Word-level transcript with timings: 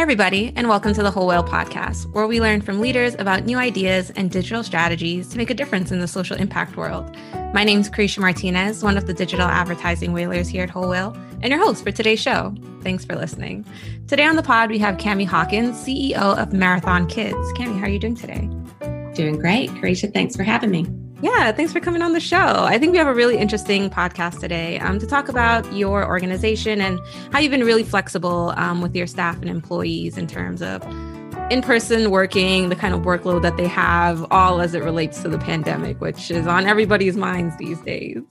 Everybody, 0.00 0.50
and 0.56 0.66
welcome 0.66 0.94
to 0.94 1.02
the 1.02 1.10
Whole 1.10 1.26
Whale 1.26 1.44
Podcast, 1.44 2.10
where 2.14 2.26
we 2.26 2.40
learn 2.40 2.62
from 2.62 2.80
leaders 2.80 3.14
about 3.18 3.44
new 3.44 3.58
ideas 3.58 4.08
and 4.16 4.30
digital 4.30 4.64
strategies 4.64 5.28
to 5.28 5.36
make 5.36 5.50
a 5.50 5.54
difference 5.54 5.92
in 5.92 6.00
the 6.00 6.08
social 6.08 6.38
impact 6.38 6.74
world. 6.78 7.14
My 7.52 7.64
name 7.64 7.80
is 7.80 7.90
Carisha 7.90 8.18
Martinez, 8.18 8.82
one 8.82 8.96
of 8.96 9.06
the 9.06 9.12
digital 9.12 9.46
advertising 9.46 10.14
whalers 10.14 10.48
here 10.48 10.62
at 10.62 10.70
Whole 10.70 10.88
Whale, 10.88 11.14
and 11.42 11.52
your 11.52 11.62
host 11.62 11.84
for 11.84 11.92
today's 11.92 12.18
show. 12.18 12.54
Thanks 12.80 13.04
for 13.04 13.14
listening. 13.14 13.66
Today 14.08 14.24
on 14.24 14.36
the 14.36 14.42
pod, 14.42 14.70
we 14.70 14.78
have 14.78 14.96
Cami 14.96 15.26
Hawkins, 15.26 15.76
CEO 15.76 16.14
of 16.14 16.54
Marathon 16.54 17.06
Kids. 17.06 17.36
Cami, 17.52 17.78
how 17.78 17.84
are 17.84 17.90
you 17.90 17.98
doing 17.98 18.16
today? 18.16 18.48
Doing 19.14 19.38
great. 19.38 19.68
Carisha, 19.72 20.12
thanks 20.14 20.34
for 20.34 20.44
having 20.44 20.70
me. 20.70 20.86
Yeah, 21.22 21.52
thanks 21.52 21.70
for 21.70 21.80
coming 21.80 22.00
on 22.00 22.14
the 22.14 22.20
show. 22.20 22.64
I 22.64 22.78
think 22.78 22.92
we 22.92 22.98
have 22.98 23.06
a 23.06 23.12
really 23.12 23.36
interesting 23.36 23.90
podcast 23.90 24.40
today 24.40 24.78
um, 24.78 24.98
to 24.98 25.06
talk 25.06 25.28
about 25.28 25.70
your 25.70 26.06
organization 26.06 26.80
and 26.80 26.98
how 27.30 27.40
you've 27.40 27.50
been 27.50 27.64
really 27.64 27.84
flexible 27.84 28.54
um, 28.56 28.80
with 28.80 28.96
your 28.96 29.06
staff 29.06 29.36
and 29.36 29.50
employees 29.50 30.16
in 30.16 30.26
terms 30.26 30.62
of 30.62 30.82
in 31.50 31.60
person 31.60 32.10
working, 32.10 32.70
the 32.70 32.76
kind 32.76 32.94
of 32.94 33.02
workload 33.02 33.42
that 33.42 33.58
they 33.58 33.66
have, 33.66 34.26
all 34.30 34.62
as 34.62 34.72
it 34.74 34.82
relates 34.82 35.20
to 35.20 35.28
the 35.28 35.36
pandemic, 35.36 36.00
which 36.00 36.30
is 36.30 36.46
on 36.46 36.64
everybody's 36.64 37.18
minds 37.18 37.54
these 37.58 37.80
days. 37.82 38.22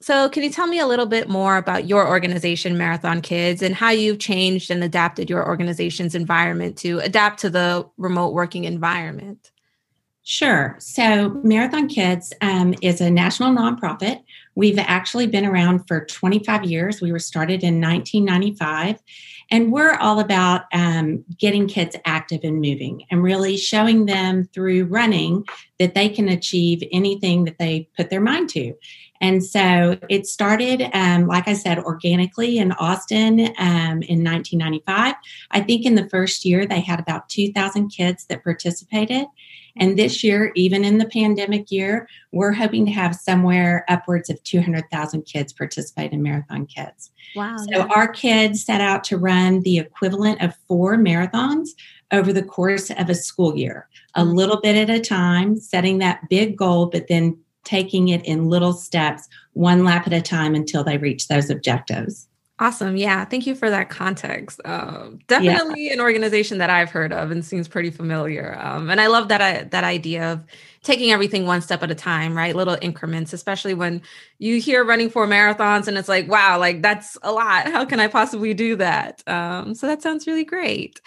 So, 0.00 0.28
can 0.28 0.44
you 0.44 0.50
tell 0.50 0.68
me 0.68 0.78
a 0.78 0.86
little 0.86 1.06
bit 1.06 1.28
more 1.28 1.56
about 1.56 1.88
your 1.88 2.06
organization, 2.06 2.78
Marathon 2.78 3.20
Kids, 3.20 3.62
and 3.62 3.74
how 3.74 3.90
you've 3.90 4.20
changed 4.20 4.70
and 4.70 4.84
adapted 4.84 5.28
your 5.28 5.44
organization's 5.44 6.14
environment 6.14 6.76
to 6.78 7.00
adapt 7.00 7.40
to 7.40 7.50
the 7.50 7.88
remote 7.96 8.32
working 8.32 8.62
environment? 8.62 9.50
Sure. 10.28 10.74
So, 10.80 11.40
Marathon 11.44 11.86
Kids 11.86 12.32
um, 12.40 12.74
is 12.82 13.00
a 13.00 13.08
national 13.08 13.52
nonprofit. 13.52 14.24
We've 14.56 14.76
actually 14.76 15.28
been 15.28 15.46
around 15.46 15.86
for 15.86 16.04
25 16.04 16.64
years. 16.64 17.00
We 17.00 17.12
were 17.12 17.20
started 17.20 17.62
in 17.62 17.80
1995, 17.80 19.00
and 19.52 19.70
we're 19.70 19.94
all 19.94 20.18
about 20.18 20.62
um, 20.72 21.24
getting 21.38 21.68
kids 21.68 21.94
active 22.04 22.40
and 22.42 22.60
moving 22.60 23.04
and 23.08 23.22
really 23.22 23.56
showing 23.56 24.06
them 24.06 24.48
through 24.52 24.86
running 24.86 25.44
that 25.78 25.94
they 25.94 26.08
can 26.08 26.28
achieve 26.28 26.82
anything 26.90 27.44
that 27.44 27.58
they 27.58 27.88
put 27.96 28.10
their 28.10 28.20
mind 28.20 28.48
to. 28.50 28.74
And 29.20 29.44
so 29.44 29.96
it 30.08 30.26
started, 30.26 30.90
um, 30.92 31.28
like 31.28 31.46
I 31.46 31.52
said, 31.52 31.78
organically 31.78 32.58
in 32.58 32.72
Austin 32.72 33.40
um, 33.58 34.02
in 34.02 34.24
1995. 34.24 35.14
I 35.52 35.60
think 35.60 35.86
in 35.86 35.94
the 35.94 36.08
first 36.08 36.44
year 36.44 36.66
they 36.66 36.80
had 36.80 36.98
about 36.98 37.28
2,000 37.28 37.90
kids 37.90 38.26
that 38.26 38.42
participated. 38.42 39.26
And 39.78 39.98
this 39.98 40.24
year, 40.24 40.52
even 40.54 40.84
in 40.84 40.98
the 40.98 41.08
pandemic 41.08 41.70
year, 41.70 42.08
we're 42.32 42.52
hoping 42.52 42.86
to 42.86 42.92
have 42.92 43.14
somewhere 43.14 43.84
upwards 43.88 44.30
of 44.30 44.42
200,000 44.44 45.22
kids 45.22 45.52
participate 45.52 46.12
in 46.12 46.22
Marathon 46.22 46.66
Kids. 46.66 47.10
Wow. 47.34 47.56
So 47.72 47.82
our 47.82 48.08
kids 48.08 48.64
set 48.64 48.80
out 48.80 49.04
to 49.04 49.18
run 49.18 49.60
the 49.60 49.78
equivalent 49.78 50.42
of 50.42 50.54
four 50.66 50.96
marathons 50.96 51.70
over 52.12 52.32
the 52.32 52.42
course 52.42 52.90
of 52.90 53.10
a 53.10 53.14
school 53.14 53.56
year, 53.56 53.88
a 54.14 54.22
mm-hmm. 54.22 54.34
little 54.34 54.60
bit 54.60 54.76
at 54.76 54.94
a 54.94 55.00
time, 55.00 55.56
setting 55.58 55.98
that 55.98 56.28
big 56.28 56.56
goal, 56.56 56.86
but 56.86 57.08
then 57.08 57.36
taking 57.64 58.08
it 58.08 58.24
in 58.24 58.48
little 58.48 58.72
steps, 58.72 59.28
one 59.52 59.84
lap 59.84 60.06
at 60.06 60.12
a 60.12 60.22
time 60.22 60.54
until 60.54 60.84
they 60.84 60.98
reach 60.98 61.28
those 61.28 61.50
objectives. 61.50 62.28
Awesome. 62.58 62.96
Yeah. 62.96 63.26
Thank 63.26 63.46
you 63.46 63.54
for 63.54 63.68
that 63.68 63.90
context. 63.90 64.62
Um, 64.64 65.18
definitely 65.26 65.88
yeah. 65.88 65.92
an 65.92 66.00
organization 66.00 66.56
that 66.56 66.70
I've 66.70 66.88
heard 66.88 67.12
of 67.12 67.30
and 67.30 67.44
seems 67.44 67.68
pretty 67.68 67.90
familiar. 67.90 68.56
Um, 68.58 68.88
and 68.88 68.98
I 68.98 69.08
love 69.08 69.28
that, 69.28 69.42
I, 69.42 69.64
that 69.64 69.84
idea 69.84 70.32
of 70.32 70.42
taking 70.82 71.12
everything 71.12 71.44
one 71.44 71.60
step 71.60 71.82
at 71.82 71.90
a 71.90 71.94
time, 71.94 72.34
right? 72.34 72.56
Little 72.56 72.78
increments, 72.80 73.34
especially 73.34 73.74
when 73.74 74.00
you 74.38 74.58
hear 74.58 74.84
running 74.84 75.10
for 75.10 75.26
marathons 75.26 75.86
and 75.86 75.98
it's 75.98 76.08
like, 76.08 76.28
wow, 76.28 76.58
like 76.58 76.80
that's 76.80 77.18
a 77.20 77.30
lot. 77.30 77.66
How 77.70 77.84
can 77.84 78.00
I 78.00 78.08
possibly 78.08 78.54
do 78.54 78.76
that? 78.76 79.22
Um, 79.28 79.74
so 79.74 79.86
that 79.86 80.00
sounds 80.00 80.26
really 80.26 80.44
great. 80.44 80.98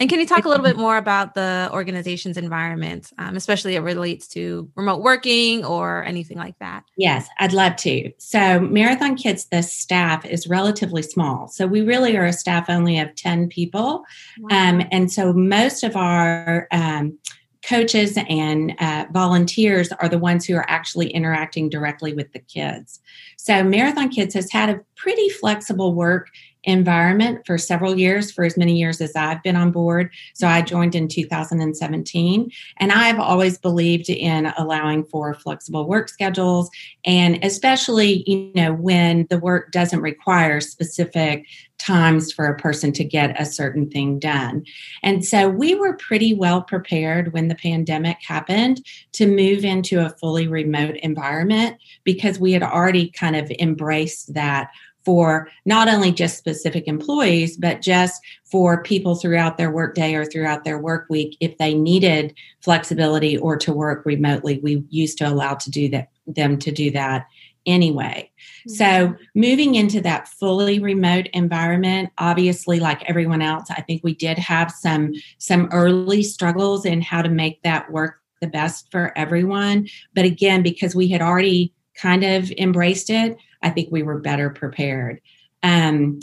And 0.00 0.08
can 0.08 0.20
you 0.20 0.26
talk 0.26 0.44
a 0.44 0.48
little 0.48 0.64
bit 0.64 0.76
more 0.76 0.96
about 0.96 1.34
the 1.34 1.68
organization's 1.72 2.36
environment, 2.36 3.12
um, 3.18 3.36
especially 3.36 3.74
it 3.74 3.80
relates 3.80 4.28
to 4.28 4.70
remote 4.76 5.02
working 5.02 5.64
or 5.64 6.04
anything 6.04 6.38
like 6.38 6.56
that? 6.60 6.84
Yes, 6.96 7.26
I'd 7.40 7.52
love 7.52 7.74
to. 7.76 8.12
So, 8.18 8.60
Marathon 8.60 9.16
Kids, 9.16 9.46
the 9.46 9.60
staff 9.62 10.24
is 10.24 10.46
relatively 10.46 11.02
small. 11.02 11.48
So, 11.48 11.66
we 11.66 11.80
really 11.80 12.16
are 12.16 12.26
a 12.26 12.32
staff 12.32 12.66
only 12.70 13.00
of 13.00 13.12
10 13.16 13.48
people. 13.48 14.04
Wow. 14.38 14.48
Um, 14.56 14.82
and 14.92 15.10
so, 15.10 15.32
most 15.32 15.82
of 15.82 15.96
our 15.96 16.68
um, 16.70 17.18
coaches 17.64 18.16
and 18.28 18.74
uh, 18.78 19.06
volunteers 19.10 19.90
are 20.00 20.08
the 20.08 20.18
ones 20.18 20.46
who 20.46 20.54
are 20.54 20.70
actually 20.70 21.10
interacting 21.10 21.68
directly 21.68 22.14
with 22.14 22.32
the 22.32 22.38
kids. 22.38 23.00
So, 23.36 23.64
Marathon 23.64 24.10
Kids 24.10 24.32
has 24.34 24.50
had 24.52 24.70
a 24.70 24.80
pretty 24.94 25.28
flexible 25.28 25.92
work 25.92 26.28
environment 26.68 27.44
for 27.46 27.56
several 27.56 27.98
years, 27.98 28.30
for 28.30 28.44
as 28.44 28.56
many 28.56 28.78
years 28.78 29.00
as 29.00 29.16
I've 29.16 29.42
been 29.42 29.56
on 29.56 29.72
board. 29.72 30.10
So 30.34 30.46
I 30.46 30.60
joined 30.60 30.94
in 30.94 31.08
2017. 31.08 32.50
And 32.76 32.92
I've 32.92 33.18
always 33.18 33.58
believed 33.58 34.10
in 34.10 34.52
allowing 34.58 35.04
for 35.04 35.34
flexible 35.34 35.88
work 35.88 36.08
schedules, 36.08 36.70
and 37.04 37.42
especially, 37.42 38.22
you 38.30 38.52
know, 38.54 38.74
when 38.74 39.26
the 39.30 39.38
work 39.38 39.72
doesn't 39.72 40.00
require 40.00 40.60
specific 40.60 41.46
times 41.78 42.32
for 42.32 42.46
a 42.46 42.56
person 42.56 42.92
to 42.92 43.04
get 43.04 43.40
a 43.40 43.46
certain 43.46 43.88
thing 43.88 44.18
done. 44.18 44.64
And 45.02 45.24
so 45.24 45.48
we 45.48 45.74
were 45.74 45.96
pretty 45.96 46.34
well 46.34 46.60
prepared 46.60 47.32
when 47.32 47.48
the 47.48 47.54
pandemic 47.54 48.18
happened 48.26 48.84
to 49.12 49.26
move 49.26 49.64
into 49.64 50.04
a 50.04 50.10
fully 50.10 50.48
remote 50.48 50.96
environment 50.96 51.78
because 52.04 52.38
we 52.38 52.52
had 52.52 52.64
already 52.64 53.10
kind 53.10 53.36
of 53.36 53.50
embraced 53.60 54.34
that 54.34 54.70
for 55.04 55.48
not 55.64 55.88
only 55.88 56.12
just 56.12 56.38
specific 56.38 56.86
employees, 56.86 57.56
but 57.56 57.80
just 57.80 58.20
for 58.44 58.82
people 58.82 59.14
throughout 59.14 59.56
their 59.56 59.70
workday 59.70 60.14
or 60.14 60.24
throughout 60.24 60.64
their 60.64 60.78
work 60.78 61.06
week. 61.08 61.36
If 61.40 61.56
they 61.58 61.74
needed 61.74 62.34
flexibility 62.60 63.36
or 63.36 63.56
to 63.58 63.72
work 63.72 64.04
remotely, 64.04 64.60
we 64.62 64.84
used 64.90 65.18
to 65.18 65.28
allow 65.28 65.54
to 65.54 65.70
do 65.70 65.88
that 65.90 66.08
them 66.26 66.58
to 66.58 66.70
do 66.70 66.90
that 66.90 67.26
anyway. 67.64 68.30
Mm-hmm. 68.68 68.70
So 68.72 69.14
moving 69.34 69.74
into 69.74 70.00
that 70.00 70.28
fully 70.28 70.78
remote 70.78 71.28
environment, 71.32 72.10
obviously 72.18 72.80
like 72.80 73.08
everyone 73.08 73.42
else, 73.42 73.70
I 73.70 73.82
think 73.82 74.02
we 74.02 74.14
did 74.14 74.38
have 74.38 74.70
some 74.70 75.12
some 75.38 75.68
early 75.72 76.22
struggles 76.22 76.84
in 76.84 77.02
how 77.02 77.22
to 77.22 77.28
make 77.28 77.62
that 77.62 77.90
work 77.92 78.20
the 78.40 78.46
best 78.46 78.90
for 78.90 79.16
everyone. 79.16 79.88
But 80.14 80.24
again, 80.24 80.62
because 80.62 80.94
we 80.94 81.08
had 81.08 81.22
already 81.22 81.72
kind 81.94 82.24
of 82.24 82.50
embraced 82.52 83.10
it, 83.10 83.36
I 83.62 83.70
think 83.70 83.90
we 83.90 84.02
were 84.02 84.18
better 84.18 84.50
prepared. 84.50 85.20
Um, 85.62 86.20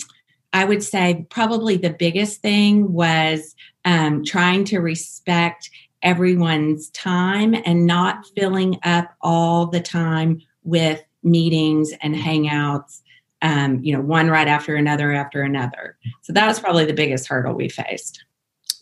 I 0.54 0.64
would 0.64 0.84
say 0.84 1.26
probably 1.30 1.76
the 1.76 1.90
biggest 1.90 2.42
thing 2.42 2.94
was 2.94 3.56
um, 3.84 4.24
trying 4.24 4.64
to 4.66 4.80
respect 4.80 5.70
everyone's 6.02 6.90
time 6.92 7.56
and 7.66 7.86
not 7.86 8.26
filling 8.38 8.80
up 8.84 9.14
all 9.22 9.66
the 9.66 9.82
time 9.82 10.42
with 10.64 11.04
meetings 11.24 11.92
and 12.02 12.16
hangouts 12.16 13.02
um, 13.42 13.80
you 13.84 13.92
know 13.92 14.02
one 14.02 14.30
right 14.30 14.48
after 14.48 14.76
another 14.76 15.12
after 15.12 15.42
another 15.42 15.98
so 16.22 16.32
that 16.32 16.48
was 16.48 16.60
probably 16.60 16.86
the 16.86 16.94
biggest 16.94 17.28
hurdle 17.28 17.54
we 17.54 17.68
faced 17.68 18.24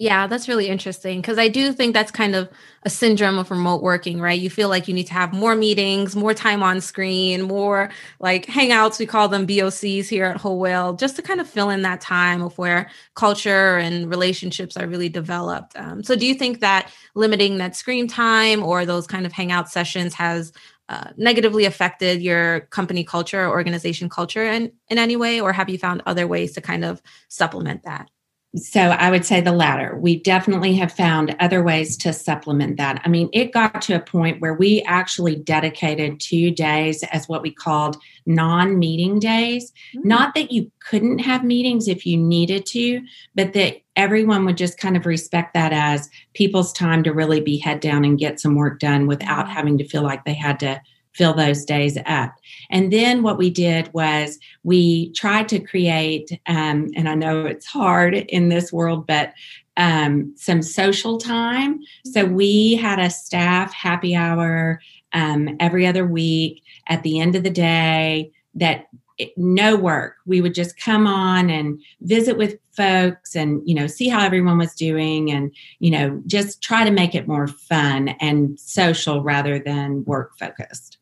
yeah, 0.03 0.27
that's 0.27 0.49
really 0.49 0.67
interesting 0.67 1.21
because 1.21 1.37
I 1.37 1.47
do 1.47 1.71
think 1.71 1.93
that's 1.93 2.11
kind 2.11 2.35
of 2.35 2.49
a 2.83 2.89
syndrome 2.89 3.37
of 3.37 3.49
remote 3.49 3.81
working, 3.81 4.19
right? 4.19 4.37
You 4.37 4.49
feel 4.49 4.67
like 4.67 4.89
you 4.89 4.93
need 4.93 5.07
to 5.07 5.13
have 5.13 5.31
more 5.31 5.55
meetings, 5.55 6.13
more 6.13 6.33
time 6.33 6.61
on 6.61 6.81
screen, 6.81 7.43
more 7.43 7.89
like 8.19 8.45
hangouts. 8.45 8.99
We 8.99 9.05
call 9.05 9.29
them 9.29 9.47
BOCs 9.47 10.09
here 10.09 10.25
at 10.25 10.35
Whole 10.35 10.59
Whale, 10.59 10.91
just 10.91 11.15
to 11.15 11.21
kind 11.21 11.39
of 11.39 11.47
fill 11.49 11.69
in 11.69 11.83
that 11.83 12.01
time 12.01 12.41
of 12.41 12.57
where 12.57 12.89
culture 13.15 13.77
and 13.77 14.09
relationships 14.09 14.75
are 14.75 14.87
really 14.87 15.07
developed. 15.07 15.71
Um, 15.77 16.03
so, 16.03 16.17
do 16.17 16.27
you 16.27 16.33
think 16.35 16.59
that 16.59 16.91
limiting 17.15 17.57
that 17.59 17.73
screen 17.73 18.09
time 18.09 18.61
or 18.61 18.85
those 18.85 19.07
kind 19.07 19.25
of 19.25 19.31
hangout 19.31 19.69
sessions 19.69 20.13
has 20.15 20.51
uh, 20.89 21.11
negatively 21.15 21.63
affected 21.63 22.21
your 22.21 22.61
company 22.71 23.05
culture 23.05 23.45
or 23.45 23.51
organization 23.51 24.09
culture 24.09 24.43
in, 24.43 24.69
in 24.89 24.97
any 24.97 25.15
way, 25.15 25.39
or 25.39 25.53
have 25.53 25.69
you 25.69 25.77
found 25.77 26.03
other 26.05 26.27
ways 26.27 26.51
to 26.51 26.59
kind 26.61 26.83
of 26.83 27.01
supplement 27.29 27.83
that? 27.83 28.09
So 28.55 28.79
I 28.81 29.09
would 29.09 29.25
say 29.25 29.41
the 29.41 29.51
latter. 29.51 29.97
We 29.97 30.19
definitely 30.19 30.75
have 30.75 30.91
found 30.91 31.35
other 31.39 31.63
ways 31.63 31.97
to 31.97 32.13
supplement 32.13 32.77
that. 32.77 33.01
I 33.03 33.09
mean, 33.09 33.29
it 33.33 33.51
got 33.51 33.81
to 33.83 33.95
a 33.95 33.99
point 33.99 34.41
where 34.41 34.53
we 34.53 34.83
actually 34.83 35.35
dedicated 35.35 36.19
two 36.19 36.51
days 36.51 37.01
as 37.05 37.27
what 37.27 37.41
we 37.41 37.51
called 37.51 37.97
non 38.27 38.77
meeting 38.77 39.17
days. 39.17 39.71
Mm-hmm. 39.95 40.07
Not 40.07 40.35
that 40.35 40.51
you 40.51 40.71
couldn't 40.87 41.19
have 41.19 41.43
meetings 41.43 41.87
if 41.87 42.05
you 42.05 42.15
needed 42.15 42.67
to, 42.67 43.01
but 43.33 43.53
that 43.53 43.77
everyone 43.95 44.45
would 44.45 44.57
just 44.57 44.77
kind 44.77 44.95
of 44.95 45.07
respect 45.07 45.55
that 45.55 45.73
as 45.73 46.07
people's 46.35 46.73
time 46.73 47.01
to 47.03 47.13
really 47.13 47.41
be 47.41 47.57
head 47.57 47.79
down 47.79 48.05
and 48.05 48.19
get 48.19 48.39
some 48.39 48.53
work 48.53 48.79
done 48.79 49.07
without 49.07 49.49
having 49.49 49.79
to 49.79 49.87
feel 49.87 50.03
like 50.03 50.25
they 50.25 50.33
had 50.33 50.59
to 50.59 50.79
fill 51.13 51.33
those 51.33 51.65
days 51.65 51.97
up. 52.05 52.33
And 52.69 52.91
then 52.91 53.23
what 53.23 53.37
we 53.37 53.49
did 53.49 53.93
was 53.93 54.39
we 54.63 55.11
tried 55.11 55.47
to 55.49 55.59
create, 55.59 56.39
um, 56.47 56.89
and 56.95 57.07
I 57.07 57.15
know 57.15 57.45
it's 57.45 57.65
hard 57.65 58.15
in 58.15 58.49
this 58.49 58.73
world, 58.73 59.07
but 59.07 59.33
um, 59.77 60.33
some 60.35 60.61
social 60.61 61.17
time. 61.17 61.79
So 62.05 62.25
we 62.25 62.75
had 62.75 62.99
a 62.99 63.09
staff 63.09 63.73
happy 63.73 64.15
hour 64.15 64.81
um, 65.13 65.55
every 65.59 65.85
other 65.87 66.05
week 66.05 66.63
at 66.87 67.03
the 67.03 67.19
end 67.19 67.35
of 67.35 67.43
the 67.43 67.49
day 67.49 68.31
that 68.55 68.87
no 69.37 69.75
work. 69.75 70.17
We 70.25 70.41
would 70.41 70.55
just 70.55 70.79
come 70.79 71.07
on 71.07 71.49
and 71.49 71.79
visit 72.01 72.37
with 72.37 72.57
folks 72.71 73.35
and, 73.35 73.61
you 73.65 73.75
know, 73.75 73.87
see 73.87 74.09
how 74.09 74.23
everyone 74.23 74.57
was 74.57 74.73
doing 74.73 75.31
and, 75.31 75.51
you 75.79 75.91
know, 75.91 76.21
just 76.25 76.61
try 76.61 76.83
to 76.83 76.91
make 76.91 77.13
it 77.13 77.27
more 77.27 77.47
fun 77.47 78.09
and 78.19 78.59
social 78.59 79.21
rather 79.21 79.59
than 79.59 80.03
work 80.05 80.37
focused. 80.39 80.97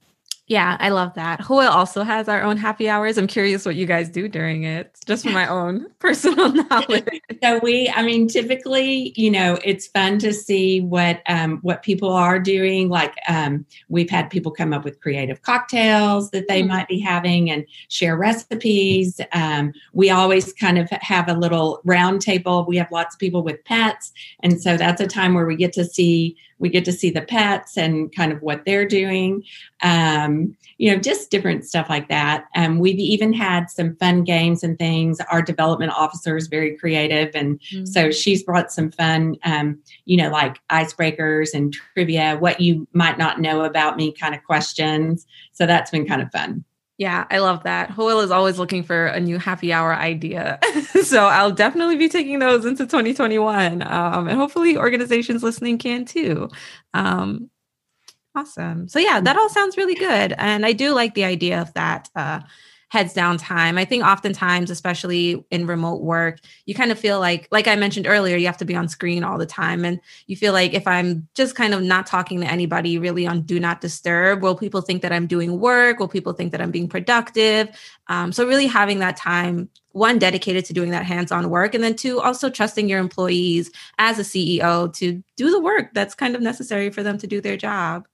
Yeah, 0.51 0.75
I 0.81 0.89
love 0.89 1.13
that. 1.13 1.39
Whole 1.39 1.59
Whale 1.59 1.69
also 1.69 2.03
has 2.03 2.27
our 2.27 2.41
own 2.41 2.57
happy 2.57 2.89
hours. 2.89 3.17
I'm 3.17 3.25
curious 3.25 3.65
what 3.65 3.77
you 3.77 3.85
guys 3.85 4.09
do 4.09 4.27
during 4.27 4.65
it, 4.65 4.99
just 5.05 5.23
for 5.23 5.29
my 5.29 5.47
own 5.49 5.89
personal 5.99 6.51
knowledge. 6.69 7.21
So 7.41 7.61
we, 7.63 7.89
I 7.95 8.03
mean, 8.03 8.27
typically, 8.27 9.13
you 9.15 9.31
know, 9.31 9.59
it's 9.63 9.87
fun 9.87 10.19
to 10.19 10.33
see 10.33 10.81
what 10.81 11.21
um, 11.29 11.59
what 11.61 11.83
people 11.83 12.11
are 12.11 12.37
doing. 12.37 12.89
Like 12.89 13.15
um, 13.29 13.65
we've 13.87 14.09
had 14.09 14.29
people 14.29 14.51
come 14.51 14.73
up 14.73 14.83
with 14.83 14.99
creative 14.99 15.41
cocktails 15.43 16.31
that 16.31 16.49
they 16.49 16.59
mm-hmm. 16.59 16.73
might 16.73 16.89
be 16.89 16.99
having 16.99 17.49
and 17.49 17.65
share 17.87 18.17
recipes. 18.17 19.21
Um, 19.31 19.71
we 19.93 20.09
always 20.09 20.51
kind 20.51 20.77
of 20.77 20.89
have 20.89 21.29
a 21.29 21.33
little 21.33 21.79
round 21.85 22.21
table. 22.21 22.65
We 22.67 22.75
have 22.75 22.91
lots 22.91 23.15
of 23.15 23.19
people 23.19 23.41
with 23.41 23.63
pets, 23.63 24.11
and 24.43 24.61
so 24.61 24.75
that's 24.75 24.99
a 24.99 25.07
time 25.07 25.33
where 25.33 25.45
we 25.45 25.55
get 25.55 25.71
to 25.73 25.85
see 25.85 26.35
we 26.61 26.69
get 26.69 26.85
to 26.85 26.93
see 26.93 27.09
the 27.09 27.21
pets 27.21 27.77
and 27.77 28.15
kind 28.15 28.31
of 28.31 28.41
what 28.41 28.63
they're 28.65 28.87
doing. 28.87 29.43
Um, 29.83 30.55
you 30.77 30.91
know 30.91 30.97
just 30.97 31.29
different 31.29 31.65
stuff 31.65 31.89
like 31.89 32.07
that. 32.09 32.45
Um, 32.55 32.79
we've 32.79 32.97
even 32.97 33.33
had 33.33 33.69
some 33.69 33.95
fun 33.97 34.23
games 34.23 34.63
and 34.63 34.77
things. 34.79 35.19
Our 35.31 35.41
development 35.41 35.91
officer 35.91 36.37
is 36.37 36.47
very 36.47 36.77
creative 36.77 37.35
and 37.35 37.59
mm-hmm. 37.59 37.85
so 37.85 38.09
she's 38.09 38.43
brought 38.43 38.71
some 38.71 38.91
fun 38.91 39.35
um, 39.43 39.79
you 40.05 40.17
know 40.17 40.29
like 40.29 40.59
icebreakers 40.69 41.53
and 41.53 41.73
trivia 41.73 42.37
what 42.39 42.59
you 42.61 42.87
might 42.93 43.17
not 43.17 43.41
know 43.41 43.63
about 43.63 43.97
me 43.97 44.11
kind 44.11 44.33
of 44.33 44.43
questions. 44.43 45.25
So 45.51 45.65
that's 45.65 45.91
been 45.91 46.07
kind 46.07 46.21
of 46.21 46.31
fun 46.31 46.63
yeah, 47.01 47.25
I 47.31 47.39
love 47.39 47.63
that. 47.63 47.89
Whole 47.89 48.05
Whale 48.05 48.19
is 48.19 48.29
always 48.29 48.59
looking 48.59 48.83
for 48.83 49.07
a 49.07 49.19
new 49.19 49.39
happy 49.39 49.73
hour 49.73 49.95
idea. 49.95 50.59
so 51.03 51.25
I'll 51.25 51.51
definitely 51.51 51.95
be 51.95 52.07
taking 52.07 52.37
those 52.37 52.63
into 52.63 52.85
2021. 52.85 53.81
Um, 53.81 54.27
and 54.27 54.37
hopefully 54.37 54.77
organizations 54.77 55.41
listening 55.41 55.79
can 55.79 56.05
too. 56.05 56.47
Um, 56.93 57.49
awesome. 58.35 58.87
So 58.87 58.99
yeah, 58.99 59.19
that 59.19 59.35
all 59.35 59.49
sounds 59.49 59.77
really 59.77 59.95
good. 59.95 60.35
And 60.37 60.63
I 60.63 60.73
do 60.73 60.93
like 60.93 61.15
the 61.15 61.23
idea 61.23 61.59
of 61.59 61.73
that 61.73 62.07
uh, 62.15 62.41
heads 62.91 63.13
down 63.13 63.37
time. 63.37 63.77
I 63.77 63.85
think 63.85 64.03
oftentimes, 64.03 64.69
especially 64.69 65.45
in 65.49 65.65
remote 65.65 66.01
work, 66.01 66.41
you 66.65 66.75
kind 66.75 66.91
of 66.91 66.99
feel 66.99 67.21
like, 67.21 67.47
like 67.49 67.65
I 67.65 67.77
mentioned 67.77 68.05
earlier, 68.05 68.35
you 68.35 68.47
have 68.47 68.57
to 68.57 68.65
be 68.65 68.75
on 68.75 68.89
screen 68.89 69.23
all 69.23 69.37
the 69.37 69.45
time. 69.45 69.85
And 69.85 69.97
you 70.27 70.35
feel 70.35 70.51
like 70.51 70.73
if 70.73 70.85
I'm 70.85 71.25
just 71.33 71.55
kind 71.55 71.73
of 71.73 71.81
not 71.81 72.05
talking 72.05 72.41
to 72.41 72.51
anybody 72.51 72.99
really 72.99 73.25
on 73.25 73.43
do 73.43 73.61
not 73.61 73.79
disturb, 73.79 74.41
will 74.41 74.57
people 74.57 74.81
think 74.81 75.03
that 75.03 75.13
I'm 75.13 75.25
doing 75.25 75.61
work? 75.61 75.99
Will 75.99 76.09
people 76.09 76.33
think 76.33 76.51
that 76.51 76.59
I'm 76.59 76.69
being 76.69 76.89
productive? 76.89 77.69
Um, 78.07 78.33
so, 78.33 78.45
really 78.45 78.67
having 78.67 78.99
that 78.99 79.15
time, 79.15 79.69
one, 79.93 80.19
dedicated 80.19 80.65
to 80.65 80.73
doing 80.73 80.91
that 80.91 81.05
hands 81.05 81.31
on 81.31 81.49
work, 81.49 81.73
and 81.73 81.81
then 81.81 81.95
two, 81.95 82.19
also 82.19 82.49
trusting 82.49 82.89
your 82.89 82.99
employees 82.99 83.71
as 83.99 84.19
a 84.19 84.23
CEO 84.23 84.93
to 84.95 85.23
do 85.37 85.49
the 85.49 85.61
work 85.61 85.93
that's 85.93 86.13
kind 86.13 86.35
of 86.35 86.41
necessary 86.41 86.89
for 86.89 87.03
them 87.03 87.17
to 87.19 87.27
do 87.27 87.39
their 87.39 87.55
job. 87.55 88.05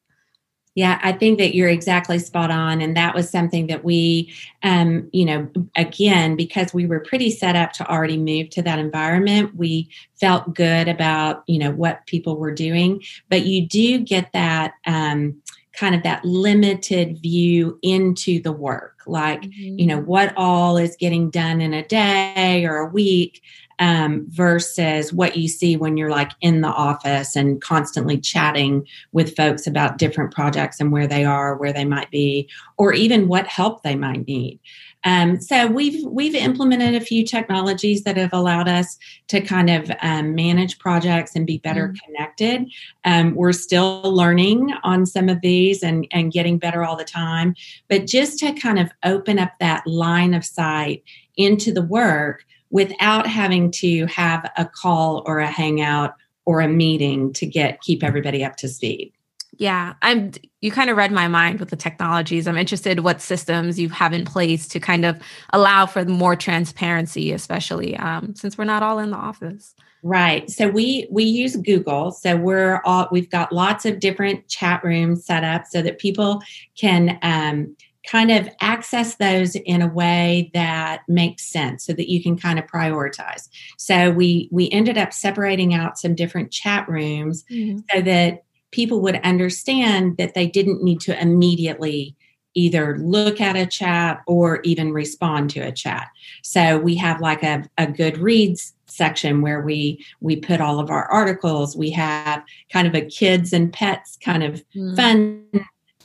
Yeah, 0.78 1.00
I 1.02 1.12
think 1.12 1.40
that 1.40 1.56
you're 1.56 1.70
exactly 1.70 2.20
spot 2.20 2.52
on. 2.52 2.82
And 2.82 2.96
that 2.96 3.16
was 3.16 3.32
something 3.32 3.66
that 3.66 3.84
we, 3.84 4.32
um, 4.62 5.10
you 5.12 5.26
know, 5.26 5.50
again, 5.76 6.36
because 6.36 6.72
we 6.72 6.86
were 6.86 7.00
pretty 7.00 7.32
set 7.32 7.56
up 7.56 7.74
to 7.74 7.90
already 7.90 8.16
move 8.16 8.52
to 8.52 8.62
that 8.62 8.78
environment, 8.78 9.56
we 9.56 9.90
felt 10.20 10.54
good 10.54 10.88
about, 10.88 11.44
you 11.48 11.58
know, 11.58 11.72
what 11.72 12.06
people 12.06 12.38
were 12.38 12.54
doing. 12.54 13.02
But 13.28 13.48
you 13.48 13.66
do 13.68 13.98
get 13.98 14.32
that. 14.34 14.74
Um, 14.86 15.42
kind 15.74 15.94
of 15.94 16.02
that 16.02 16.26
limited 16.26 17.20
view 17.22 17.78
into 17.84 18.42
the 18.42 18.52
work 18.52 18.97
like 19.10 19.42
mm-hmm. 19.42 19.80
you 19.80 19.86
know 19.86 20.02
what 20.02 20.34
all 20.38 20.78
is 20.78 20.96
getting 20.98 21.30
done 21.30 21.62
in 21.62 21.74
a 21.74 21.86
day 21.88 22.66
or 22.66 22.78
a 22.78 22.88
week 22.88 23.42
um, 23.80 24.26
versus 24.30 25.14
what 25.14 25.38
you 25.38 25.48
see 25.48 25.78
when 25.78 25.98
you're 25.98 26.10
like 26.10 26.32
in 26.42 26.62
the 26.62 26.68
office 26.68 27.36
and 27.36 27.62
constantly 27.62 28.18
chatting 28.18 28.88
with 29.12 29.36
folks 29.36 29.68
about 29.68 29.98
different 29.98 30.34
projects 30.34 30.80
and 30.80 30.92
where 30.92 31.08
they 31.08 31.24
are, 31.26 31.56
where 31.56 31.74
they 31.74 31.86
might 31.86 32.10
be, 32.10 32.50
or 32.78 32.94
even 32.94 33.28
what 33.28 33.48
help 33.48 33.84
they 33.84 33.96
might 33.96 34.26
need. 34.28 34.60
Um, 35.04 35.40
so 35.40 35.68
we've 35.68 36.04
we've 36.06 36.36
implemented 36.36 36.96
a 36.96 37.06
few 37.06 37.26
technologies 37.26 38.04
that 38.04 38.18
have 38.18 38.34
allowed 38.34 38.68
us 38.68 38.98
to 39.28 39.42
kind 39.42 39.70
of 39.70 39.92
um, 40.02 40.36
manage 40.36 40.80
projects 40.80 41.36
and 41.36 41.46
be 41.46 41.60
better 41.60 41.90
mm-hmm. 41.90 42.06
connected. 42.06 42.70
Um, 43.06 43.36
we're 43.36 43.54
still 43.54 44.02
learning 44.04 44.74
on 44.84 45.06
some 45.06 45.30
of 45.30 45.42
these 45.42 45.84
and 45.84 46.08
and 46.12 46.32
getting 46.32 46.58
better 46.58 46.84
all 46.84 46.96
the 46.96 47.04
time, 47.06 47.56
but 47.88 48.08
just 48.08 48.40
to 48.40 48.54
kind 48.54 48.80
of 48.80 48.92
open 49.04 49.40
up 49.40 49.52
that 49.60 49.86
line 49.86 50.34
of 50.34 50.44
sight 50.44 51.04
into 51.38 51.72
the 51.72 51.84
work 51.84 52.46
without 52.70 53.28
having 53.28 53.72
to 53.72 54.06
have 54.08 54.50
a 54.58 54.66
call 54.66 55.24
or 55.26 55.40
a 55.40 55.48
hangout 55.48 56.16
or 56.46 56.62
a 56.62 56.68
meeting 56.68 57.32
to 57.34 57.46
get 57.46 57.82
keep 57.82 58.04
everybody 58.04 58.44
up 58.44 58.56
to 58.58 58.68
speed. 58.68 59.14
Yeah, 59.58 59.96
I'm 60.02 60.32
you 60.62 60.72
kind 60.72 60.90
of 60.90 60.98
read 60.98 61.12
my 61.12 61.28
mind 61.28 61.60
with 61.60 61.70
the 61.70 61.76
technologies. 61.76 62.48
I'm 62.48 62.58
interested 62.58 63.02
what 63.02 63.22
systems 63.22 63.80
you 63.80 63.90
have 63.90 64.14
in 64.14 64.26
place 64.26 64.68
to 64.70 64.80
kind 64.80 65.06
of 65.06 65.22
allow 65.54 65.86
for 65.86 66.06
more 66.06 66.36
transparency, 66.36 67.32
especially 67.32 67.96
um, 67.98 68.36
since 68.36 68.58
we're 68.58 68.66
not 68.66 68.84
all 68.84 69.00
in 69.00 69.12
the 69.12 69.18
office. 69.18 69.76
Right. 70.04 70.50
So 70.50 70.70
we 70.70 71.08
we 71.12 71.24
use 71.24 71.56
Google. 71.56 72.12
So 72.12 72.36
we're 72.38 72.82
all 72.86 73.08
we've 73.12 73.30
got 73.30 73.52
lots 73.52 73.86
of 73.86 74.00
different 74.00 74.48
chat 74.48 74.84
rooms 74.84 75.26
set 75.26 75.44
up 75.44 75.66
so 75.66 75.82
that 75.82 75.98
people 75.98 76.42
can 76.80 77.20
um, 77.24 77.76
kind 78.08 78.32
of 78.32 78.50
access 78.62 79.16
those 79.16 79.56
in 79.56 79.82
a 79.82 79.88
way 79.88 80.50
that 80.54 81.02
makes 81.08 81.44
sense 81.44 81.84
so 81.84 81.94
that 81.94 82.10
you 82.10 82.24
can 82.24 82.38
kind 82.38 82.58
of 82.58 82.66
prioritize 82.66 83.50
so 83.78 84.10
we 84.12 84.48
we 84.50 84.70
ended 84.72 84.98
up 84.98 85.12
separating 85.12 85.74
out 85.74 85.98
some 85.98 86.16
different 86.16 86.50
chat 86.50 86.88
rooms 86.88 87.44
mm-hmm. 87.52 87.80
so 87.92 88.02
that 88.02 88.46
people 88.72 89.02
would 89.02 89.16
understand 89.24 90.18
that 90.18 90.34
they 90.34 90.48
didn't 90.48 90.84
need 90.84 91.00
to 91.02 91.20
immediately 91.22 92.16
either 92.54 92.98
look 92.98 93.40
at 93.40 93.56
a 93.56 93.66
chat 93.66 94.22
or 94.26 94.62
even 94.64 94.92
respond 94.92 95.50
to 95.50 95.60
a 95.60 95.72
chat 95.72 96.08
so 96.42 96.78
we 96.78 96.96
have 96.96 97.22
like 97.22 97.44
a, 97.44 97.64
a 97.78 97.86
good 97.86 98.18
reads 98.18 98.74
section 98.88 99.42
where 99.42 99.62
we 99.62 100.04
we 100.22 100.36
put 100.36 100.62
all 100.62 100.80
of 100.80 100.90
our 100.90 101.06
articles 101.06 101.76
we 101.76 101.92
have 101.92 102.44
kind 102.72 102.88
of 102.88 102.96
a 102.96 103.06
kids 103.06 103.54
and 103.54 103.72
pets 103.72 104.18
kind 104.24 104.44
of 104.44 104.64
mm. 104.76 104.96
fun 104.96 105.44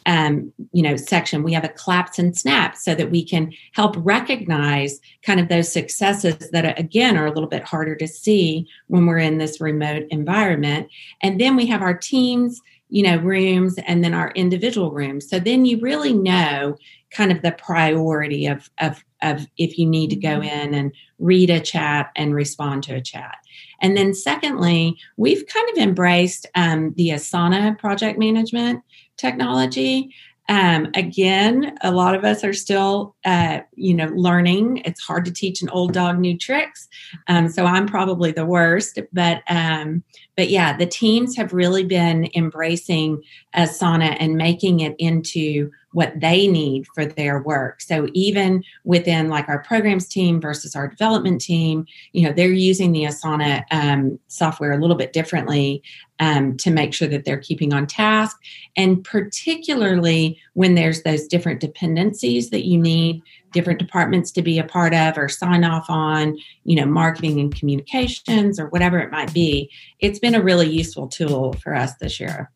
um, 0.06 0.52
you 0.72 0.82
know 0.82 0.96
section 0.96 1.42
we 1.42 1.52
have 1.52 1.64
a 1.64 1.68
claps 1.68 2.18
and 2.18 2.36
snaps 2.36 2.84
so 2.84 2.94
that 2.94 3.10
we 3.10 3.24
can 3.24 3.52
help 3.72 3.94
recognize 3.98 5.00
kind 5.22 5.40
of 5.40 5.48
those 5.48 5.72
successes 5.72 6.50
that 6.50 6.78
again 6.78 7.16
are 7.16 7.26
a 7.26 7.32
little 7.32 7.48
bit 7.48 7.64
harder 7.64 7.94
to 7.96 8.08
see 8.08 8.66
when 8.88 9.06
we're 9.06 9.18
in 9.18 9.38
this 9.38 9.60
remote 9.60 10.04
environment. 10.10 10.88
And 11.22 11.40
then 11.40 11.56
we 11.56 11.66
have 11.66 11.82
our 11.82 11.96
teams 11.96 12.60
you 12.92 13.02
know 13.02 13.16
rooms 13.16 13.78
and 13.86 14.04
then 14.04 14.12
our 14.12 14.30
individual 14.32 14.92
rooms. 14.92 15.28
So 15.28 15.38
then 15.38 15.64
you 15.64 15.80
really 15.80 16.12
know 16.12 16.76
kind 17.10 17.32
of 17.32 17.40
the 17.40 17.52
priority 17.52 18.46
of 18.46 18.70
of 18.78 19.02
of 19.22 19.46
if 19.56 19.78
you 19.78 19.86
need 19.86 20.10
to 20.10 20.16
go 20.16 20.40
mm-hmm. 20.40 20.42
in 20.42 20.74
and 20.74 20.94
read 21.18 21.48
a 21.48 21.60
chat 21.60 22.10
and 22.16 22.34
respond 22.34 22.82
to 22.82 22.94
a 22.94 23.00
chat. 23.00 23.38
And 23.80 23.96
then 23.96 24.12
secondly 24.12 24.98
we've 25.16 25.46
kind 25.46 25.70
of 25.70 25.82
embraced 25.82 26.46
um, 26.54 26.92
the 26.98 27.10
asana 27.10 27.78
project 27.78 28.18
management 28.18 28.82
technology. 29.16 30.14
Um, 30.48 30.88
again, 30.94 31.78
a 31.82 31.92
lot 31.92 32.14
of 32.14 32.24
us 32.24 32.42
are 32.42 32.52
still, 32.52 33.14
uh, 33.24 33.60
you 33.74 33.94
know, 33.94 34.08
learning. 34.14 34.82
It's 34.84 35.00
hard 35.00 35.24
to 35.24 35.30
teach 35.30 35.62
an 35.62 35.68
old 35.70 35.92
dog 35.92 36.18
new 36.18 36.36
tricks. 36.36 36.88
Um, 37.28 37.48
so 37.48 37.64
I'm 37.64 37.86
probably 37.86 38.32
the 38.32 38.44
worst. 38.44 38.98
But 39.12 39.42
um, 39.48 40.02
but 40.36 40.48
yeah, 40.48 40.76
the 40.76 40.86
teams 40.86 41.36
have 41.36 41.52
really 41.52 41.84
been 41.84 42.28
embracing 42.34 43.22
Asana 43.54 44.16
and 44.18 44.36
making 44.36 44.80
it 44.80 44.94
into 44.98 45.70
what 45.92 46.18
they 46.18 46.46
need 46.46 46.86
for 46.94 47.04
their 47.04 47.42
work. 47.42 47.82
So 47.82 48.08
even 48.14 48.64
within 48.84 49.28
like 49.28 49.48
our 49.48 49.62
programs 49.62 50.08
team 50.08 50.40
versus 50.40 50.74
our 50.74 50.88
development 50.88 51.42
team, 51.42 51.84
you 52.12 52.26
know, 52.26 52.32
they're 52.32 52.50
using 52.50 52.92
the 52.92 53.04
Asana 53.04 53.64
um, 53.70 54.18
software 54.28 54.72
a 54.72 54.78
little 54.78 54.96
bit 54.96 55.12
differently 55.12 55.82
um, 56.18 56.56
to 56.58 56.70
make 56.70 56.94
sure 56.94 57.08
that 57.08 57.24
they're 57.24 57.36
keeping 57.36 57.74
on 57.74 57.86
task. 57.86 58.38
And 58.76 59.04
particularly 59.04 60.38
when 60.54 60.74
there's 60.74 61.02
those 61.02 61.26
different 61.26 61.60
dependencies 61.60 62.50
that 62.50 62.66
you 62.66 62.78
need 62.78 63.22
different 63.52 63.78
departments 63.78 64.30
to 64.32 64.42
be 64.42 64.58
a 64.58 64.64
part 64.64 64.94
of 64.94 65.16
or 65.16 65.28
sign 65.28 65.64
off 65.64 65.88
on, 65.88 66.36
you 66.64 66.76
know, 66.76 66.86
marketing 66.86 67.40
and 67.40 67.54
communications 67.54 68.58
or 68.58 68.66
whatever 68.68 68.98
it 68.98 69.10
might 69.10 69.32
be, 69.32 69.70
it's 70.00 70.18
been 70.18 70.34
a 70.34 70.42
really 70.42 70.68
useful 70.68 71.08
tool 71.08 71.52
for 71.54 71.74
us 71.74 71.94
this 71.96 72.18
year. 72.18 72.50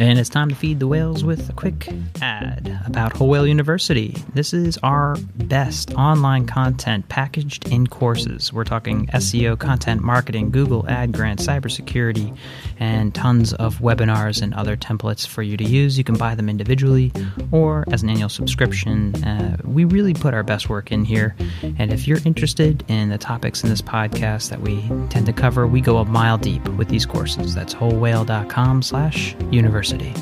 And 0.00 0.18
it's 0.18 0.30
time 0.30 0.48
to 0.48 0.54
feed 0.54 0.80
the 0.80 0.86
whales 0.86 1.24
with 1.24 1.50
a 1.50 1.52
quick 1.52 1.86
ad 2.22 2.80
about 2.86 3.12
Whole 3.12 3.28
Whale 3.28 3.46
University. 3.46 4.16
This 4.32 4.54
is 4.54 4.78
our 4.78 5.16
best 5.36 5.92
online 5.92 6.46
content 6.46 7.06
packaged 7.10 7.68
in 7.68 7.86
courses. 7.86 8.50
We're 8.50 8.64
talking 8.64 9.08
SEO, 9.08 9.58
content 9.58 10.00
marketing, 10.00 10.52
Google 10.52 10.88
Ad 10.88 11.12
Grant, 11.12 11.40
cybersecurity, 11.40 12.34
and 12.78 13.14
tons 13.14 13.52
of 13.52 13.80
webinars 13.80 14.40
and 14.40 14.54
other 14.54 14.74
templates 14.74 15.26
for 15.26 15.42
you 15.42 15.58
to 15.58 15.64
use. 15.64 15.98
You 15.98 16.04
can 16.04 16.16
buy 16.16 16.34
them 16.34 16.48
individually 16.48 17.12
or 17.52 17.84
as 17.92 18.02
an 18.02 18.08
annual 18.08 18.30
subscription. 18.30 19.14
Uh, 19.22 19.58
we 19.64 19.84
really 19.84 20.14
put 20.14 20.32
our 20.32 20.42
best 20.42 20.70
work 20.70 20.92
in 20.92 21.04
here. 21.04 21.36
And 21.76 21.92
if 21.92 22.08
you're 22.08 22.20
interested 22.24 22.82
in 22.88 23.10
the 23.10 23.18
topics 23.18 23.62
in 23.62 23.68
this 23.68 23.82
podcast 23.82 24.48
that 24.48 24.62
we 24.62 24.80
tend 25.10 25.26
to 25.26 25.34
cover, 25.34 25.66
we 25.66 25.82
go 25.82 25.98
a 25.98 26.06
mile 26.06 26.38
deep 26.38 26.66
with 26.70 26.88
these 26.88 27.04
courses. 27.04 27.54
That's 27.54 27.74
wholewhale.com 27.74 28.80
slash 28.80 29.36
university. 29.50 29.89
University. 29.90 30.14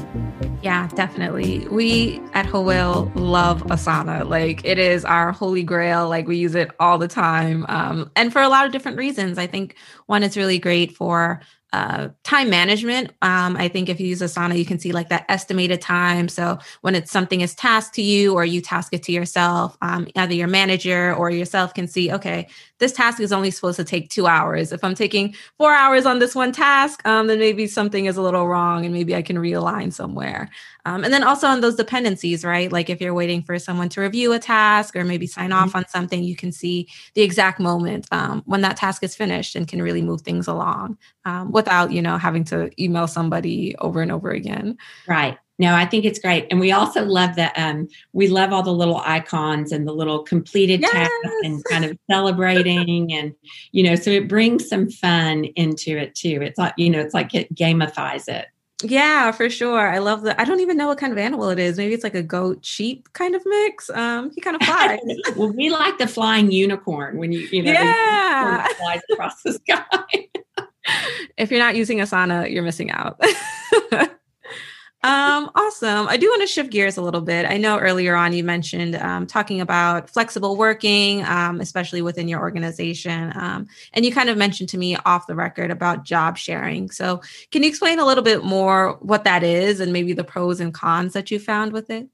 Yeah, 0.62 0.88
definitely. 0.88 1.66
We 1.68 2.20
at 2.34 2.44
Whole 2.44 2.64
Whale 2.64 3.10
love 3.14 3.62
Asana. 3.64 4.28
Like 4.28 4.64
it 4.64 4.78
is 4.78 5.04
our 5.04 5.30
holy 5.30 5.62
grail. 5.62 6.08
Like 6.08 6.26
we 6.26 6.36
use 6.36 6.54
it 6.54 6.70
all 6.80 6.98
the 6.98 7.08
time. 7.08 7.64
Um, 7.68 8.10
and 8.16 8.32
for 8.32 8.42
a 8.42 8.48
lot 8.48 8.66
of 8.66 8.72
different 8.72 8.98
reasons. 8.98 9.38
I 9.38 9.46
think 9.46 9.76
one, 10.06 10.22
it's 10.22 10.36
really 10.36 10.58
great 10.58 10.96
for 10.96 11.40
uh, 11.72 12.08
time 12.24 12.50
management. 12.50 13.12
Um, 13.22 13.56
I 13.56 13.68
think 13.68 13.88
if 13.88 14.00
you 14.00 14.08
use 14.08 14.20
Asana, 14.20 14.58
you 14.58 14.64
can 14.64 14.78
see 14.78 14.90
like 14.92 15.10
that 15.10 15.26
estimated 15.28 15.80
time. 15.80 16.28
So 16.28 16.58
when 16.80 16.94
it's 16.94 17.12
something 17.12 17.40
is 17.42 17.54
tasked 17.54 17.94
to 17.96 18.02
you 18.02 18.34
or 18.34 18.44
you 18.44 18.60
task 18.60 18.92
it 18.94 19.02
to 19.04 19.12
yourself, 19.12 19.76
um, 19.82 20.08
either 20.16 20.34
your 20.34 20.48
manager 20.48 21.14
or 21.14 21.30
yourself 21.30 21.74
can 21.74 21.86
see, 21.86 22.10
okay, 22.12 22.48
this 22.78 22.92
task 22.92 23.20
is 23.20 23.32
only 23.32 23.50
supposed 23.50 23.76
to 23.76 23.84
take 23.84 24.10
two 24.10 24.26
hours. 24.26 24.72
If 24.72 24.84
I'm 24.84 24.94
taking 24.94 25.34
four 25.56 25.72
hours 25.72 26.06
on 26.06 26.18
this 26.18 26.34
one 26.34 26.52
task, 26.52 27.06
um, 27.06 27.26
then 27.26 27.38
maybe 27.38 27.66
something 27.66 28.06
is 28.06 28.16
a 28.16 28.22
little 28.22 28.46
wrong 28.48 28.84
and 28.84 28.94
maybe 28.94 29.14
I 29.14 29.22
can 29.22 29.36
realign 29.36 29.92
somewhere. 29.92 30.48
Um, 30.84 31.04
and 31.04 31.12
then 31.12 31.22
also 31.22 31.46
on 31.46 31.60
those 31.60 31.74
dependencies, 31.74 32.44
right? 32.44 32.72
Like 32.72 32.88
if 32.88 33.00
you're 33.00 33.14
waiting 33.14 33.42
for 33.42 33.58
someone 33.58 33.88
to 33.90 34.00
review 34.00 34.32
a 34.32 34.38
task 34.38 34.96
or 34.96 35.04
maybe 35.04 35.26
sign 35.26 35.52
off 35.52 35.68
mm-hmm. 35.68 35.78
on 35.78 35.88
something, 35.88 36.22
you 36.22 36.36
can 36.36 36.52
see 36.52 36.88
the 37.14 37.22
exact 37.22 37.60
moment 37.60 38.06
um, 38.10 38.42
when 38.46 38.62
that 38.62 38.76
task 38.76 39.02
is 39.02 39.14
finished 39.14 39.54
and 39.54 39.68
can 39.68 39.82
really 39.82 40.02
move 40.02 40.22
things 40.22 40.46
along 40.46 40.96
um, 41.24 41.52
without, 41.52 41.92
you 41.92 42.00
know, 42.00 42.16
having 42.16 42.44
to 42.44 42.70
email 42.82 43.06
somebody 43.06 43.76
over 43.80 44.00
and 44.00 44.12
over 44.12 44.30
again. 44.30 44.78
Right. 45.06 45.38
No, 45.60 45.74
I 45.74 45.86
think 45.86 46.04
it's 46.04 46.20
great. 46.20 46.46
And 46.50 46.60
we 46.60 46.70
also 46.70 47.04
love 47.04 47.34
that 47.34 47.52
um, 47.58 47.88
we 48.12 48.28
love 48.28 48.52
all 48.52 48.62
the 48.62 48.72
little 48.72 48.98
icons 48.98 49.72
and 49.72 49.88
the 49.88 49.92
little 49.92 50.22
completed 50.22 50.80
yes. 50.80 50.92
tasks 50.92 51.36
and 51.42 51.64
kind 51.64 51.84
of 51.84 51.98
celebrating 52.10 53.12
and 53.12 53.34
you 53.72 53.82
know, 53.82 53.96
so 53.96 54.10
it 54.10 54.28
brings 54.28 54.68
some 54.68 54.88
fun 54.88 55.44
into 55.56 55.98
it 55.98 56.14
too. 56.14 56.40
It's 56.42 56.58
like, 56.58 56.74
you 56.76 56.90
know, 56.90 57.00
it's 57.00 57.14
like 57.14 57.34
it 57.34 57.52
gamifies 57.54 58.28
it. 58.28 58.46
Yeah, 58.84 59.32
for 59.32 59.50
sure. 59.50 59.88
I 59.90 59.98
love 59.98 60.22
the 60.22 60.40
I 60.40 60.44
don't 60.44 60.60
even 60.60 60.76
know 60.76 60.86
what 60.86 60.98
kind 60.98 61.12
of 61.12 61.18
animal 61.18 61.50
it 61.50 61.58
is. 61.58 61.76
Maybe 61.76 61.94
it's 61.94 62.04
like 62.04 62.14
a 62.14 62.22
goat 62.22 62.64
sheep 62.64 63.08
kind 63.12 63.34
of 63.34 63.42
mix. 63.44 63.90
Um, 63.90 64.30
he 64.32 64.40
kind 64.40 64.54
of 64.54 64.62
flies. 64.62 65.00
well, 65.36 65.52
we 65.52 65.70
like 65.70 65.98
the 65.98 66.06
flying 66.06 66.52
unicorn 66.52 67.18
when 67.18 67.32
you, 67.32 67.40
you 67.50 67.64
know, 67.64 67.72
yeah. 67.72 68.68
flies 68.74 69.00
across 69.10 69.42
the 69.42 69.52
sky. 69.66 70.28
if 71.36 71.50
you're 71.50 71.58
not 71.58 71.74
using 71.74 71.98
Asana, 71.98 72.48
you're 72.48 72.62
missing 72.62 72.92
out. 72.92 73.20
Um, 75.04 75.48
awesome. 75.54 76.08
I 76.08 76.16
do 76.16 76.26
want 76.28 76.40
to 76.42 76.48
shift 76.48 76.70
gears 76.70 76.96
a 76.96 77.02
little 77.02 77.20
bit. 77.20 77.46
I 77.48 77.56
know 77.56 77.78
earlier 77.78 78.16
on 78.16 78.32
you 78.32 78.42
mentioned 78.42 78.96
um, 78.96 79.28
talking 79.28 79.60
about 79.60 80.10
flexible 80.10 80.56
working, 80.56 81.22
um, 81.24 81.60
especially 81.60 82.02
within 82.02 82.26
your 82.26 82.40
organization. 82.40 83.32
Um, 83.36 83.68
and 83.92 84.04
you 84.04 84.12
kind 84.12 84.28
of 84.28 84.36
mentioned 84.36 84.68
to 84.70 84.78
me 84.78 84.96
off 85.06 85.28
the 85.28 85.36
record 85.36 85.70
about 85.70 86.04
job 86.04 86.36
sharing. 86.36 86.90
So, 86.90 87.20
can 87.52 87.62
you 87.62 87.68
explain 87.68 88.00
a 88.00 88.04
little 88.04 88.24
bit 88.24 88.42
more 88.42 88.98
what 89.00 89.22
that 89.22 89.44
is 89.44 89.78
and 89.78 89.92
maybe 89.92 90.14
the 90.14 90.24
pros 90.24 90.58
and 90.58 90.74
cons 90.74 91.12
that 91.12 91.30
you 91.30 91.38
found 91.38 91.72
with 91.72 91.90
it? 91.90 92.08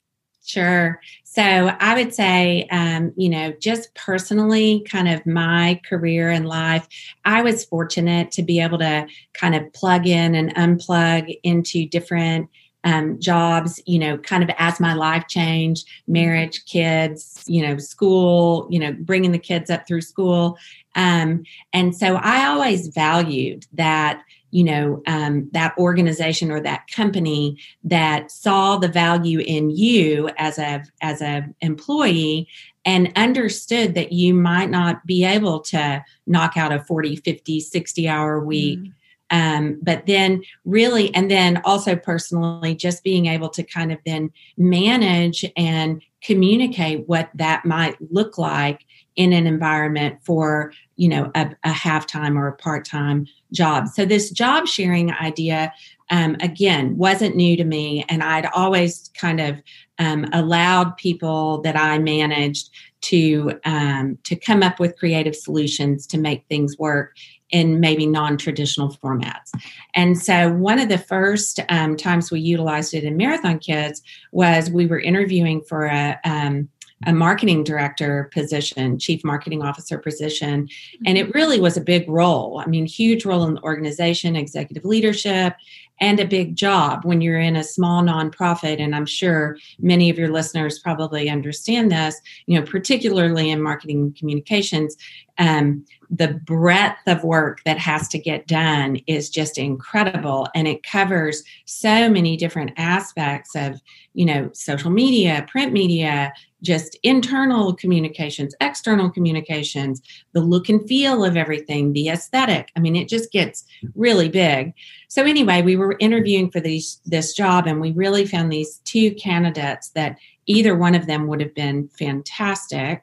Sure. 0.47 1.01
So 1.25 1.43
I 1.43 1.95
would 1.95 2.13
say, 2.15 2.69
um, 2.71 3.13
you 3.17 3.31
know, 3.31 3.53
just 3.61 3.95
personally, 3.95 4.85
kind 4.87 5.09
of 5.09 5.25
my 5.25 5.81
career 5.89 6.29
and 6.29 6.47
life, 6.47 6.87
I 7.25 7.41
was 7.41 7.65
fortunate 7.65 8.31
to 8.33 8.43
be 8.43 8.61
able 8.61 8.79
to 8.79 9.07
kind 9.33 9.55
of 9.55 9.73
plug 9.73 10.07
in 10.07 10.35
and 10.35 10.55
unplug 10.55 11.35
into 11.45 11.89
different 11.89 12.51
um, 12.85 13.19
jobs, 13.19 13.81
you 13.87 13.99
know, 13.99 14.19
kind 14.19 14.43
of 14.43 14.51
as 14.59 14.79
my 14.79 14.95
life 14.95 15.27
changed, 15.27 15.89
marriage, 16.07 16.65
kids, 16.67 17.43
you 17.47 17.67
know, 17.67 17.79
school, 17.79 18.69
you 18.71 18.79
know, 18.79 18.93
bringing 18.93 19.33
the 19.33 19.39
kids 19.39 19.71
up 19.71 19.87
through 19.87 20.03
school. 20.03 20.59
Um, 20.95 21.45
and 21.73 21.97
so 21.97 22.17
I 22.17 22.47
always 22.47 22.89
valued 22.89 23.67
that, 23.73 24.23
you 24.51 24.65
know, 24.65 25.03
um, 25.07 25.49
that 25.53 25.77
organization 25.79 26.51
or 26.51 26.61
that 26.61 26.87
company 26.89 27.59
that 27.83 28.31
saw 28.31 28.77
the 28.77 28.89
value 28.89 29.41
in 29.41 29.71
you 29.71 30.31
as 30.37 30.59
a 30.59 30.85
as 31.01 31.21
a 31.21 31.47
employee 31.61 32.47
and 32.85 33.11
understood 33.17 33.95
that 33.95 34.13
you 34.13 34.35
might 34.35 34.71
not 34.71 35.05
be 35.07 35.25
able 35.25 35.59
to 35.61 36.05
knock 36.27 36.57
out 36.57 36.73
a 36.73 36.85
40 36.85 37.17
50 37.17 37.61
60 37.61 38.09
hour 38.09 38.45
week 38.45 38.79
mm 38.79 38.93
um, 39.31 39.79
but 39.83 40.07
then, 40.07 40.43
really, 40.65 41.15
and 41.15 41.31
then 41.31 41.61
also 41.65 41.97
personally, 41.97 42.75
just 42.75 43.03
being 43.03 43.27
able 43.27 43.49
to 43.51 43.63
kind 43.63 43.93
of 43.93 43.99
then 44.05 44.31
manage 44.57 45.45
and 45.57 46.03
communicate 46.23 47.07
what 47.09 47.31
that 47.35 47.65
might 47.65 47.97
look 48.13 48.39
like 48.39 48.85
in 49.17 49.33
an 49.33 49.47
environment 49.47 50.19
for 50.25 50.73
you 50.97 51.09
know 51.09 51.31
a, 51.35 51.51
a 51.65 51.73
half-time 51.73 52.37
or 52.37 52.49
a 52.49 52.57
part-time 52.57 53.27
job. 53.53 53.89
So 53.89 54.05
this 54.05 54.31
job 54.31 54.67
sharing 54.67 55.13
idea 55.13 55.73
um, 56.11 56.37
again 56.41 56.97
wasn't 56.97 57.37
new 57.37 57.57
to 57.57 57.65
me 57.65 58.05
and 58.09 58.23
i'd 58.23 58.47
always 58.55 59.11
kind 59.19 59.41
of 59.41 59.61
um, 59.99 60.27
allowed 60.33 60.97
people 60.97 61.61
that 61.63 61.77
i 61.77 61.99
managed 61.99 62.71
to 63.01 63.59
um, 63.65 64.19
to 64.25 64.37
come 64.37 64.63
up 64.63 64.81
with 64.81 64.99
creative 64.99 65.37
solutions 65.37 66.07
to 66.07 66.19
make 66.19 66.45
things 66.49 66.79
work 66.79 67.15
in 67.55 67.81
maybe 67.81 68.07
non-traditional 68.07 68.91
formats 69.03 69.51
and 69.95 70.19
so 70.19 70.53
one 70.53 70.79
of 70.79 70.89
the 70.89 70.99
first 70.99 71.61
um, 71.69 71.97
times 71.97 72.31
we 72.31 72.41
utilized 72.41 72.93
it 72.95 73.05
in 73.05 73.17
marathon 73.17 73.59
kids 73.59 74.03
was 74.33 74.71
we 74.71 74.87
were 74.87 75.01
interviewing 75.01 75.63
for 75.63 75.87
a 75.87 76.19
um, 76.25 76.69
a 77.07 77.13
marketing 77.13 77.65
director 77.65 78.31
position, 78.33 78.99
chief 78.99 79.25
marketing 79.25 79.63
officer 79.63 79.99
position. 79.99 80.69
And 81.07 81.19
it 81.19 81.27
mm-hmm. 81.27 81.39
really 81.39 81.61
was 81.61 81.77
a 81.77 81.83
big 81.83 82.09
role. 82.09 82.63
I 82.65 82.67
mean, 82.67 82.87
huge 82.87 83.25
role 83.25 83.45
in 83.45 83.55
the 83.55 83.63
organization, 83.63 84.37
executive 84.37 84.85
leadership, 84.85 85.55
and 86.01 86.19
a 86.19 86.27
big 86.27 86.57
job 86.57 87.05
when 87.05 87.21
you're 87.21 87.39
in 87.39 87.57
a 87.57 87.65
small 87.65 88.03
nonprofit. 88.03 88.81
And 88.81 88.97
I'm 88.97 89.07
sure 89.07 89.57
many 89.79 90.11
of 90.11 90.19
your 90.19 90.31
listeners 90.31 90.79
probably 90.79 91.31
understand 91.31 91.93
this, 91.93 92.21
you 92.47 92.59
know, 92.59 92.67
particularly 92.67 93.51
in 93.51 93.63
marketing 93.63 94.15
communications. 94.19 94.97
Um, 95.39 95.85
the 96.11 96.41
breadth 96.45 97.01
of 97.07 97.25
work 97.25 97.63
that 97.65 97.79
has 97.79 98.09
to 98.09 98.19
get 98.19 98.47
done 98.47 98.99
is 99.07 99.29
just 99.29 99.59
incredible. 99.59 100.47
And 100.55 100.69
it 100.69 100.85
covers 100.85 101.43
so 101.65 102.09
many 102.09 102.37
different 102.37 102.73
aspects 102.77 103.57
of 103.57 103.81
you 104.13 104.25
know 104.25 104.49
social 104.53 104.91
media 104.91 105.45
print 105.49 105.73
media 105.73 106.33
just 106.63 106.97
internal 107.03 107.75
communications 107.75 108.55
external 108.61 109.11
communications 109.11 110.01
the 110.33 110.41
look 110.41 110.69
and 110.69 110.87
feel 110.87 111.25
of 111.25 111.37
everything 111.37 111.93
the 111.93 112.09
aesthetic. 112.09 112.71
I 112.77 112.81
mean 112.81 112.95
it 112.95 113.09
just 113.09 113.33
gets 113.33 113.65
really 113.95 114.29
big. 114.29 114.73
So 115.09 115.25
anyway 115.25 115.63
we 115.63 115.75
were 115.75 115.97
interviewing 115.99 116.51
for 116.51 116.61
these 116.61 117.01
this 117.05 117.33
job 117.35 117.67
and 117.67 117.81
we 117.81 117.91
really 117.93 118.25
found 118.25 118.53
these 118.53 118.79
two 118.85 119.15
candidates 119.15 119.91
that 119.91 120.17
either 120.47 120.77
one 120.77 120.95
of 120.95 121.07
them 121.07 121.27
would 121.27 121.41
have 121.41 121.55
been 121.55 121.89
fantastic. 121.89 123.03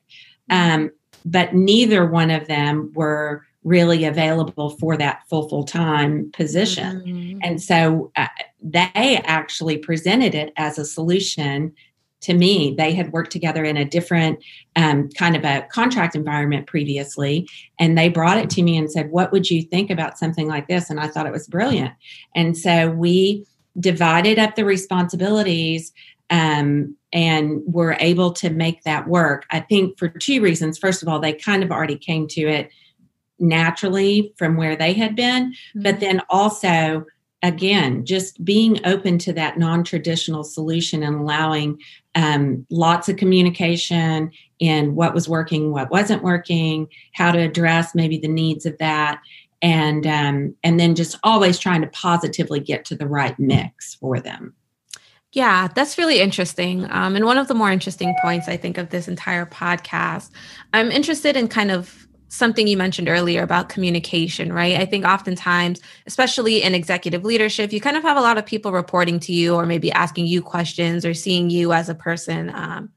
Um, 0.50 0.92
but 1.26 1.54
neither 1.54 2.06
one 2.06 2.32
of 2.32 2.48
them 2.48 2.92
were 2.94 3.46
really 3.64 4.06
available 4.06 4.72
for 4.72 4.98
that 4.98 5.22
full 5.30 5.48
full 5.48 5.64
time 5.64 6.32
position. 6.32 7.02
Mm-hmm. 7.02 7.40
And 7.44 7.62
so 7.62 8.12
uh, 8.16 8.28
they 8.62 9.22
actually 9.26 9.78
presented 9.78 10.34
it 10.34 10.52
as 10.58 10.80
a 10.80 10.86
solution 10.86 11.74
to 12.22 12.34
me. 12.34 12.74
They 12.78 12.94
had 12.94 13.12
worked 13.12 13.32
together 13.32 13.64
in 13.64 13.78
a 13.78 13.86
different 13.86 14.40
um, 14.76 15.10
kind 15.10 15.36
of 15.36 15.44
a 15.44 15.68
contract 15.72 16.16
environment 16.16 16.68
previously, 16.68 17.48
and 17.80 17.98
they 17.98 18.10
brought 18.10 18.38
it 18.38 18.50
to 18.52 18.64
me 18.64 18.78
and 18.78 18.92
said, 18.92 19.12
What 19.12 19.32
would 19.32 19.50
you 19.50 19.62
think 19.62 19.90
about 19.90 20.18
something 20.18 20.48
like 20.48 20.68
this? 20.68 20.90
And 20.90 21.00
I 21.00 21.08
thought 21.08 21.28
it 21.28 21.32
was 21.32 21.48
brilliant. 21.48 21.94
And 22.36 22.58
so 22.58 22.90
we 22.90 23.46
divided 23.80 24.38
up 24.38 24.56
the 24.56 24.66
responsibilities 24.66 25.94
um, 26.32 26.96
and 27.14 27.62
were 27.66 27.98
able 28.00 28.32
to 28.32 28.50
make 28.50 28.84
that 28.84 29.08
work. 29.08 29.46
I 29.52 29.60
think 29.60 30.00
for 30.00 30.08
two 30.08 30.42
reasons. 30.42 30.80
First 30.80 31.04
of 31.04 31.10
all, 31.10 31.20
they 31.20 31.34
kind 31.34 31.62
of 31.62 31.72
already 31.72 31.98
came 31.98 32.28
to 32.30 32.42
it 32.42 32.72
naturally 33.38 34.34
from 34.38 34.56
where 34.56 34.76
they 34.76 34.94
had 34.94 35.16
been, 35.16 35.52
mm-hmm. 35.52 35.84
but 35.84 36.00
then 36.00 36.22
also, 36.30 37.06
again, 37.44 38.06
just 38.06 38.44
being 38.46 38.80
open 38.86 39.18
to 39.20 39.34
that 39.34 39.60
non 39.60 39.84
traditional 39.84 40.44
solution 40.44 41.04
and 41.04 41.18
allowing 41.18 41.80
um, 42.16 42.66
lots 42.70 43.10
of 43.10 43.18
communication 43.18 44.32
in 44.60 44.96
what 44.96 45.14
was 45.14 45.28
working, 45.28 45.72
what 45.72 45.92
wasn't 45.92 46.24
working, 46.24 46.88
how 47.14 47.32
to 47.32 47.40
address 47.40 47.94
maybe 47.94 48.18
the 48.18 48.28
needs 48.28 48.66
of 48.66 48.78
that. 48.78 49.20
and 49.62 50.08
um, 50.08 50.56
and 50.64 50.80
then 50.80 50.96
just 50.96 51.18
always 51.24 51.60
trying 51.60 51.82
to 51.82 51.88
positively 51.88 52.60
get 52.60 52.86
to 52.86 52.96
the 52.96 53.08
right 53.08 53.38
mix 53.38 53.96
for 53.96 54.20
them. 54.20 54.56
Yeah, 55.34 55.70
that's 55.74 55.98
really 55.98 56.20
interesting. 56.20 56.92
Um, 56.92 57.16
and 57.16 57.26
one 57.26 57.38
of 57.38 57.48
the 57.48 57.54
more 57.54 57.72
interesting 57.72 58.16
points 58.22 58.50
I 58.50 58.58
think 58.58 58.78
of 58.78 58.90
this 58.90 59.08
entire 59.08 59.46
podcast, 59.46 60.30
I'm 60.74 60.92
interested 60.92 61.38
in 61.38 61.48
kind 61.48 61.72
of 61.72 62.06
something 62.28 62.68
you 62.68 62.78
mentioned 62.78 63.08
earlier 63.10 63.42
about 63.42 63.70
communication, 63.70 64.52
right? 64.52 64.78
I 64.78 64.86
think 64.86 65.06
oftentimes, 65.06 65.80
especially 66.06 66.62
in 66.64 66.76
executive 66.76 67.24
leadership, 67.24 67.72
you 67.72 67.80
kind 67.82 67.98
of 67.98 68.04
have 68.04 68.18
a 68.18 68.22
lot 68.22 68.38
of 68.38 68.46
people 68.46 68.72
reporting 68.72 69.20
to 69.22 69.34
you 69.34 69.56
or 69.56 69.66
maybe 69.66 69.92
asking 69.92 70.28
you 70.28 70.42
questions 70.42 71.06
or 71.06 71.14
seeing 71.14 71.50
you 71.50 71.72
as 71.74 71.88
a 71.90 71.96
person 71.96 72.50
um, 72.54 72.90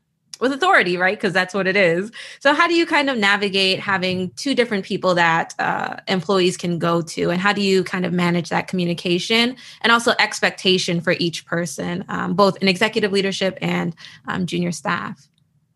with 0.45 0.53
authority, 0.53 0.99
right? 0.99 1.17
Because 1.17 1.33
that's 1.33 1.55
what 1.55 1.67
it 1.67 1.75
is. 1.75 2.13
So, 2.39 2.53
how 2.53 2.69
do 2.69 2.75
you 2.75 2.85
kind 2.85 3.09
of 3.09 3.17
navigate 3.17 3.81
having 3.81 4.31
two 4.33 4.55
different 4.55 4.85
people 4.85 5.15
that 5.15 5.55
uh, 5.59 5.97
employees 6.07 6.59
can 6.59 6.79
go 6.79 7.01
to? 7.01 7.31
And 7.31 7.41
how 7.41 7.55
do 7.55 7.63
you 7.63 7.83
kind 7.83 8.05
of 8.05 8.13
manage 8.13 8.51
that 8.51 8.69
communication 8.69 9.57
and 9.81 9.91
also 9.91 10.13
expectation 10.19 11.01
for 11.01 11.17
each 11.19 11.47
person, 11.47 12.05
um, 12.09 12.35
both 12.35 12.59
in 12.59 12.69
executive 12.69 13.11
leadership 13.11 13.57
and 13.63 13.97
um, 14.29 14.45
junior 14.45 14.71
staff? 14.71 15.29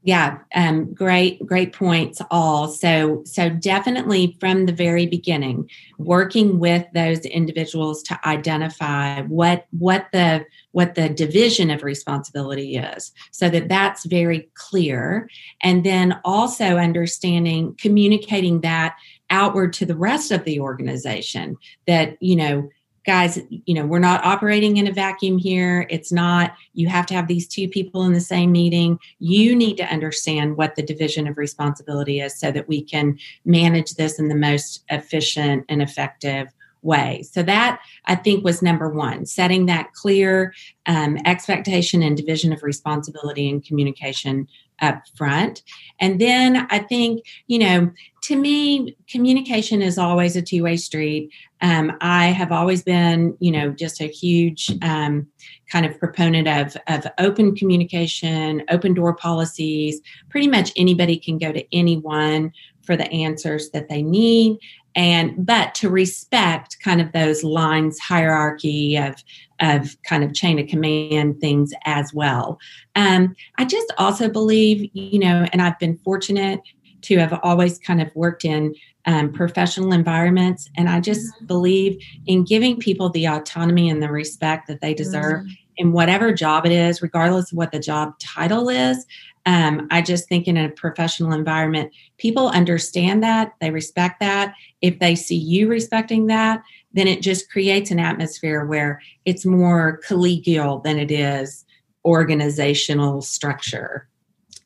Yeah, 0.05 0.39
um, 0.55 0.95
great, 0.95 1.45
great 1.45 1.73
points 1.73 2.23
all. 2.31 2.69
So, 2.69 3.23
so 3.27 3.51
definitely 3.51 4.37
from 4.39 4.67
the 4.67 4.73
very 4.73 5.07
beginning, 5.07 5.69
working 5.99 6.61
with 6.61 6.87
those 6.95 7.19
individuals 7.21 8.03
to 8.05 8.19
identify 8.27 9.23
what 9.23 9.67
what 9.77 10.07
the 10.13 10.47
what 10.71 10.95
the 10.95 11.09
division 11.09 11.69
of 11.71 11.83
responsibility 11.83 12.77
is, 12.77 13.13
so 13.33 13.51
that 13.51 13.69
that's 13.69 14.07
very 14.07 14.49
clear, 14.55 15.29
and 15.63 15.85
then 15.85 16.19
also 16.25 16.77
understanding, 16.77 17.75
communicating 17.77 18.61
that 18.61 18.97
outward 19.31 19.73
to 19.75 19.85
the 19.85 19.97
rest 19.97 20.31
of 20.31 20.45
the 20.45 20.61
organization. 20.61 21.57
That 21.89 22.17
you 22.21 22.37
know 22.37 22.69
guys, 23.09 23.41
you 23.49 23.73
know, 23.73 23.87
we're 23.87 23.99
not 23.99 24.23
operating 24.23 24.77
in 24.77 24.87
a 24.87 24.93
vacuum 24.93 25.39
here. 25.39 25.87
It's 25.89 26.13
not, 26.13 26.55
you 26.75 26.89
have 26.89 27.07
to 27.07 27.15
have 27.15 27.27
these 27.27 27.49
two 27.49 27.67
people 27.67 28.05
in 28.05 28.13
the 28.13 28.21
same 28.21 28.53
meeting. 28.53 28.99
You 29.19 29.57
need 29.57 29.79
to 29.79 29.85
understand 29.85 30.59
what 30.59 30.77
the 30.77 30.83
division 30.83 31.27
of 31.27 31.39
responsibility 31.39 32.21
is 32.21 32.39
so 32.39 32.53
that 32.53 32.69
we 32.69 32.83
can 32.83 33.19
manage 33.47 33.95
this 33.95 34.19
in 34.19 34.29
the 34.29 34.35
most 34.35 34.85
efficient 34.91 35.65
and 35.71 35.81
effective 35.81 36.49
way. 36.83 37.23
So 37.23 37.43
that 37.43 37.81
I 38.07 38.15
think 38.15 38.45
was 38.45 38.63
number 38.63 38.89
one, 38.89 39.27
setting 39.27 39.67
that 39.67 39.93
clear 39.93 40.55
um, 40.87 41.19
expectation 41.25 42.03
and 42.03 42.17
division 42.17 42.53
of 42.53 42.63
responsibility 42.63 43.49
and 43.49 43.65
communication 43.65 44.49
up 44.81 45.03
front. 45.17 45.63
And 46.01 46.21
then 46.21 46.67
I 46.71 46.79
think, 46.79 47.25
you 47.47 47.59
know, 47.59 47.91
to 48.23 48.37
me, 48.37 48.97
communication 49.09 49.83
is 49.83 49.99
always 49.99 50.37
a 50.37 50.43
two 50.43 50.63
way 50.63 50.77
street. 50.77 51.33
Um, 51.61 51.97
I 52.01 52.27
have 52.27 52.53
always 52.53 52.83
been, 52.83 53.37
you 53.41 53.51
know, 53.51 53.71
just 53.71 54.01
a 54.01 54.07
huge 54.07 54.73
um, 54.83 55.27
kind 55.71 55.85
of 55.87 55.99
proponent 55.99 56.47
of, 56.47 56.77
of 56.87 57.11
open 57.19 57.57
communication, 57.57 58.63
open 58.71 58.95
door 58.95 59.15
policies. 59.15 60.01
Pretty 60.29 60.49
much 60.49 60.73
anybody 60.77 61.19
can 61.19 61.39
go 61.39 61.53
to 61.53 61.65
anyone 61.75 62.53
for 62.83 62.97
the 62.97 63.11
answers 63.11 63.71
that 63.71 63.89
they 63.89 64.03
need 64.03 64.59
and 64.99 65.47
but 65.47 65.77
to 65.77 65.89
respect 65.89 66.77
kind 66.83 67.01
of 67.01 67.13
those 67.13 67.45
lines 67.45 67.99
hierarchy 68.01 68.97
of 68.97 69.15
of 69.61 69.97
kind 70.03 70.25
of 70.25 70.35
chain 70.35 70.59
of 70.59 70.67
command 70.67 71.41
things 71.41 71.73
as 71.85 72.13
well 72.13 72.59
um, 72.97 73.35
i 73.57 73.65
just 73.65 73.91
also 73.97 74.29
believe 74.29 74.91
you 74.93 75.19
know 75.19 75.47
and 75.53 75.63
i've 75.63 75.79
been 75.79 75.97
fortunate 75.99 76.61
to 77.01 77.17
have 77.17 77.39
always 77.45 77.79
kind 77.79 78.03
of 78.03 78.15
worked 78.17 78.45
in 78.45 78.75
um, 79.07 79.33
professional 79.33 79.93
environments 79.93 80.69
and 80.77 80.89
i 80.89 81.01
just 81.01 81.33
mm-hmm. 81.37 81.47
believe 81.47 82.03
in 82.27 82.45
giving 82.45 82.77
people 82.77 83.09
the 83.09 83.27
autonomy 83.27 83.89
and 83.89 84.03
the 84.03 84.11
respect 84.11 84.67
that 84.67 84.81
they 84.81 84.93
deserve 84.93 85.43
mm-hmm. 85.43 85.53
in 85.77 85.93
whatever 85.93 86.33
job 86.33 86.67
it 86.67 86.73
is 86.73 87.01
regardless 87.01 87.53
of 87.53 87.57
what 87.57 87.71
the 87.71 87.79
job 87.79 88.19
title 88.19 88.69
is 88.69 89.07
um, 89.49 89.89
I 89.91 90.03
just 90.03 90.29
think 90.29 90.47
in 90.47 90.59
a 90.59 90.69
professional 90.69 91.33
environment, 91.33 91.91
people 92.19 92.51
understand 92.51 93.23
that, 93.23 93.55
they 93.63 93.71
respect 93.71 94.21
that. 94.21 94.55
If 94.83 94.99
they 94.99 95.15
see 95.15 95.37
you 95.37 95.69
respecting 95.69 96.27
that, 96.27 96.63
then 96.93 97.09
it 97.09 97.23
just 97.23 97.51
creates 97.51 97.91
an 97.91 97.99
atmosphere 97.99 98.67
where 98.67 99.01
it's 99.25 99.47
more 99.47 100.01
collegial 100.07 100.85
than 100.85 100.99
it 100.99 101.11
is 101.11 101.65
organizational 102.05 103.23
structure. 103.23 104.07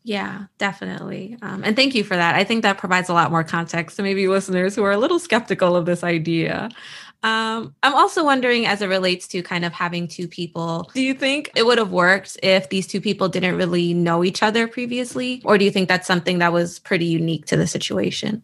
Yeah, 0.04 0.46
definitely. 0.58 1.36
Um, 1.42 1.62
and 1.64 1.76
thank 1.76 1.94
you 1.94 2.02
for 2.02 2.16
that. 2.16 2.34
I 2.34 2.42
think 2.42 2.62
that 2.62 2.78
provides 2.78 3.08
a 3.08 3.14
lot 3.14 3.30
more 3.30 3.44
context 3.44 3.96
to 3.96 4.02
maybe 4.02 4.26
listeners 4.26 4.74
who 4.74 4.82
are 4.82 4.90
a 4.90 4.98
little 4.98 5.20
skeptical 5.20 5.76
of 5.76 5.86
this 5.86 6.02
idea. 6.02 6.70
Um, 7.22 7.76
I'm 7.84 7.94
also 7.94 8.24
wondering, 8.24 8.66
as 8.66 8.82
it 8.82 8.88
relates 8.88 9.28
to 9.28 9.42
kind 9.42 9.64
of 9.64 9.72
having 9.72 10.08
two 10.08 10.26
people, 10.26 10.90
do 10.92 11.00
you 11.00 11.14
think 11.14 11.52
it 11.54 11.64
would 11.64 11.78
have 11.78 11.92
worked 11.92 12.36
if 12.42 12.68
these 12.68 12.88
two 12.88 13.00
people 13.00 13.28
didn't 13.28 13.56
really 13.56 13.94
know 13.94 14.24
each 14.24 14.42
other 14.42 14.66
previously? 14.66 15.40
Or 15.44 15.56
do 15.56 15.64
you 15.64 15.70
think 15.70 15.88
that's 15.88 16.08
something 16.08 16.38
that 16.38 16.52
was 16.52 16.80
pretty 16.80 17.06
unique 17.06 17.46
to 17.46 17.56
the 17.56 17.68
situation? 17.68 18.42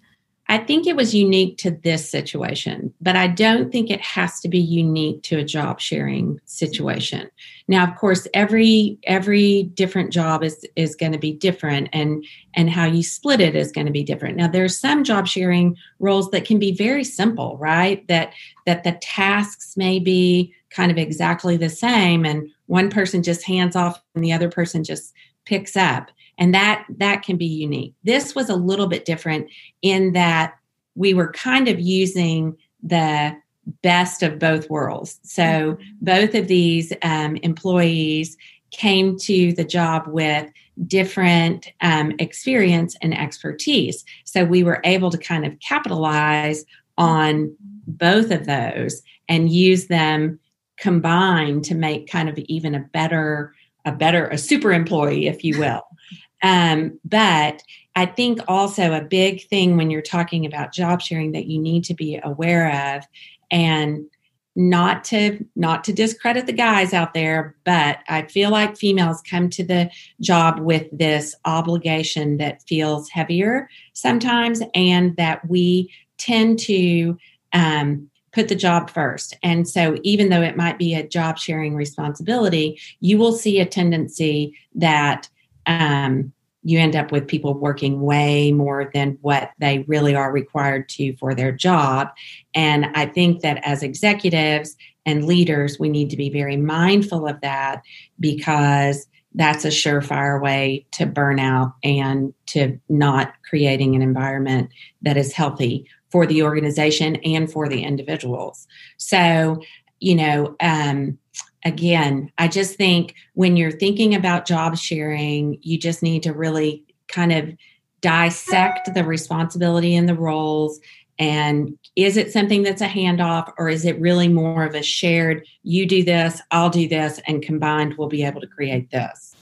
I 0.50 0.56
think 0.56 0.86
it 0.86 0.96
was 0.96 1.14
unique 1.14 1.58
to 1.58 1.70
this 1.70 2.08
situation, 2.08 2.94
but 3.02 3.16
I 3.16 3.26
don't 3.26 3.70
think 3.70 3.90
it 3.90 4.00
has 4.00 4.40
to 4.40 4.48
be 4.48 4.58
unique 4.58 5.22
to 5.24 5.36
a 5.36 5.44
job 5.44 5.78
sharing 5.78 6.40
situation. 6.46 7.30
Now, 7.68 7.86
of 7.86 7.96
course, 7.96 8.26
every 8.32 8.98
every 9.04 9.64
different 9.74 10.10
job 10.10 10.42
is 10.42 10.64
is 10.74 10.96
going 10.96 11.12
to 11.12 11.18
be 11.18 11.32
different 11.32 11.90
and 11.92 12.24
and 12.54 12.70
how 12.70 12.86
you 12.86 13.02
split 13.02 13.40
it 13.40 13.54
is 13.54 13.72
going 13.72 13.86
to 13.86 13.92
be 13.92 14.02
different. 14.02 14.36
Now, 14.38 14.48
there's 14.48 14.78
some 14.78 15.04
job 15.04 15.26
sharing 15.26 15.76
roles 15.98 16.30
that 16.30 16.46
can 16.46 16.58
be 16.58 16.72
very 16.72 17.04
simple, 17.04 17.58
right? 17.58 18.06
That 18.08 18.32
that 18.64 18.84
the 18.84 18.92
tasks 19.02 19.76
may 19.76 19.98
be 19.98 20.54
kind 20.70 20.90
of 20.90 20.96
exactly 20.96 21.58
the 21.58 21.68
same 21.68 22.24
and 22.24 22.50
one 22.66 22.90
person 22.90 23.22
just 23.22 23.42
hands 23.44 23.76
off 23.76 24.02
and 24.14 24.24
the 24.24 24.32
other 24.32 24.50
person 24.50 24.84
just 24.84 25.12
picks 25.44 25.76
up 25.76 26.10
and 26.38 26.54
that 26.54 26.84
that 26.98 27.22
can 27.22 27.36
be 27.36 27.46
unique. 27.46 27.94
This 28.04 28.34
was 28.34 28.48
a 28.48 28.56
little 28.56 28.86
bit 28.86 29.04
different 29.04 29.50
in 29.82 30.12
that 30.12 30.54
we 30.94 31.14
were 31.14 31.32
kind 31.32 31.68
of 31.68 31.78
using 31.78 32.56
the 32.82 33.36
best 33.82 34.22
of 34.22 34.38
both 34.38 34.70
worlds. 34.70 35.20
So 35.22 35.42
mm-hmm. 35.42 35.82
both 36.00 36.34
of 36.34 36.48
these 36.48 36.92
um, 37.02 37.36
employees 37.36 38.36
came 38.70 39.18
to 39.18 39.52
the 39.52 39.64
job 39.64 40.06
with 40.06 40.50
different 40.86 41.72
um, 41.80 42.12
experience 42.18 42.96
and 43.02 43.16
expertise. 43.16 44.04
So 44.24 44.44
we 44.44 44.62
were 44.62 44.80
able 44.84 45.10
to 45.10 45.18
kind 45.18 45.44
of 45.44 45.58
capitalize 45.60 46.64
on 46.96 47.54
both 47.86 48.30
of 48.30 48.46
those 48.46 49.02
and 49.28 49.50
use 49.50 49.86
them 49.86 50.38
combined 50.78 51.64
to 51.64 51.74
make 51.74 52.10
kind 52.10 52.28
of 52.28 52.38
even 52.38 52.74
a 52.74 52.80
better 52.80 53.54
a 53.84 53.92
better 53.92 54.26
a 54.28 54.38
super 54.38 54.72
employee 54.72 55.26
if 55.26 55.42
you 55.42 55.58
will 55.58 55.82
um, 56.42 56.98
but 57.04 57.62
I 57.96 58.06
think 58.06 58.40
also 58.46 58.92
a 58.92 59.02
big 59.02 59.46
thing 59.48 59.76
when 59.76 59.90
you're 59.90 60.02
talking 60.02 60.46
about 60.46 60.72
job 60.72 61.00
sharing 61.00 61.32
that 61.32 61.46
you 61.46 61.58
need 61.60 61.84
to 61.84 61.94
be 61.94 62.20
aware 62.22 62.96
of 62.96 63.04
and 63.50 64.06
not 64.54 65.04
to 65.04 65.44
not 65.54 65.84
to 65.84 65.92
discredit 65.92 66.46
the 66.46 66.52
guys 66.52 66.92
out 66.92 67.14
there 67.14 67.54
but 67.64 68.00
i 68.08 68.22
feel 68.22 68.50
like 68.50 68.76
females 68.76 69.22
come 69.22 69.48
to 69.48 69.62
the 69.62 69.88
job 70.20 70.58
with 70.58 70.86
this 70.90 71.36
obligation 71.44 72.38
that 72.38 72.60
feels 72.62 73.08
heavier 73.08 73.70
sometimes 73.92 74.60
and 74.74 75.14
that 75.16 75.48
we 75.48 75.88
tend 76.16 76.58
to 76.58 77.16
um, 77.52 78.10
put 78.32 78.48
the 78.48 78.54
job 78.54 78.90
first. 78.90 79.36
And 79.42 79.68
so 79.68 79.96
even 80.02 80.28
though 80.28 80.42
it 80.42 80.56
might 80.56 80.78
be 80.78 80.94
a 80.94 81.06
job 81.06 81.38
sharing 81.38 81.74
responsibility 81.74 82.80
you 83.00 83.16
will 83.16 83.32
see 83.32 83.60
a 83.60 83.66
tendency 83.66 84.56
that 84.74 85.28
um, 85.68 86.32
you 86.64 86.78
end 86.78 86.96
up 86.96 87.12
with 87.12 87.28
people 87.28 87.54
working 87.54 88.00
way 88.00 88.52
more 88.52 88.90
than 88.92 89.16
what 89.20 89.52
they 89.58 89.84
really 89.86 90.14
are 90.14 90.32
required 90.32 90.88
to 90.88 91.16
for 91.16 91.34
their 91.34 91.52
job. 91.52 92.08
And 92.54 92.86
I 92.94 93.06
think 93.06 93.42
that 93.42 93.60
as 93.64 93.82
executives 93.82 94.76
and 95.06 95.24
leaders, 95.24 95.78
we 95.78 95.88
need 95.88 96.10
to 96.10 96.16
be 96.16 96.30
very 96.30 96.56
mindful 96.56 97.28
of 97.28 97.40
that 97.42 97.82
because 98.18 99.06
that's 99.34 99.64
a 99.64 99.68
surefire 99.68 100.42
way 100.42 100.84
to 100.92 101.06
burn 101.06 101.38
out 101.38 101.74
and 101.84 102.34
to 102.46 102.78
not 102.88 103.34
creating 103.48 103.94
an 103.94 104.02
environment 104.02 104.70
that 105.02 105.16
is 105.16 105.32
healthy 105.32 105.86
for 106.10 106.26
the 106.26 106.42
organization 106.42 107.16
and 107.16 107.50
for 107.52 107.68
the 107.68 107.82
individuals. 107.82 108.66
So, 108.96 109.62
you 110.00 110.14
know, 110.14 110.56
um, 110.60 111.18
again, 111.64 112.30
I 112.38 112.48
just 112.48 112.76
think 112.76 113.14
when 113.34 113.56
you're 113.56 113.70
thinking 113.70 114.14
about 114.14 114.46
job 114.46 114.76
sharing, 114.76 115.58
you 115.62 115.78
just 115.78 116.02
need 116.02 116.22
to 116.24 116.32
really 116.32 116.84
kind 117.08 117.32
of 117.32 117.52
dissect 118.00 118.94
the 118.94 119.04
responsibility 119.04 119.94
and 119.96 120.08
the 120.08 120.14
roles. 120.14 120.78
And 121.18 121.76
is 121.96 122.16
it 122.16 122.32
something 122.32 122.62
that's 122.62 122.80
a 122.80 122.86
handoff, 122.86 123.52
or 123.58 123.68
is 123.68 123.84
it 123.84 124.00
really 124.00 124.28
more 124.28 124.64
of 124.64 124.74
a 124.76 124.82
shared, 124.82 125.44
you 125.64 125.84
do 125.84 126.04
this, 126.04 126.40
I'll 126.52 126.70
do 126.70 126.86
this, 126.86 127.20
and 127.26 127.42
combined 127.42 127.94
we'll 127.98 128.08
be 128.08 128.24
able 128.24 128.40
to 128.40 128.46
create 128.46 128.90
this? 128.92 129.34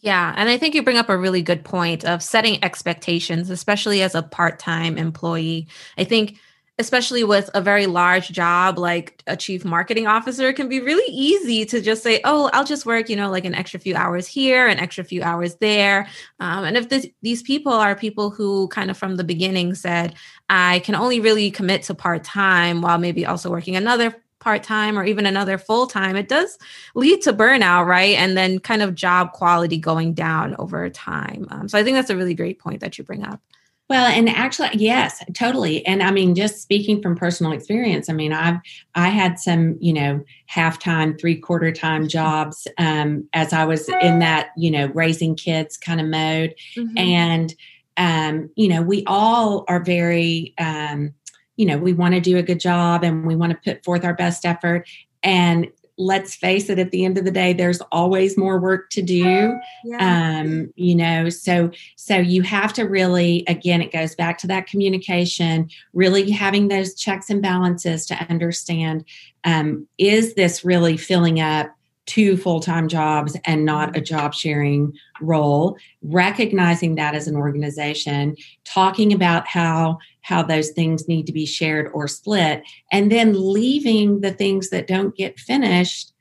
Yeah. 0.00 0.34
And 0.36 0.50
I 0.50 0.58
think 0.58 0.74
you 0.74 0.82
bring 0.82 0.98
up 0.98 1.08
a 1.08 1.16
really 1.16 1.40
good 1.40 1.64
point 1.64 2.04
of 2.04 2.22
setting 2.22 2.62
expectations, 2.62 3.48
especially 3.48 4.02
as 4.02 4.14
a 4.14 4.22
part 4.22 4.58
time 4.58 4.98
employee. 4.98 5.66
I 5.96 6.04
think 6.04 6.36
especially 6.78 7.22
with 7.22 7.48
a 7.54 7.60
very 7.60 7.86
large 7.86 8.30
job 8.30 8.78
like 8.78 9.22
a 9.26 9.36
chief 9.36 9.64
marketing 9.64 10.06
officer, 10.06 10.52
can 10.52 10.68
be 10.68 10.80
really 10.80 11.12
easy 11.12 11.64
to 11.64 11.80
just 11.80 12.02
say, 12.02 12.20
oh, 12.24 12.50
I'll 12.52 12.64
just 12.64 12.84
work, 12.84 13.08
you 13.08 13.16
know, 13.16 13.30
like 13.30 13.44
an 13.44 13.54
extra 13.54 13.78
few 13.78 13.94
hours 13.94 14.26
here, 14.26 14.66
an 14.66 14.78
extra 14.78 15.04
few 15.04 15.22
hours 15.22 15.54
there. 15.56 16.08
Um, 16.40 16.64
and 16.64 16.76
if 16.76 16.88
this, 16.88 17.06
these 17.22 17.42
people 17.42 17.72
are 17.72 17.94
people 17.94 18.30
who 18.30 18.68
kind 18.68 18.90
of 18.90 18.98
from 18.98 19.16
the 19.16 19.24
beginning 19.24 19.74
said, 19.74 20.14
I 20.48 20.80
can 20.80 20.96
only 20.96 21.20
really 21.20 21.50
commit 21.50 21.84
to 21.84 21.94
part 21.94 22.24
time 22.24 22.82
while 22.82 22.98
maybe 22.98 23.24
also 23.24 23.50
working 23.50 23.76
another 23.76 24.16
part 24.40 24.62
time 24.62 24.98
or 24.98 25.04
even 25.04 25.26
another 25.26 25.56
full 25.56 25.86
time, 25.86 26.16
it 26.16 26.28
does 26.28 26.58
lead 26.94 27.22
to 27.22 27.32
burnout, 27.32 27.86
right? 27.86 28.16
And 28.16 28.36
then 28.36 28.58
kind 28.58 28.82
of 28.82 28.94
job 28.94 29.32
quality 29.32 29.78
going 29.78 30.12
down 30.12 30.54
over 30.58 30.90
time. 30.90 31.46
Um, 31.50 31.68
so 31.68 31.78
I 31.78 31.82
think 31.82 31.96
that's 31.96 32.10
a 32.10 32.16
really 32.16 32.34
great 32.34 32.58
point 32.58 32.80
that 32.80 32.98
you 32.98 33.04
bring 33.04 33.24
up. 33.24 33.40
Well, 33.90 34.06
and 34.06 34.30
actually, 34.30 34.70
yes, 34.74 35.22
totally. 35.34 35.84
And 35.84 36.02
I 36.02 36.10
mean, 36.10 36.34
just 36.34 36.62
speaking 36.62 37.02
from 37.02 37.16
personal 37.16 37.52
experience, 37.52 38.08
I 38.08 38.14
mean, 38.14 38.32
I've 38.32 38.58
I 38.94 39.08
had 39.08 39.38
some, 39.38 39.76
you 39.78 39.92
know, 39.92 40.24
half 40.46 40.78
time, 40.78 41.18
three 41.18 41.36
quarter 41.36 41.70
time 41.70 42.08
jobs 42.08 42.66
um, 42.78 43.28
as 43.34 43.52
I 43.52 43.66
was 43.66 43.88
in 44.00 44.20
that, 44.20 44.50
you 44.56 44.70
know, 44.70 44.86
raising 44.94 45.36
kids 45.36 45.76
kind 45.76 46.00
of 46.00 46.06
mode, 46.06 46.54
mm-hmm. 46.74 46.96
and 46.96 47.54
um, 47.98 48.50
you 48.56 48.68
know, 48.68 48.80
we 48.80 49.04
all 49.06 49.64
are 49.68 49.84
very, 49.84 50.54
um, 50.56 51.12
you 51.56 51.66
know, 51.66 51.76
we 51.76 51.92
want 51.92 52.14
to 52.14 52.20
do 52.20 52.38
a 52.38 52.42
good 52.42 52.60
job 52.60 53.04
and 53.04 53.26
we 53.26 53.36
want 53.36 53.52
to 53.52 53.70
put 53.70 53.84
forth 53.84 54.02
our 54.02 54.14
best 54.14 54.46
effort, 54.46 54.88
and 55.22 55.68
let's 55.96 56.34
face 56.34 56.68
it 56.68 56.78
at 56.78 56.90
the 56.90 57.04
end 57.04 57.16
of 57.16 57.24
the 57.24 57.30
day 57.30 57.52
there's 57.52 57.80
always 57.92 58.36
more 58.36 58.58
work 58.58 58.90
to 58.90 59.00
do 59.00 59.54
yeah. 59.84 60.40
um 60.40 60.72
you 60.74 60.94
know 60.94 61.28
so 61.28 61.70
so 61.96 62.16
you 62.16 62.42
have 62.42 62.72
to 62.72 62.82
really 62.82 63.44
again 63.46 63.80
it 63.80 63.92
goes 63.92 64.14
back 64.14 64.36
to 64.36 64.46
that 64.46 64.66
communication 64.66 65.68
really 65.92 66.30
having 66.30 66.68
those 66.68 66.94
checks 66.94 67.30
and 67.30 67.42
balances 67.42 68.06
to 68.06 68.14
understand 68.28 69.04
um 69.44 69.86
is 69.98 70.34
this 70.34 70.64
really 70.64 70.96
filling 70.96 71.40
up 71.40 71.74
two 72.06 72.36
full-time 72.36 72.86
jobs 72.88 73.36
and 73.44 73.64
not 73.64 73.90
a 73.90 73.92
mm-hmm. 73.92 74.04
job 74.04 74.34
sharing 74.34 74.92
role 75.20 75.76
recognizing 76.02 76.94
that 76.96 77.14
as 77.14 77.26
an 77.26 77.36
organization 77.36 78.36
talking 78.64 79.12
about 79.12 79.46
how 79.46 79.98
how 80.20 80.42
those 80.42 80.70
things 80.70 81.08
need 81.08 81.26
to 81.26 81.32
be 81.32 81.46
shared 81.46 81.90
or 81.94 82.06
split 82.06 82.62
and 82.92 83.10
then 83.10 83.52
leaving 83.52 84.20
the 84.20 84.32
things 84.32 84.70
that 84.70 84.86
don't 84.86 85.16
get 85.16 85.38
finished 85.38 86.12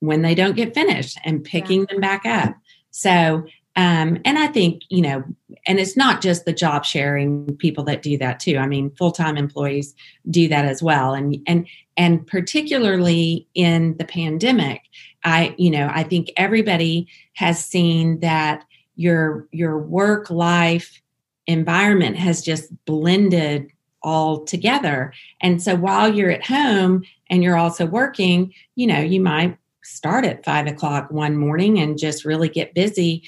when 0.00 0.22
they 0.22 0.34
don't 0.34 0.56
get 0.56 0.74
finished 0.74 1.18
and 1.24 1.44
picking 1.44 1.80
yeah. 1.80 1.86
them 1.90 2.00
back 2.00 2.26
up 2.26 2.54
so 2.90 3.44
um, 3.76 4.18
and 4.24 4.38
i 4.38 4.46
think 4.46 4.82
you 4.88 5.02
know 5.02 5.24
and 5.66 5.78
it's 5.78 5.96
not 5.96 6.20
just 6.20 6.44
the 6.44 6.52
job 6.52 6.84
sharing 6.84 7.56
people 7.56 7.84
that 7.84 8.02
do 8.02 8.18
that 8.18 8.40
too 8.40 8.56
i 8.58 8.66
mean 8.66 8.90
full-time 8.96 9.36
employees 9.36 9.94
do 10.30 10.48
that 10.48 10.64
as 10.64 10.82
well 10.82 11.14
and 11.14 11.36
and 11.46 11.66
and 11.96 12.26
particularly 12.26 13.46
in 13.54 13.96
the 13.98 14.04
pandemic 14.04 14.82
I, 15.24 15.54
you 15.58 15.70
know, 15.70 15.90
I 15.92 16.02
think 16.02 16.30
everybody 16.36 17.08
has 17.34 17.64
seen 17.64 18.20
that 18.20 18.64
your 18.96 19.46
your 19.52 19.78
work 19.78 20.30
life 20.30 21.00
environment 21.46 22.16
has 22.16 22.42
just 22.42 22.72
blended 22.84 23.70
all 24.02 24.44
together. 24.44 25.12
And 25.40 25.62
so 25.62 25.76
while 25.76 26.12
you're 26.12 26.30
at 26.30 26.44
home 26.44 27.04
and 27.30 27.42
you're 27.42 27.56
also 27.56 27.86
working, 27.86 28.52
you 28.74 28.86
know, 28.86 28.98
you 28.98 29.20
might 29.20 29.56
start 29.84 30.24
at 30.24 30.44
five 30.44 30.66
o'clock 30.66 31.10
one 31.10 31.36
morning 31.36 31.78
and 31.78 31.98
just 31.98 32.24
really 32.24 32.48
get 32.48 32.74
busy. 32.74 33.22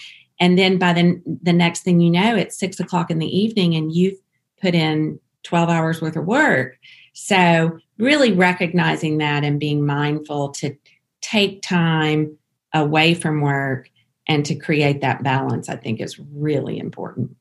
And 0.45 0.59
then 0.59 0.77
by 0.77 0.93
the, 0.93 1.23
the 1.43 1.55
next 1.55 1.85
thing 1.85 2.01
you 2.01 2.11
know, 2.11 2.37
it's 2.37 2.59
six 2.59 2.79
o'clock 2.79 3.11
in 3.11 3.19
the 3.19 3.27
evening 3.27 3.75
and 3.77 3.91
you've 3.91 4.19
put 4.61 4.75
in 4.75 5.19
12 5.45 5.71
hours 5.71 6.03
worth 6.03 6.17
of 6.17 6.27
work. 6.27 6.79
So 7.15 7.79
really 7.97 8.31
recognizing 8.31 9.17
that 9.19 9.43
and 9.43 9.59
being 9.59 9.87
mindful 9.87 10.51
to 10.51 10.77
take 11.23 11.63
time 11.63 12.37
away 12.75 13.15
from 13.15 13.41
work 13.41 13.89
and 14.29 14.45
to 14.45 14.55
create 14.55 15.01
that 15.01 15.23
balance, 15.23 15.71
I 15.71 15.77
think 15.77 16.03
is 16.03 16.19
really 16.19 16.79
important. 16.79 17.35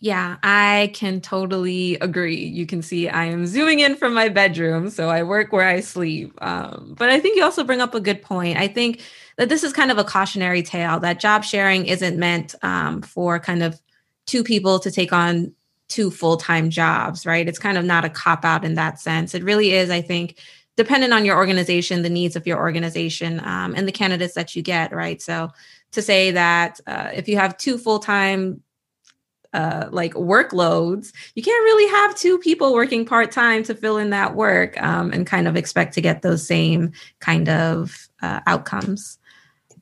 Yeah, 0.00 0.38
I 0.42 0.90
can 0.94 1.20
totally 1.20 1.94
agree. 2.00 2.44
You 2.44 2.66
can 2.66 2.82
see 2.82 3.08
I 3.08 3.26
am 3.26 3.46
zooming 3.46 3.78
in 3.78 3.94
from 3.94 4.14
my 4.14 4.30
bedroom, 4.30 4.90
so 4.90 5.08
I 5.08 5.22
work 5.22 5.52
where 5.52 5.66
I 5.68 5.78
sleep. 5.78 6.32
Um, 6.42 6.96
but 6.98 7.08
I 7.08 7.20
think 7.20 7.36
you 7.36 7.44
also 7.44 7.62
bring 7.62 7.80
up 7.80 7.94
a 7.94 8.00
good 8.00 8.20
point. 8.20 8.58
I 8.58 8.66
think 8.66 9.00
that 9.38 9.48
this 9.48 9.64
is 9.64 9.72
kind 9.72 9.90
of 9.90 9.98
a 9.98 10.04
cautionary 10.04 10.62
tale 10.62 11.00
that 11.00 11.20
job 11.20 11.44
sharing 11.44 11.86
isn't 11.86 12.18
meant 12.18 12.54
um, 12.62 13.00
for 13.00 13.38
kind 13.38 13.62
of 13.62 13.80
two 14.26 14.44
people 14.44 14.78
to 14.80 14.90
take 14.90 15.12
on 15.12 15.54
two 15.88 16.10
full 16.10 16.36
time 16.36 16.68
jobs, 16.68 17.24
right? 17.24 17.48
It's 17.48 17.58
kind 17.58 17.78
of 17.78 17.84
not 17.84 18.04
a 18.04 18.10
cop 18.10 18.44
out 18.44 18.64
in 18.64 18.74
that 18.74 19.00
sense. 19.00 19.34
It 19.34 19.44
really 19.44 19.72
is, 19.72 19.90
I 19.90 20.02
think, 20.02 20.38
dependent 20.76 21.12
on 21.12 21.24
your 21.24 21.36
organization, 21.36 22.02
the 22.02 22.10
needs 22.10 22.36
of 22.36 22.46
your 22.46 22.58
organization, 22.58 23.40
um, 23.44 23.74
and 23.74 23.88
the 23.88 23.92
candidates 23.92 24.34
that 24.34 24.54
you 24.54 24.62
get, 24.62 24.92
right? 24.92 25.22
So 25.22 25.50
to 25.92 26.02
say 26.02 26.32
that 26.32 26.80
uh, 26.86 27.10
if 27.14 27.28
you 27.28 27.36
have 27.36 27.56
two 27.56 27.78
full 27.78 28.00
time 28.00 28.62
uh, 29.54 29.88
like 29.90 30.12
workloads, 30.14 31.12
you 31.34 31.42
can't 31.42 31.64
really 31.64 31.90
have 31.90 32.14
two 32.16 32.38
people 32.38 32.74
working 32.74 33.06
part 33.06 33.30
time 33.32 33.62
to 33.62 33.74
fill 33.74 33.98
in 33.98 34.10
that 34.10 34.34
work 34.34 34.80
um, 34.82 35.12
and 35.12 35.26
kind 35.26 35.48
of 35.48 35.56
expect 35.56 35.94
to 35.94 36.00
get 36.00 36.22
those 36.22 36.46
same 36.46 36.92
kind 37.20 37.48
of 37.48 38.08
uh, 38.20 38.40
outcomes. 38.46 39.18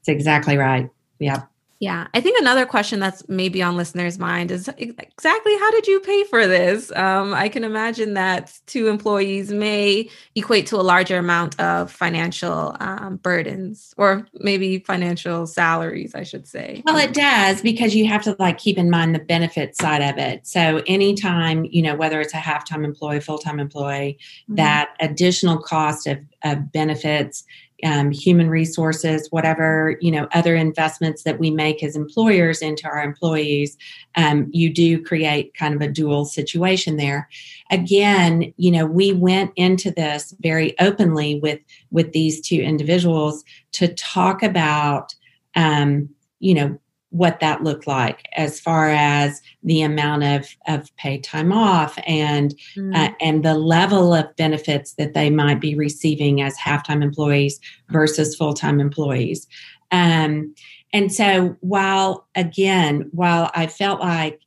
Exactly 0.09 0.57
right. 0.57 0.91
Yeah. 1.19 1.43
Yeah, 1.79 2.07
I 2.15 2.23
think 2.23 2.41
another 2.41 2.65
question 2.65 3.01
that's 3.01 3.29
maybe 3.29 3.63
on 3.63 3.77
listeners' 3.77 4.19
mind 4.19 4.51
is 4.51 4.67
exactly 4.79 5.59
how 5.59 5.71
did 5.73 5.87
you 5.87 6.01
pay 6.01 6.25
for 6.25 6.47
this? 6.47 6.91
Um, 6.97 7.35
I 7.35 7.51
can 7.51 7.65
imagine 7.65 8.15
that 8.15 8.59
two 8.65 8.89
employees 8.89 9.53
may 9.53 10.09
equate 10.35 10.67
to 10.69 10.77
a 10.77 10.81
larger 10.81 11.19
amount 11.19 11.61
of 11.61 11.93
financial 11.93 12.75
um, 12.81 13.17
burdens, 13.17 13.93
or 13.99 14.27
maybe 14.41 14.79
financial 14.79 15.47
salaries, 15.47 16.15
I 16.15 16.23
should 16.23 16.49
say. 16.49 16.83
Well, 16.87 16.97
it 16.97 17.13
does 17.13 17.61
because 17.61 17.95
you 17.95 18.07
have 18.07 18.23
to 18.23 18.37
like 18.39 18.57
keep 18.57 18.79
in 18.79 18.89
mind 18.89 19.15
the 19.15 19.19
benefit 19.19 19.77
side 19.77 20.01
of 20.01 20.17
it. 20.17 20.47
So 20.47 20.83
anytime 20.87 21.67
you 21.67 21.83
know 21.83 21.95
whether 21.95 22.23
it's 22.23 22.33
a 22.33 22.39
half-time 22.39 22.87
employee, 22.87 23.21
full-time 23.21 23.61
employee, 23.61 24.19
mm-hmm. 24.45 24.55
that 24.55 24.97
additional 25.01 25.59
cost 25.59 26.07
of, 26.07 26.21
of 26.43 26.73
benefits 26.73 27.45
um, 27.85 28.11
human 28.11 28.49
resources, 28.49 29.29
whatever 29.31 29.97
you 30.01 30.11
know, 30.11 30.27
other 30.33 30.55
investments 30.55 31.23
that 31.25 31.39
we 31.39 31.51
make 31.51 31.83
as 31.83 31.97
employers 31.97 32.63
into 32.63 32.87
our 32.87 33.03
employees, 33.03 33.77
um, 34.17 34.49
you 34.51 34.73
do 34.73 35.03
create 35.03 35.55
kind 35.55 35.75
of 35.75 35.81
a 35.81 35.89
dual 35.89 36.25
situation 36.25 36.97
there. 36.97 37.29
Again, 37.71 38.53
you 38.57 38.71
know, 38.71 38.87
we 38.87 39.13
went 39.13 39.53
into 39.57 39.91
this 39.91 40.35
very 40.41 40.79
openly 40.79 41.39
with 41.41 41.61
with 41.91 42.13
these 42.13 42.41
two 42.41 42.61
individuals 42.61 43.45
to 43.73 43.89
talk 43.95 44.43
about, 44.43 45.15
um, 45.55 46.09
you 46.41 46.55
know, 46.55 46.79
what 47.17 47.41
that 47.41 47.63
looked 47.63 47.87
like 47.87 48.27
as 48.35 48.61
far 48.61 48.91
as 48.91 49.41
the 49.63 49.81
amount 49.81 50.23
of, 50.23 50.55
of 50.69 50.95
paid 50.97 51.25
time 51.25 51.51
off 51.51 51.99
and 52.07 52.55
mm. 52.77 52.95
uh, 52.95 53.13
and 53.21 53.43
the 53.43 53.55
level 53.55 54.13
of 54.13 54.37
benefits 54.37 54.93
that 54.95 55.15
they 55.15 55.31
might 55.31 55.59
be 55.61 55.75
receiving 55.75 56.43
as 56.43 56.57
half-time 56.59 57.03
employees 57.03 57.59
versus 57.89 58.37
full-time 58.37 58.81
employees 58.81 59.47
um, 59.93 60.55
and 60.93 61.13
so 61.13 61.57
while 61.61 62.27
again 62.35 63.09
while 63.13 63.51
i 63.55 63.67
felt 63.67 64.01
like 64.01 64.39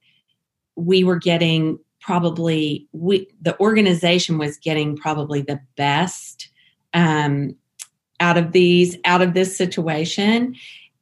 we 0.76 1.04
were 1.04 1.18
getting 1.18 1.80
probably 2.02 2.88
we 2.92 3.28
the 3.42 3.60
organization 3.60 4.38
was 4.38 4.58
getting 4.58 4.96
probably 4.96 5.42
the 5.42 5.60
best 5.76 6.50
um, 6.94 7.56
out 8.20 8.38
of 8.38 8.52
these 8.52 8.96
out 9.06 9.22
of 9.22 9.34
this 9.34 9.58
situation 9.58 10.56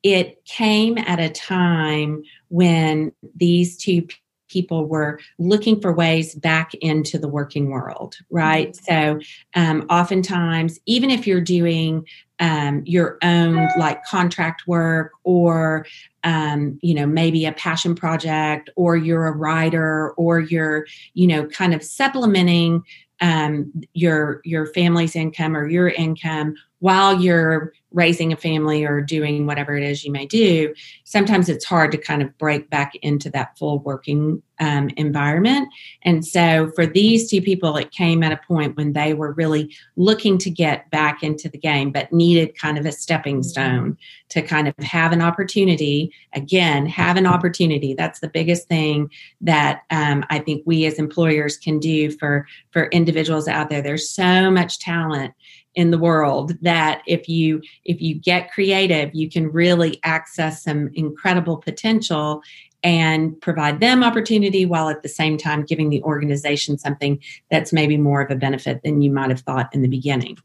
it 0.03 0.43
came 0.45 0.97
at 0.97 1.19
a 1.19 1.29
time 1.29 2.23
when 2.49 3.11
these 3.35 3.77
two 3.77 4.07
people 4.47 4.85
were 4.85 5.19
looking 5.39 5.79
for 5.81 5.93
ways 5.93 6.33
back 6.35 6.73
into 6.75 7.17
the 7.17 7.27
working 7.27 7.69
world, 7.69 8.15
right? 8.29 8.69
Mm-hmm. 8.69 9.19
So, 9.19 9.27
um, 9.55 9.85
oftentimes, 9.89 10.79
even 10.85 11.09
if 11.09 11.27
you're 11.27 11.41
doing 11.41 12.05
um, 12.39 12.83
your 12.85 13.17
own 13.23 13.67
like 13.77 14.03
contract 14.05 14.67
work 14.67 15.13
or 15.23 15.85
um, 16.23 16.77
you 16.81 16.93
know 16.93 17.05
maybe 17.05 17.45
a 17.45 17.51
passion 17.51 17.95
project 17.95 18.69
or 18.75 18.95
you're 18.95 19.25
a 19.25 19.31
writer 19.31 20.11
or 20.11 20.39
you're 20.39 20.85
you 21.13 21.27
know 21.27 21.47
kind 21.47 21.73
of 21.73 21.83
supplementing 21.83 22.83
um, 23.21 23.71
your 23.93 24.41
your 24.43 24.67
family's 24.67 25.15
income 25.15 25.55
or 25.55 25.67
your 25.67 25.89
income 25.89 26.55
while 26.79 27.19
you're 27.19 27.73
raising 27.91 28.31
a 28.33 28.37
family 28.37 28.83
or 28.83 29.01
doing 29.01 29.45
whatever 29.47 29.75
it 29.75 29.83
is 29.83 30.03
you 30.03 30.11
may 30.11 30.25
do, 30.25 30.73
sometimes 31.05 31.49
it's 31.49 31.65
hard 31.65 31.91
to 31.91 31.97
kind 31.97 32.21
of 32.21 32.37
break 32.37 32.69
back 32.69 32.93
into 33.01 33.29
that 33.29 33.57
full 33.57 33.79
working 33.79 34.41
um, 34.59 34.89
environment. 34.97 35.69
And 36.03 36.25
so 36.25 36.71
for 36.75 36.85
these 36.85 37.29
two 37.29 37.41
people, 37.41 37.77
it 37.77 37.91
came 37.91 38.23
at 38.23 38.31
a 38.31 38.39
point 38.47 38.75
when 38.75 38.93
they 38.93 39.13
were 39.13 39.33
really 39.33 39.73
looking 39.95 40.37
to 40.39 40.49
get 40.49 40.89
back 40.91 41.23
into 41.23 41.47
the 41.47 41.57
game, 41.57 41.91
but 41.91 42.11
needed 42.11 42.57
kind 42.57 42.77
of 42.77 42.85
a 42.85 42.91
stepping 42.91 43.41
stone 43.43 43.97
to 44.29 44.41
kind 44.41 44.67
of 44.67 44.75
have 44.79 45.11
an 45.11 45.21
opportunity. 45.21 46.11
Again, 46.33 46.85
have 46.87 47.17
an 47.17 47.25
opportunity. 47.25 47.93
That's 47.93 48.19
the 48.19 48.29
biggest 48.29 48.67
thing 48.67 49.09
that 49.41 49.83
um, 49.91 50.25
I 50.29 50.39
think 50.39 50.63
we 50.65 50.85
as 50.85 50.99
employers 50.99 51.57
can 51.57 51.79
do 51.79 52.11
for 52.11 52.47
for 52.71 52.87
individuals 52.87 53.47
out 53.47 53.69
there. 53.69 53.81
There's 53.81 54.09
so 54.09 54.51
much 54.51 54.79
talent 54.79 55.33
in 55.77 55.91
the 55.91 55.97
world 55.97 56.53
that 56.61 57.03
if 57.05 57.29
you 57.29 57.61
if 57.85 58.01
you 58.01 58.15
get 58.15 58.51
creative 58.51 59.13
you 59.13 59.29
can 59.29 59.49
really 59.51 59.99
access 60.03 60.63
some 60.63 60.89
incredible 60.95 61.55
potential 61.55 62.41
and 62.83 63.39
provide 63.41 63.79
them 63.79 64.03
opportunity 64.03 64.65
while 64.65 64.89
at 64.89 65.03
the 65.03 65.09
same 65.09 65.37
time 65.37 65.63
giving 65.63 65.89
the 65.89 66.01
organization 66.03 66.77
something 66.77 67.19
that's 67.51 67.71
maybe 67.71 67.95
more 67.95 68.21
of 68.21 68.31
a 68.31 68.35
benefit 68.35 68.81
than 68.83 69.01
you 69.01 69.11
might 69.11 69.29
have 69.29 69.41
thought 69.41 69.69
in 69.73 69.81
the 69.81 69.87
beginning. 69.87 70.37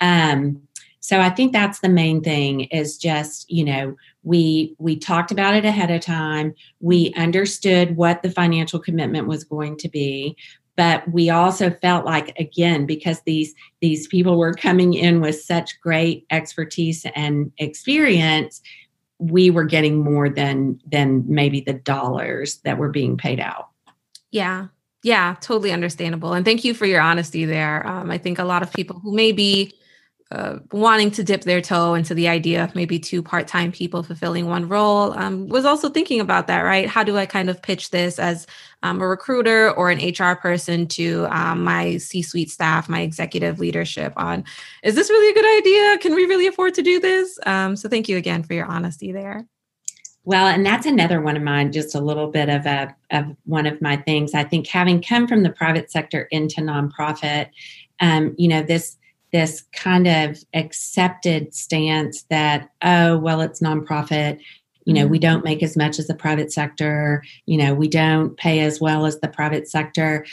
Um, 0.00 0.62
so 1.00 1.20
i 1.20 1.30
think 1.30 1.52
that's 1.52 1.80
the 1.80 1.88
main 1.88 2.20
thing 2.20 2.62
is 2.62 2.98
just 2.98 3.48
you 3.48 3.62
know 3.62 3.94
we 4.26 4.74
we 4.78 4.96
talked 4.96 5.30
about 5.30 5.54
it 5.54 5.64
ahead 5.64 5.90
of 5.92 6.00
time. 6.00 6.52
We 6.80 7.14
understood 7.14 7.96
what 7.96 8.22
the 8.22 8.30
financial 8.30 8.80
commitment 8.80 9.28
was 9.28 9.44
going 9.44 9.76
to 9.78 9.88
be 9.88 10.36
but 10.76 11.10
we 11.10 11.30
also 11.30 11.70
felt 11.70 12.04
like 12.04 12.38
again 12.38 12.86
because 12.86 13.20
these 13.22 13.54
these 13.80 14.06
people 14.06 14.38
were 14.38 14.54
coming 14.54 14.94
in 14.94 15.20
with 15.20 15.40
such 15.40 15.80
great 15.80 16.26
expertise 16.30 17.04
and 17.14 17.50
experience 17.58 18.60
we 19.18 19.50
were 19.50 19.64
getting 19.64 20.04
more 20.04 20.28
than 20.28 20.80
than 20.86 21.24
maybe 21.26 21.60
the 21.60 21.72
dollars 21.72 22.56
that 22.64 22.78
were 22.78 22.90
being 22.90 23.16
paid 23.16 23.40
out. 23.40 23.70
Yeah. 24.30 24.68
Yeah 25.02 25.36
totally 25.40 25.72
understandable. 25.72 26.34
And 26.34 26.44
thank 26.44 26.64
you 26.64 26.74
for 26.74 26.86
your 26.86 27.00
honesty 27.00 27.44
there. 27.44 27.86
Um, 27.86 28.10
i 28.10 28.18
think 28.18 28.38
a 28.38 28.44
lot 28.44 28.62
of 28.62 28.72
people 28.72 29.00
who 29.00 29.14
may 29.14 29.32
be 29.32 29.72
uh, 30.32 30.58
wanting 30.72 31.10
to 31.12 31.22
dip 31.22 31.42
their 31.42 31.60
toe 31.60 31.94
into 31.94 32.12
the 32.12 32.26
idea 32.26 32.64
of 32.64 32.74
maybe 32.74 32.98
two 32.98 33.22
part-time 33.22 33.70
people 33.70 34.02
fulfilling 34.02 34.48
one 34.48 34.68
role. 34.68 35.16
Um, 35.16 35.46
was 35.46 35.64
also 35.64 35.88
thinking 35.88 36.18
about 36.20 36.48
that 36.48 36.62
right? 36.62 36.88
How 36.88 37.04
do 37.04 37.16
i 37.16 37.26
kind 37.26 37.48
of 37.48 37.62
pitch 37.62 37.90
this 37.90 38.18
as 38.18 38.46
um, 38.82 39.00
a 39.00 39.06
recruiter 39.06 39.70
or 39.70 39.90
an 39.90 39.98
hr 39.98 40.34
person 40.34 40.88
to 40.88 41.26
um, 41.30 41.62
my 41.62 41.96
c-suite 41.98 42.50
staff 42.50 42.88
my 42.88 43.00
executive 43.02 43.60
leadership 43.60 44.12
on 44.16 44.44
is 44.82 44.96
this 44.96 45.10
really 45.10 45.30
a 45.30 45.34
good 45.34 45.58
idea? 45.58 45.98
Can 45.98 46.14
we 46.14 46.26
really 46.26 46.48
afford 46.48 46.74
to 46.74 46.82
do 46.82 46.98
this? 46.98 47.38
Um, 47.46 47.76
so 47.76 47.88
thank 47.88 48.08
you 48.08 48.16
again 48.16 48.42
for 48.42 48.54
your 48.54 48.66
honesty 48.66 49.12
there. 49.12 49.46
Well, 50.24 50.48
and 50.48 50.66
that's 50.66 50.86
another 50.86 51.20
one 51.20 51.36
of 51.36 51.44
mine, 51.44 51.70
just 51.70 51.94
a 51.94 52.00
little 52.00 52.32
bit 52.32 52.48
of 52.48 52.66
a 52.66 52.92
of 53.12 53.26
one 53.44 53.64
of 53.64 53.80
my 53.80 53.96
things. 53.96 54.34
I 54.34 54.42
think 54.42 54.66
having 54.66 55.00
come 55.00 55.28
from 55.28 55.44
the 55.44 55.50
private 55.50 55.88
sector 55.88 56.22
into 56.32 56.60
nonprofit, 56.62 57.50
um, 58.00 58.34
you 58.36 58.48
know, 58.48 58.60
this 58.60 58.98
this 59.36 59.64
kind 59.74 60.06
of 60.08 60.42
accepted 60.54 61.54
stance 61.54 62.22
that, 62.30 62.70
oh, 62.80 63.18
well, 63.18 63.42
it's 63.42 63.60
nonprofit. 63.60 64.40
You 64.86 64.94
know, 64.94 65.06
we 65.06 65.18
mm-hmm. 65.18 65.30
don't 65.30 65.44
make 65.44 65.62
as 65.62 65.76
much 65.76 65.98
as 65.98 66.06
the 66.06 66.14
private 66.14 66.50
sector. 66.50 67.22
You 67.44 67.58
know, 67.58 67.74
we 67.74 67.86
don't 67.86 68.34
pay 68.38 68.60
as 68.60 68.80
well 68.80 69.04
as 69.04 69.20
the 69.20 69.28
private 69.28 69.68
sector. 69.68 70.24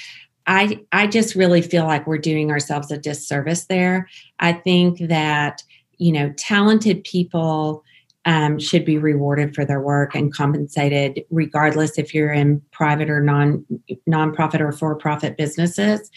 I 0.48 0.80
I 0.94 1.08
just 1.08 1.36
really 1.36 1.62
feel 1.62 1.84
like 1.84 2.08
we're 2.08 2.18
doing 2.18 2.50
ourselves 2.50 2.92
a 2.92 2.98
disservice 2.98 3.66
there. 3.66 4.08
I 4.40 4.54
think 4.54 5.00
that 5.10 5.64
you 5.98 6.14
know 6.14 6.32
talented 6.38 7.04
people 7.04 7.84
um, 8.24 8.58
should 8.58 8.86
be 8.86 8.98
rewarded 8.98 9.54
for 9.54 9.66
their 9.66 9.82
work 9.82 10.16
and 10.16 10.34
compensated, 10.34 11.26
regardless 11.30 11.98
if 11.98 12.14
you're 12.14 12.32
in 12.32 12.62
private 12.72 13.10
or 13.10 13.20
non 13.20 13.66
nonprofit 14.08 14.62
or 14.62 14.72
for 14.72 14.96
profit 14.96 15.36
businesses. 15.36 16.10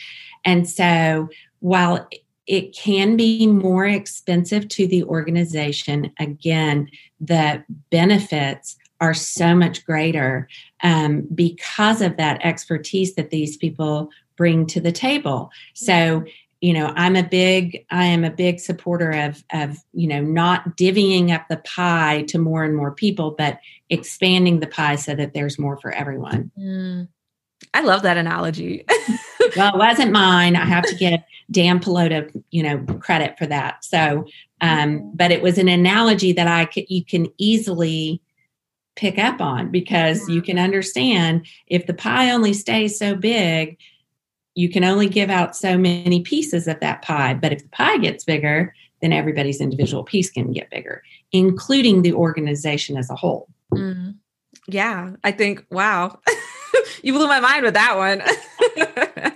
And 0.44 0.68
so, 0.68 1.28
while 1.58 2.08
it 2.46 2.74
can 2.74 3.16
be 3.16 3.46
more 3.46 3.86
expensive 3.86 4.68
to 4.68 4.86
the 4.86 5.04
organization. 5.04 6.12
Again, 6.18 6.88
the 7.20 7.64
benefits 7.90 8.76
are 9.00 9.14
so 9.14 9.54
much 9.54 9.84
greater 9.84 10.48
um, 10.82 11.26
because 11.34 12.00
of 12.00 12.16
that 12.16 12.44
expertise 12.44 13.14
that 13.14 13.30
these 13.30 13.56
people 13.56 14.10
bring 14.36 14.66
to 14.66 14.80
the 14.80 14.92
table. 14.92 15.50
So, 15.74 16.24
you 16.60 16.72
know, 16.72 16.92
I'm 16.96 17.16
a 17.16 17.22
big, 17.22 17.84
I 17.90 18.04
am 18.04 18.24
a 18.24 18.30
big 18.30 18.60
supporter 18.60 19.10
of, 19.10 19.44
of, 19.52 19.78
you 19.92 20.08
know, 20.08 20.22
not 20.22 20.76
divvying 20.76 21.30
up 21.30 21.46
the 21.48 21.58
pie 21.58 22.24
to 22.28 22.38
more 22.38 22.64
and 22.64 22.74
more 22.74 22.92
people, 22.92 23.32
but 23.32 23.58
expanding 23.90 24.60
the 24.60 24.66
pie 24.66 24.96
so 24.96 25.14
that 25.14 25.34
there's 25.34 25.58
more 25.58 25.76
for 25.78 25.92
everyone. 25.92 26.50
Mm. 26.58 27.08
I 27.76 27.80
love 27.82 28.02
that 28.04 28.16
analogy. 28.16 28.86
well, 29.56 29.74
it 29.74 29.78
wasn't 29.78 30.10
mine. 30.10 30.56
I 30.56 30.64
have 30.64 30.84
to 30.84 30.94
give 30.94 31.20
Dan 31.50 31.78
Pallotta, 31.78 32.42
you 32.50 32.62
know, 32.62 32.78
credit 33.00 33.36
for 33.36 33.44
that. 33.44 33.84
So, 33.84 34.24
um, 34.62 35.12
but 35.14 35.30
it 35.30 35.42
was 35.42 35.58
an 35.58 35.68
analogy 35.68 36.32
that 36.32 36.48
I 36.48 36.64
could, 36.64 36.86
you 36.88 37.04
can 37.04 37.26
easily 37.36 38.22
pick 38.94 39.18
up 39.18 39.42
on 39.42 39.70
because 39.70 40.26
you 40.26 40.40
can 40.40 40.58
understand 40.58 41.46
if 41.66 41.86
the 41.86 41.92
pie 41.92 42.30
only 42.30 42.54
stays 42.54 42.98
so 42.98 43.14
big, 43.14 43.76
you 44.54 44.70
can 44.70 44.82
only 44.82 45.06
give 45.06 45.28
out 45.28 45.54
so 45.54 45.76
many 45.76 46.22
pieces 46.22 46.66
of 46.66 46.80
that 46.80 47.02
pie. 47.02 47.34
But 47.34 47.52
if 47.52 47.62
the 47.62 47.68
pie 47.68 47.98
gets 47.98 48.24
bigger, 48.24 48.74
then 49.02 49.12
everybody's 49.12 49.60
individual 49.60 50.02
piece 50.02 50.30
can 50.30 50.50
get 50.50 50.70
bigger, 50.70 51.02
including 51.30 52.00
the 52.00 52.14
organization 52.14 52.96
as 52.96 53.10
a 53.10 53.16
whole. 53.16 53.48
Mm. 53.74 54.14
Yeah, 54.66 55.12
I 55.22 55.32
think, 55.32 55.66
wow. 55.70 56.18
you 57.02 57.12
blew 57.12 57.26
my 57.26 57.40
mind 57.40 57.64
with 57.64 57.74
that 57.74 57.96
one. 57.96 59.32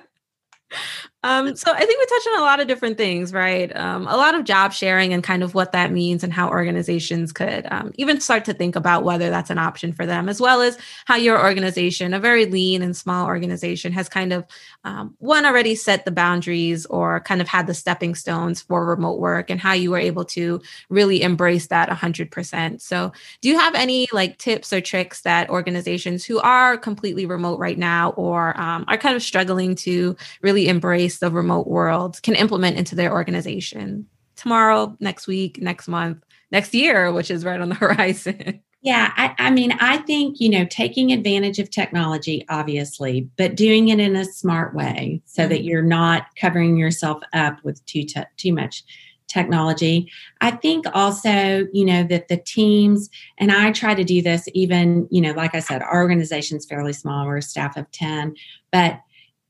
Um, 1.22 1.54
so 1.54 1.70
I 1.70 1.85
think 1.85 2.00
we 2.00 2.06
touched 2.06 2.28
on 2.28 2.38
a 2.38 2.44
lot 2.44 2.61
of 2.61 2.66
different 2.66 2.96
things, 2.96 3.35
right? 3.35 3.74
Um, 3.76 4.06
a 4.09 4.16
lot 4.16 4.35
of 4.35 4.44
job 4.44 4.72
sharing 4.72 5.12
and 5.12 5.22
kind 5.22 5.42
of 5.42 5.54
what 5.54 5.72
that 5.72 5.92
means 5.92 6.24
and 6.24 6.33
how 6.33 6.48
organizations 6.48 7.30
could 7.30 7.66
um, 7.70 7.92
even 7.96 8.20
start 8.20 8.46
to 8.46 8.54
think 8.54 8.74
about 8.74 9.04
whether 9.04 9.28
that's 9.28 9.50
an 9.50 9.59
option 9.59 9.92
for 9.92 10.06
them, 10.06 10.30
as 10.30 10.40
well 10.40 10.62
as 10.62 10.78
how 11.04 11.16
your 11.16 11.38
organization, 11.42 12.14
a 12.14 12.20
very 12.20 12.46
lean 12.46 12.80
and 12.80 12.96
small 12.96 13.26
organization, 13.26 13.92
has 13.92 14.09
kind 14.09 14.33
of 14.33 14.46
um, 14.85 15.14
one 15.18 15.44
already 15.44 15.74
set 15.74 16.06
the 16.06 16.11
boundaries 16.11 16.87
or 16.87 17.20
kind 17.20 17.42
of 17.42 17.48
had 17.48 17.66
the 17.66 17.74
stepping 17.74 18.14
stones 18.14 18.62
for 18.62 18.87
remote 18.87 19.18
work 19.18 19.50
and 19.50 19.61
how 19.61 19.74
you 19.74 19.90
were 19.90 19.98
able 19.98 20.24
to 20.24 20.59
really 20.88 21.20
embrace 21.20 21.66
that 21.66 21.90
100%. 21.90 22.80
So, 22.80 23.12
do 23.42 23.50
you 23.50 23.59
have 23.59 23.74
any 23.74 24.09
like 24.14 24.38
tips 24.38 24.72
or 24.72 24.80
tricks 24.80 25.20
that 25.22 25.50
organizations 25.50 26.24
who 26.24 26.38
are 26.38 26.78
completely 26.78 27.26
remote 27.26 27.59
right 27.59 27.76
now 27.78 28.11
or 28.12 28.59
um, 28.59 28.87
are 28.88 28.96
kind 28.96 29.16
of 29.16 29.22
struggling 29.22 29.74
to 29.74 30.16
really 30.40 30.68
embrace 30.68 31.09
the 31.18 31.30
remote 31.30 31.66
world 31.66 32.22
can 32.22 32.34
implement 32.34 32.76
into 32.76 32.94
their 32.94 33.12
organization 33.12 34.06
tomorrow, 34.36 34.96
next 35.00 35.26
week, 35.26 35.60
next 35.60 35.88
month, 35.88 36.24
next 36.50 36.74
year, 36.74 37.12
which 37.12 37.30
is 37.30 37.44
right 37.44 37.60
on 37.60 37.68
the 37.68 37.74
horizon. 37.76 38.62
Yeah, 38.82 39.12
I, 39.16 39.34
I, 39.38 39.50
mean, 39.50 39.72
I 39.72 39.98
think, 39.98 40.40
you 40.40 40.48
know, 40.48 40.64
taking 40.64 41.12
advantage 41.12 41.58
of 41.58 41.70
technology, 41.70 42.46
obviously, 42.48 43.28
but 43.36 43.54
doing 43.54 43.88
it 43.88 44.00
in 44.00 44.16
a 44.16 44.24
smart 44.24 44.74
way 44.74 45.20
so 45.26 45.42
mm-hmm. 45.42 45.50
that 45.50 45.64
you're 45.64 45.82
not 45.82 46.34
covering 46.36 46.78
yourself 46.78 47.22
up 47.34 47.62
with 47.62 47.84
too, 47.84 48.04
te- 48.04 48.22
too 48.38 48.54
much 48.54 48.82
technology. 49.28 50.10
I 50.40 50.50
think 50.52 50.86
also, 50.94 51.68
you 51.72 51.84
know, 51.84 52.04
that 52.04 52.28
the 52.28 52.38
teams, 52.38 53.10
and 53.36 53.52
I 53.52 53.70
try 53.72 53.94
to 53.94 54.02
do 54.02 54.22
this 54.22 54.48
even, 54.54 55.06
you 55.10 55.20
know, 55.20 55.32
like 55.32 55.54
I 55.54 55.60
said, 55.60 55.82
our 55.82 56.00
organization's 56.00 56.66
fairly 56.66 56.94
small, 56.94 57.26
we're 57.26 57.36
a 57.36 57.42
staff 57.42 57.76
of 57.76 57.90
10, 57.92 58.34
but 58.72 59.00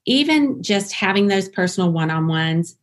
even 0.06 0.62
just 0.62 0.92
having 0.92 1.26
those 1.26 1.48
personal 1.48 1.92
one 1.92 2.10
on 2.10 2.26
ones, 2.26 2.76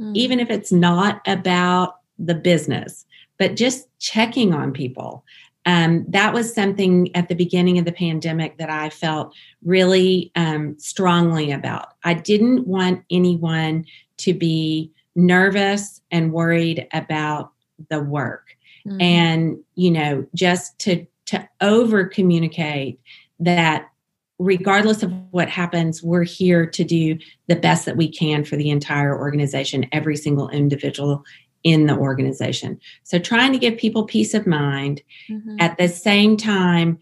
mm. 0.00 0.14
even 0.16 0.40
if 0.40 0.50
it's 0.50 0.72
not 0.72 1.20
about 1.26 1.96
the 2.18 2.34
business, 2.34 3.06
but 3.38 3.56
just 3.56 3.88
checking 3.98 4.54
on 4.54 4.72
people. 4.72 5.24
Um, 5.66 6.04
that 6.08 6.34
was 6.34 6.54
something 6.54 7.14
at 7.16 7.28
the 7.28 7.34
beginning 7.34 7.78
of 7.78 7.86
the 7.86 7.92
pandemic 7.92 8.58
that 8.58 8.68
I 8.68 8.90
felt 8.90 9.34
really 9.64 10.30
um, 10.36 10.78
strongly 10.78 11.50
about. 11.52 11.94
I 12.04 12.14
didn't 12.14 12.66
want 12.66 13.02
anyone 13.10 13.86
to 14.18 14.34
be 14.34 14.92
nervous 15.16 16.02
and 16.10 16.32
worried 16.32 16.86
about 16.92 17.52
the 17.88 18.00
work. 18.00 18.56
Mm-hmm. 18.86 19.00
And, 19.00 19.58
you 19.74 19.90
know, 19.90 20.26
just 20.34 20.78
to 20.80 21.06
to 21.26 21.48
over 21.62 22.04
communicate 22.04 23.00
that 23.40 23.88
regardless 24.44 25.02
of 25.02 25.12
what 25.30 25.48
happens, 25.48 26.02
we're 26.02 26.22
here 26.22 26.66
to 26.66 26.84
do 26.84 27.18
the 27.48 27.56
best 27.56 27.86
that 27.86 27.96
we 27.96 28.08
can 28.08 28.44
for 28.44 28.56
the 28.56 28.70
entire 28.70 29.18
organization, 29.18 29.86
every 29.90 30.16
single 30.16 30.48
individual 30.50 31.24
in 31.62 31.86
the 31.86 31.96
organization. 31.96 32.78
So, 33.04 33.18
trying 33.18 33.52
to 33.52 33.58
give 33.58 33.78
people 33.78 34.04
peace 34.04 34.34
of 34.34 34.46
mind 34.46 35.02
mm-hmm. 35.28 35.56
at 35.58 35.78
the 35.78 35.88
same 35.88 36.36
time, 36.36 36.98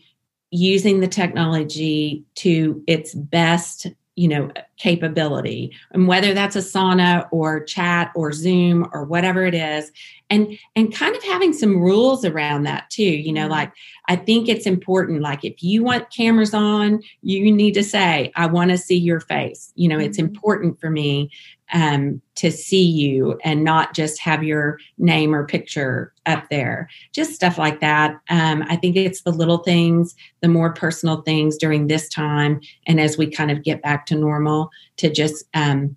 using 0.50 1.00
the 1.00 1.08
technology 1.08 2.24
to 2.36 2.82
its 2.86 3.14
best, 3.14 3.88
you 4.14 4.28
know, 4.28 4.50
capability 4.82 5.72
and 5.92 6.08
whether 6.08 6.34
that's 6.34 6.56
asana 6.56 7.28
or 7.30 7.62
chat 7.62 8.10
or 8.16 8.32
zoom 8.32 8.88
or 8.92 9.04
whatever 9.04 9.46
it 9.46 9.54
is 9.54 9.92
and 10.28 10.58
and 10.74 10.92
kind 10.92 11.14
of 11.14 11.22
having 11.22 11.52
some 11.52 11.80
rules 11.80 12.24
around 12.24 12.64
that 12.64 12.90
too 12.90 13.04
you 13.04 13.32
know 13.32 13.42
mm-hmm. 13.42 13.52
like 13.52 13.72
i 14.08 14.16
think 14.16 14.48
it's 14.48 14.66
important 14.66 15.22
like 15.22 15.44
if 15.44 15.62
you 15.62 15.84
want 15.84 16.10
cameras 16.10 16.52
on 16.52 17.00
you 17.22 17.52
need 17.52 17.74
to 17.74 17.84
say 17.84 18.32
i 18.34 18.44
want 18.44 18.72
to 18.72 18.76
see 18.76 18.96
your 18.96 19.20
face 19.20 19.72
you 19.76 19.88
know 19.88 20.00
it's 20.00 20.18
mm-hmm. 20.18 20.34
important 20.34 20.80
for 20.80 20.90
me 20.90 21.30
um, 21.72 22.20
to 22.36 22.50
see 22.50 22.84
you 22.84 23.38
and 23.44 23.64
not 23.64 23.94
just 23.94 24.20
have 24.20 24.44
your 24.44 24.78
name 24.98 25.34
or 25.34 25.46
picture 25.46 26.12
up 26.26 26.48
there. 26.50 26.88
Just 27.12 27.34
stuff 27.34 27.58
like 27.58 27.80
that. 27.80 28.20
Um, 28.28 28.64
I 28.68 28.76
think 28.76 28.96
it's 28.96 29.22
the 29.22 29.32
little 29.32 29.58
things, 29.58 30.14
the 30.40 30.48
more 30.48 30.72
personal 30.72 31.22
things 31.22 31.56
during 31.56 31.86
this 31.86 32.08
time, 32.08 32.60
and 32.86 33.00
as 33.00 33.18
we 33.18 33.30
kind 33.30 33.50
of 33.50 33.62
get 33.62 33.82
back 33.82 34.06
to 34.06 34.14
normal, 34.14 34.70
to 34.98 35.10
just 35.10 35.44
um, 35.54 35.96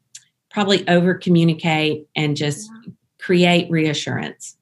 probably 0.50 0.88
over 0.88 1.14
communicate 1.14 2.08
and 2.16 2.38
just 2.38 2.70
create 3.20 3.70
reassurance. 3.70 4.58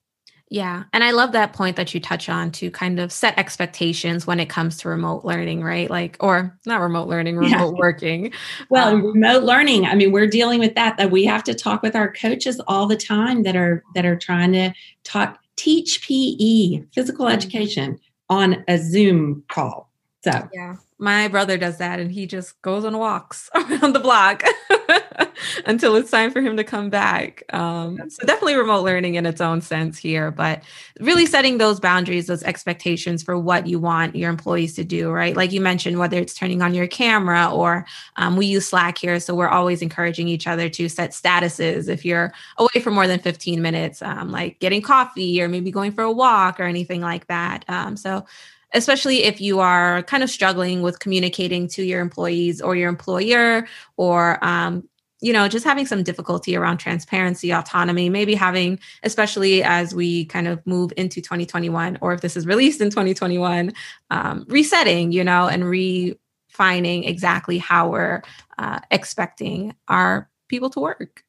Yeah. 0.50 0.84
And 0.94 1.04
I 1.04 1.12
love 1.12 1.32
that 1.32 1.54
point 1.54 1.78
that 1.78 1.94
you 1.94 2.00
touch 2.00 2.30
on 2.30 2.52
to 2.52 2.70
kind 2.70 3.00
of 3.00 3.12
set 3.12 3.38
expectations 3.40 4.28
when 4.28 4.40
it 4.40 4.50
comes 4.50 4.78
to 4.80 4.90
remote 4.90 5.26
learning, 5.26 5.64
right? 5.64 5.90
Like, 5.90 6.18
or 6.20 6.58
not 6.66 6.80
remote 6.80 7.08
learning, 7.08 7.38
remote 7.38 7.74
yeah. 7.74 7.80
working. 7.80 8.34
Well, 8.70 8.96
um, 8.96 9.06
remote 9.06 9.44
learning, 9.44 9.86
I 9.86 9.96
mean, 9.96 10.12
we're 10.12 10.28
dealing 10.28 10.60
with 10.60 10.76
that, 10.76 10.98
that 10.98 11.12
we 11.12 11.26
have 11.26 11.44
to 11.46 11.54
talk 11.54 11.82
with 11.82 11.96
our 11.96 12.12
coaches 12.12 12.62
all 12.68 12.88
the 12.88 12.98
time 12.98 13.44
that 13.44 13.56
are, 13.56 13.84
that 13.96 14.06
are 14.06 14.16
trying 14.16 14.52
to 14.54 14.74
talk, 15.04 15.40
teach 15.56 16.08
PE, 16.08 16.84
physical 16.94 17.26
mm-hmm. 17.26 17.36
education 17.36 18.00
on 18.30 18.64
a 18.68 18.78
Zoom 18.78 19.44
call. 19.48 19.90
So, 20.24 20.50
yeah. 20.54 20.76
My 20.98 21.28
brother 21.28 21.58
does 21.58 21.80
that 21.80 22.00
and 22.00 22.12
he 22.12 22.26
just 22.26 22.62
goes 22.62 22.86
on 22.86 22.98
walks 22.98 23.50
around 23.56 23.94
the 23.94 24.00
block 24.00 24.44
until 25.66 25.96
it's 25.96 26.12
time 26.12 26.32
for 26.32 26.42
him 26.42 26.58
to 26.58 26.64
come 26.64 26.90
back. 26.90 27.44
Um, 27.54 28.10
so, 28.10 28.26
definitely 28.26 28.56
remote 28.56 28.84
learning 28.84 29.16
in 29.16 29.26
its 29.26 29.42
own 29.42 29.62
sense 29.62 29.98
here, 29.98 30.32
but 30.32 30.64
really 31.00 31.26
setting 31.26 31.58
those 31.58 31.80
boundaries, 31.80 32.28
those 32.28 32.44
expectations 32.44 33.24
for 33.24 33.38
what 33.38 33.68
you 33.68 33.80
want 33.80 34.16
your 34.16 34.30
employees 34.30 34.74
to 34.76 34.84
do, 34.84 35.12
right? 35.12 35.36
Like 35.36 35.52
you 35.52 35.62
mentioned, 35.62 36.00
whether 36.00 36.18
it's 36.18 36.34
turning 36.34 36.62
on 36.62 36.74
your 36.74 36.88
camera 36.88 37.50
or 37.52 37.86
um, 38.18 38.36
we 38.38 38.46
use 38.46 38.68
Slack 38.68 38.98
here. 38.98 39.20
So, 39.20 39.36
we're 39.36 39.50
always 39.50 39.82
encouraging 39.82 40.28
each 40.28 40.48
other 40.48 40.70
to 40.70 40.90
set 40.90 41.12
statuses 41.12 41.88
if 41.88 42.06
you're 42.06 42.34
away 42.58 42.82
for 42.82 42.92
more 42.92 43.08
than 43.08 43.20
15 43.20 43.62
minutes, 43.62 44.02
um, 44.02 44.32
like 44.32 44.60
getting 44.60 44.82
coffee 44.82 45.42
or 45.42 45.48
maybe 45.48 45.72
going 45.72 45.92
for 45.92 46.04
a 46.04 46.12
walk 46.12 46.60
or 46.60 46.64
anything 46.64 47.02
like 47.02 47.28
that. 47.28 47.66
Um, 47.68 47.98
so, 47.98 48.26
especially 48.74 49.24
if 49.24 49.40
you 49.40 49.60
are 49.60 50.04
kind 50.04 50.24
of 50.24 50.30
struggling 50.30 50.82
with 50.82 51.00
communicating 51.00 51.68
to 51.68 51.84
your 51.84 52.02
employees 52.02 52.62
or 52.62 52.76
your 52.76 52.90
employer 52.90 53.68
or 53.98 54.44
um, 54.44 54.88
you 55.24 55.32
know 55.32 55.48
just 55.48 55.64
having 55.64 55.86
some 55.86 56.04
difficulty 56.04 56.56
around 56.56 56.78
transparency 56.78 57.52
autonomy 57.52 58.10
maybe 58.10 58.36
having 58.36 58.78
especially 59.04 59.64
as 59.64 59.96
we 59.96 60.26
kind 60.26 60.48
of 60.48 60.66
move 60.68 60.92
into 60.98 61.22
2021 61.22 61.98
or 62.02 62.14
if 62.14 62.22
this 62.22 62.36
is 62.36 62.46
released 62.46 62.82
in 62.82 62.90
2021 62.90 63.74
um, 64.12 64.46
resetting 64.50 65.12
you 65.14 65.24
know 65.24 65.48
and 65.48 65.64
refining 65.66 67.06
exactly 67.06 67.58
how 67.58 67.90
we're 67.90 68.22
uh, 68.58 68.80
expecting 68.92 69.74
our 69.88 70.30
people 70.50 70.70
to 70.70 70.82
work 70.82 71.24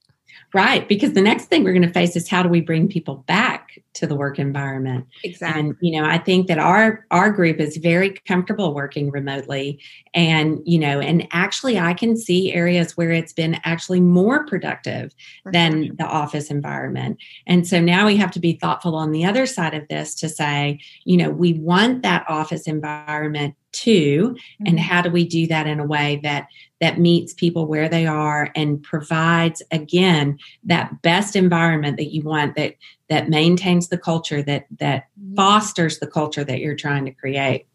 Right, 0.53 0.89
because 0.89 1.15
the 1.15 1.21
next 1.21 1.47
thing 1.47 1.65
we're 1.65 1.73
going 1.73 1.83
to 1.83 1.93
face 1.93 2.15
is 2.15 2.29
how 2.29 2.43
do 2.43 2.49
we 2.49 2.61
bring 2.61 2.87
people 2.89 3.17
back 3.27 3.81
to 3.95 4.07
the 4.07 4.15
work 4.15 4.39
environment? 4.39 5.07
Exactly. 5.25 5.61
And 5.61 5.77
you 5.81 6.01
know, 6.01 6.07
I 6.07 6.19
think 6.19 6.47
that 6.47 6.59
our 6.59 7.05
our 7.11 7.31
group 7.31 7.59
is 7.59 7.77
very 7.77 8.11
comfortable 8.27 8.73
working 8.73 9.11
remotely 9.11 9.81
and 10.15 10.61
you 10.65 10.79
know, 10.79 11.01
and 11.01 11.27
actually 11.33 11.79
I 11.79 11.95
can 11.95 12.17
see 12.17 12.53
areas 12.53 12.97
where 12.97 13.11
it's 13.11 13.33
been 13.33 13.59
actually 13.65 14.01
more 14.01 14.47
productive 14.47 15.13
than 15.53 15.97
the 15.97 16.07
office 16.07 16.51
environment. 16.51 17.19
And 17.47 17.67
so 17.67 17.81
now 17.81 18.07
we 18.07 18.17
have 18.17 18.31
to 18.33 18.41
be 18.41 18.53
thoughtful 18.53 18.95
on 18.95 19.11
the 19.11 19.25
other 19.25 19.47
side 19.47 19.75
of 19.75 19.89
this 19.89 20.15
to 20.17 20.29
say, 20.29 20.79
you 21.05 21.17
know, 21.17 21.31
we 21.31 21.55
want 21.55 22.03
that 22.03 22.25
office 22.29 22.69
environment 22.69 23.57
too 23.75 24.31
mm-hmm. 24.31 24.67
and 24.67 24.81
how 24.81 25.03
do 25.03 25.11
we 25.11 25.27
do 25.27 25.47
that 25.47 25.67
in 25.67 25.81
a 25.81 25.87
way 25.87 26.21
that 26.23 26.47
that 26.81 26.99
meets 26.99 27.35
people 27.35 27.67
where 27.67 27.89
they 27.89 28.07
are 28.07 28.51
and 28.55 28.83
provides 28.83 29.63
again 29.71 30.39
that 30.63 31.03
best 31.03 31.37
environment 31.37 31.97
that 31.97 32.13
you 32.13 32.23
want 32.23 32.55
that 32.57 32.75
that 33.09 33.29
maintains 33.29 33.89
the 33.89 33.99
culture 33.99 34.43
that 34.43 34.67
that 34.79 35.05
mm-hmm. 35.21 35.35
fosters 35.35 35.99
the 35.99 36.07
culture 36.07 36.45
that 36.45 36.61
you're 36.61 36.77
trying 36.77 37.05
to 37.05 37.13
create 37.13 37.67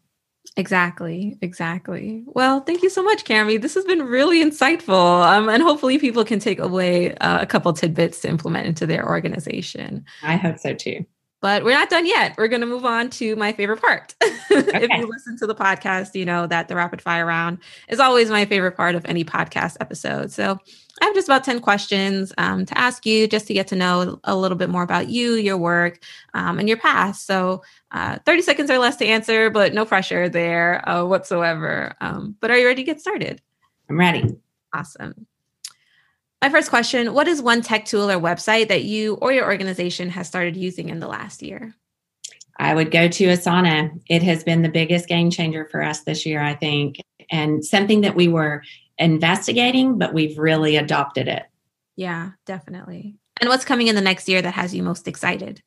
Exactly, 0.56 1.38
exactly. 1.42 2.24
Well, 2.26 2.60
thank 2.60 2.82
you 2.82 2.90
so 2.90 3.02
much, 3.04 3.24
Cami. 3.24 3.60
This 3.60 3.74
has 3.74 3.84
been 3.84 4.02
really 4.02 4.44
insightful, 4.44 5.24
um, 5.24 5.48
and 5.48 5.62
hopefully, 5.62 5.98
people 5.98 6.24
can 6.24 6.40
take 6.40 6.58
away 6.58 7.14
uh, 7.16 7.40
a 7.40 7.46
couple 7.46 7.72
tidbits 7.72 8.20
to 8.22 8.28
implement 8.28 8.66
into 8.66 8.84
their 8.84 9.06
organization. 9.06 10.04
I 10.24 10.36
hope 10.36 10.58
so 10.58 10.74
too. 10.74 11.06
But 11.40 11.64
we're 11.64 11.72
not 11.72 11.88
done 11.88 12.06
yet. 12.06 12.34
We're 12.36 12.48
going 12.48 12.60
to 12.60 12.66
move 12.66 12.84
on 12.84 13.08
to 13.10 13.34
my 13.36 13.52
favorite 13.52 13.80
part. 13.80 14.14
Okay. 14.52 14.82
if 14.82 14.90
you 14.90 15.06
listen 15.06 15.38
to 15.38 15.46
the 15.46 15.54
podcast, 15.54 16.16
you 16.16 16.24
know 16.24 16.44
that 16.48 16.66
the 16.66 16.74
rapid 16.74 17.00
fire 17.00 17.24
round 17.24 17.58
is 17.88 18.00
always 18.00 18.30
my 18.30 18.44
favorite 18.44 18.72
part 18.76 18.96
of 18.96 19.04
any 19.04 19.24
podcast 19.24 19.76
episode. 19.80 20.32
So 20.32 20.58
I 21.00 21.04
have 21.04 21.14
just 21.14 21.28
about 21.28 21.44
10 21.44 21.60
questions 21.60 22.32
um, 22.36 22.66
to 22.66 22.76
ask 22.76 23.06
you 23.06 23.28
just 23.28 23.46
to 23.46 23.54
get 23.54 23.68
to 23.68 23.76
know 23.76 24.18
a 24.24 24.34
little 24.34 24.58
bit 24.58 24.68
more 24.68 24.82
about 24.82 25.08
you, 25.08 25.34
your 25.34 25.56
work, 25.56 26.02
um, 26.34 26.58
and 26.58 26.68
your 26.68 26.78
past. 26.78 27.26
So 27.26 27.62
uh, 27.92 28.18
30 28.26 28.42
seconds 28.42 28.70
or 28.70 28.78
less 28.78 28.96
to 28.96 29.06
answer, 29.06 29.50
but 29.50 29.72
no 29.72 29.84
pressure 29.84 30.28
there 30.28 30.86
uh, 30.88 31.04
whatsoever. 31.04 31.94
Um, 32.00 32.36
but 32.40 32.50
are 32.50 32.58
you 32.58 32.66
ready 32.66 32.82
to 32.82 32.86
get 32.86 33.00
started? 33.00 33.40
I'm 33.88 33.98
ready. 33.98 34.36
Awesome. 34.74 35.26
My 36.42 36.48
first 36.48 36.70
question 36.70 37.12
What 37.12 37.28
is 37.28 37.42
one 37.42 37.62
tech 37.62 37.84
tool 37.84 38.10
or 38.10 38.18
website 38.18 38.68
that 38.68 38.84
you 38.84 39.14
or 39.16 39.32
your 39.32 39.44
organization 39.44 40.10
has 40.10 40.26
started 40.26 40.56
using 40.56 40.88
in 40.88 41.00
the 41.00 41.08
last 41.08 41.42
year? 41.42 41.74
I 42.58 42.74
would 42.74 42.90
go 42.90 43.08
to 43.08 43.24
Asana. 43.24 43.98
It 44.08 44.22
has 44.22 44.44
been 44.44 44.62
the 44.62 44.68
biggest 44.68 45.08
game 45.08 45.30
changer 45.30 45.66
for 45.70 45.82
us 45.82 46.02
this 46.02 46.26
year, 46.26 46.42
I 46.42 46.54
think, 46.54 47.00
and 47.30 47.64
something 47.64 48.02
that 48.02 48.14
we 48.14 48.28
were 48.28 48.62
investigating, 48.98 49.96
but 49.98 50.12
we've 50.12 50.38
really 50.38 50.76
adopted 50.76 51.26
it. 51.26 51.44
Yeah, 51.96 52.32
definitely. 52.44 53.16
And 53.40 53.48
what's 53.48 53.64
coming 53.64 53.88
in 53.88 53.94
the 53.94 54.02
next 54.02 54.28
year 54.28 54.42
that 54.42 54.54
has 54.54 54.74
you 54.74 54.82
most 54.82 55.08
excited? 55.08 55.62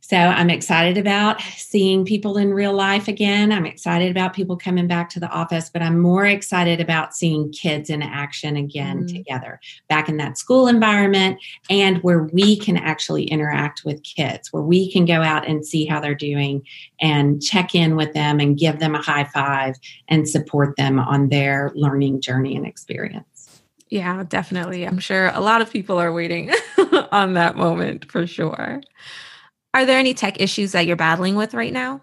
So 0.00 0.16
I'm 0.16 0.48
excited 0.48 0.96
about 0.96 1.40
seeing 1.42 2.04
people 2.04 2.38
in 2.38 2.54
real 2.54 2.72
life 2.72 3.08
again. 3.08 3.52
I'm 3.52 3.66
excited 3.66 4.10
about 4.10 4.32
people 4.32 4.56
coming 4.56 4.86
back 4.86 5.10
to 5.10 5.20
the 5.20 5.28
office, 5.28 5.68
but 5.68 5.82
I'm 5.82 5.98
more 5.98 6.24
excited 6.24 6.80
about 6.80 7.14
seeing 7.14 7.52
kids 7.52 7.90
in 7.90 8.00
action 8.00 8.56
again 8.56 9.04
mm. 9.04 9.08
together, 9.08 9.60
back 9.88 10.08
in 10.08 10.16
that 10.16 10.38
school 10.38 10.66
environment 10.66 11.38
and 11.68 11.98
where 11.98 12.22
we 12.22 12.56
can 12.56 12.78
actually 12.78 13.24
interact 13.24 13.82
with 13.84 14.02
kids, 14.02 14.50
where 14.50 14.62
we 14.62 14.90
can 14.90 15.04
go 15.04 15.20
out 15.20 15.46
and 15.46 15.66
see 15.66 15.84
how 15.84 16.00
they're 16.00 16.14
doing 16.14 16.62
and 17.00 17.42
check 17.42 17.74
in 17.74 17.94
with 17.94 18.14
them 18.14 18.40
and 18.40 18.56
give 18.56 18.78
them 18.78 18.94
a 18.94 19.02
high 19.02 19.24
five 19.24 19.74
and 20.08 20.26
support 20.26 20.74
them 20.76 20.98
on 20.98 21.28
their 21.28 21.70
learning 21.74 22.22
journey 22.22 22.56
and 22.56 22.66
experience. 22.66 23.60
Yeah, 23.90 24.24
definitely. 24.28 24.86
I'm 24.86 24.98
sure 24.98 25.28
a 25.34 25.40
lot 25.40 25.60
of 25.60 25.70
people 25.70 25.98
are 25.98 26.12
waiting 26.12 26.50
on 27.12 27.34
that 27.34 27.56
moment 27.56 28.10
for 28.10 28.26
sure. 28.26 28.80
Are 29.74 29.86
there 29.86 29.98
any 29.98 30.14
tech 30.14 30.40
issues 30.40 30.72
that 30.72 30.86
you're 30.86 30.96
battling 30.96 31.34
with 31.34 31.54
right 31.54 31.72
now? 31.72 32.02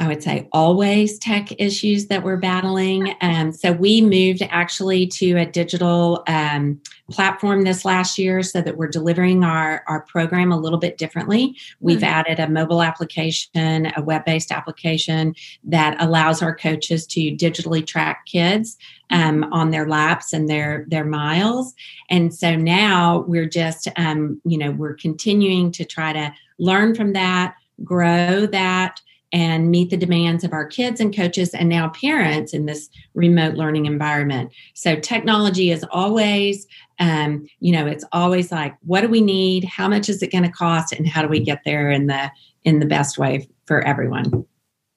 I 0.00 0.06
would 0.06 0.22
say 0.22 0.48
always 0.52 1.18
tech 1.18 1.48
issues 1.60 2.06
that 2.06 2.22
we're 2.22 2.36
battling. 2.36 3.16
Um, 3.20 3.50
so 3.50 3.72
we 3.72 4.00
moved 4.00 4.42
actually 4.48 5.08
to 5.08 5.36
a 5.38 5.46
digital 5.46 6.22
um, 6.28 6.80
platform 7.10 7.62
this 7.62 7.84
last 7.84 8.16
year 8.16 8.44
so 8.44 8.60
that 8.60 8.76
we're 8.76 8.88
delivering 8.88 9.42
our, 9.42 9.82
our 9.88 10.02
program 10.02 10.52
a 10.52 10.58
little 10.58 10.78
bit 10.78 10.98
differently. 10.98 11.56
We've 11.80 11.98
mm-hmm. 11.98 12.04
added 12.04 12.38
a 12.38 12.48
mobile 12.48 12.80
application, 12.80 13.90
a 13.96 14.02
web 14.02 14.24
based 14.24 14.52
application 14.52 15.34
that 15.64 16.00
allows 16.00 16.42
our 16.42 16.54
coaches 16.54 17.04
to 17.08 17.20
digitally 17.36 17.84
track 17.84 18.24
kids 18.26 18.76
um, 19.10 19.44
on 19.52 19.70
their 19.70 19.88
laps 19.88 20.32
and 20.32 20.48
their 20.48 20.84
their 20.88 21.04
miles. 21.04 21.74
And 22.08 22.32
so 22.32 22.54
now 22.54 23.24
we're 23.26 23.48
just, 23.48 23.88
um, 23.96 24.40
you 24.44 24.58
know, 24.58 24.70
we're 24.70 24.94
continuing 24.94 25.72
to 25.72 25.84
try 25.84 26.12
to 26.12 26.32
learn 26.58 26.94
from 26.94 27.14
that, 27.14 27.56
grow 27.82 28.46
that 28.46 29.00
and 29.32 29.70
meet 29.70 29.90
the 29.90 29.96
demands 29.96 30.44
of 30.44 30.52
our 30.52 30.66
kids 30.66 31.00
and 31.00 31.14
coaches 31.14 31.54
and 31.54 31.68
now 31.68 31.88
parents 31.90 32.54
in 32.54 32.66
this 32.66 32.88
remote 33.14 33.54
learning 33.54 33.86
environment. 33.86 34.52
So 34.74 34.96
technology 34.96 35.70
is 35.70 35.84
always 35.90 36.66
um, 37.00 37.46
you 37.60 37.72
know 37.72 37.86
it's 37.86 38.04
always 38.12 38.50
like 38.50 38.74
what 38.84 39.02
do 39.02 39.08
we 39.08 39.20
need? 39.20 39.64
How 39.64 39.88
much 39.88 40.08
is 40.08 40.22
it 40.22 40.32
going 40.32 40.44
to 40.44 40.50
cost? 40.50 40.92
And 40.92 41.06
how 41.06 41.22
do 41.22 41.28
we 41.28 41.40
get 41.40 41.62
there 41.64 41.90
in 41.90 42.06
the 42.06 42.30
in 42.64 42.80
the 42.80 42.86
best 42.86 43.18
way 43.18 43.48
for 43.66 43.80
everyone? 43.82 44.46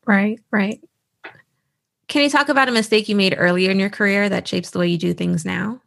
Right 0.06 0.40
right. 0.52 0.80
Can 2.08 2.24
you 2.24 2.30
talk 2.30 2.50
about 2.50 2.68
a 2.68 2.74
mistake 2.74 3.08
you 3.08 3.16
made 3.16 3.36
earlier 3.38 3.72
in 3.72 3.80
your 3.80 3.90
career 3.90 4.28
that 4.28 4.48
shapes 4.48 4.72
the 4.72 4.80
way 4.80 4.88
you 4.88 4.98
do 4.98 5.14
things 5.14 5.46
now 5.46 5.82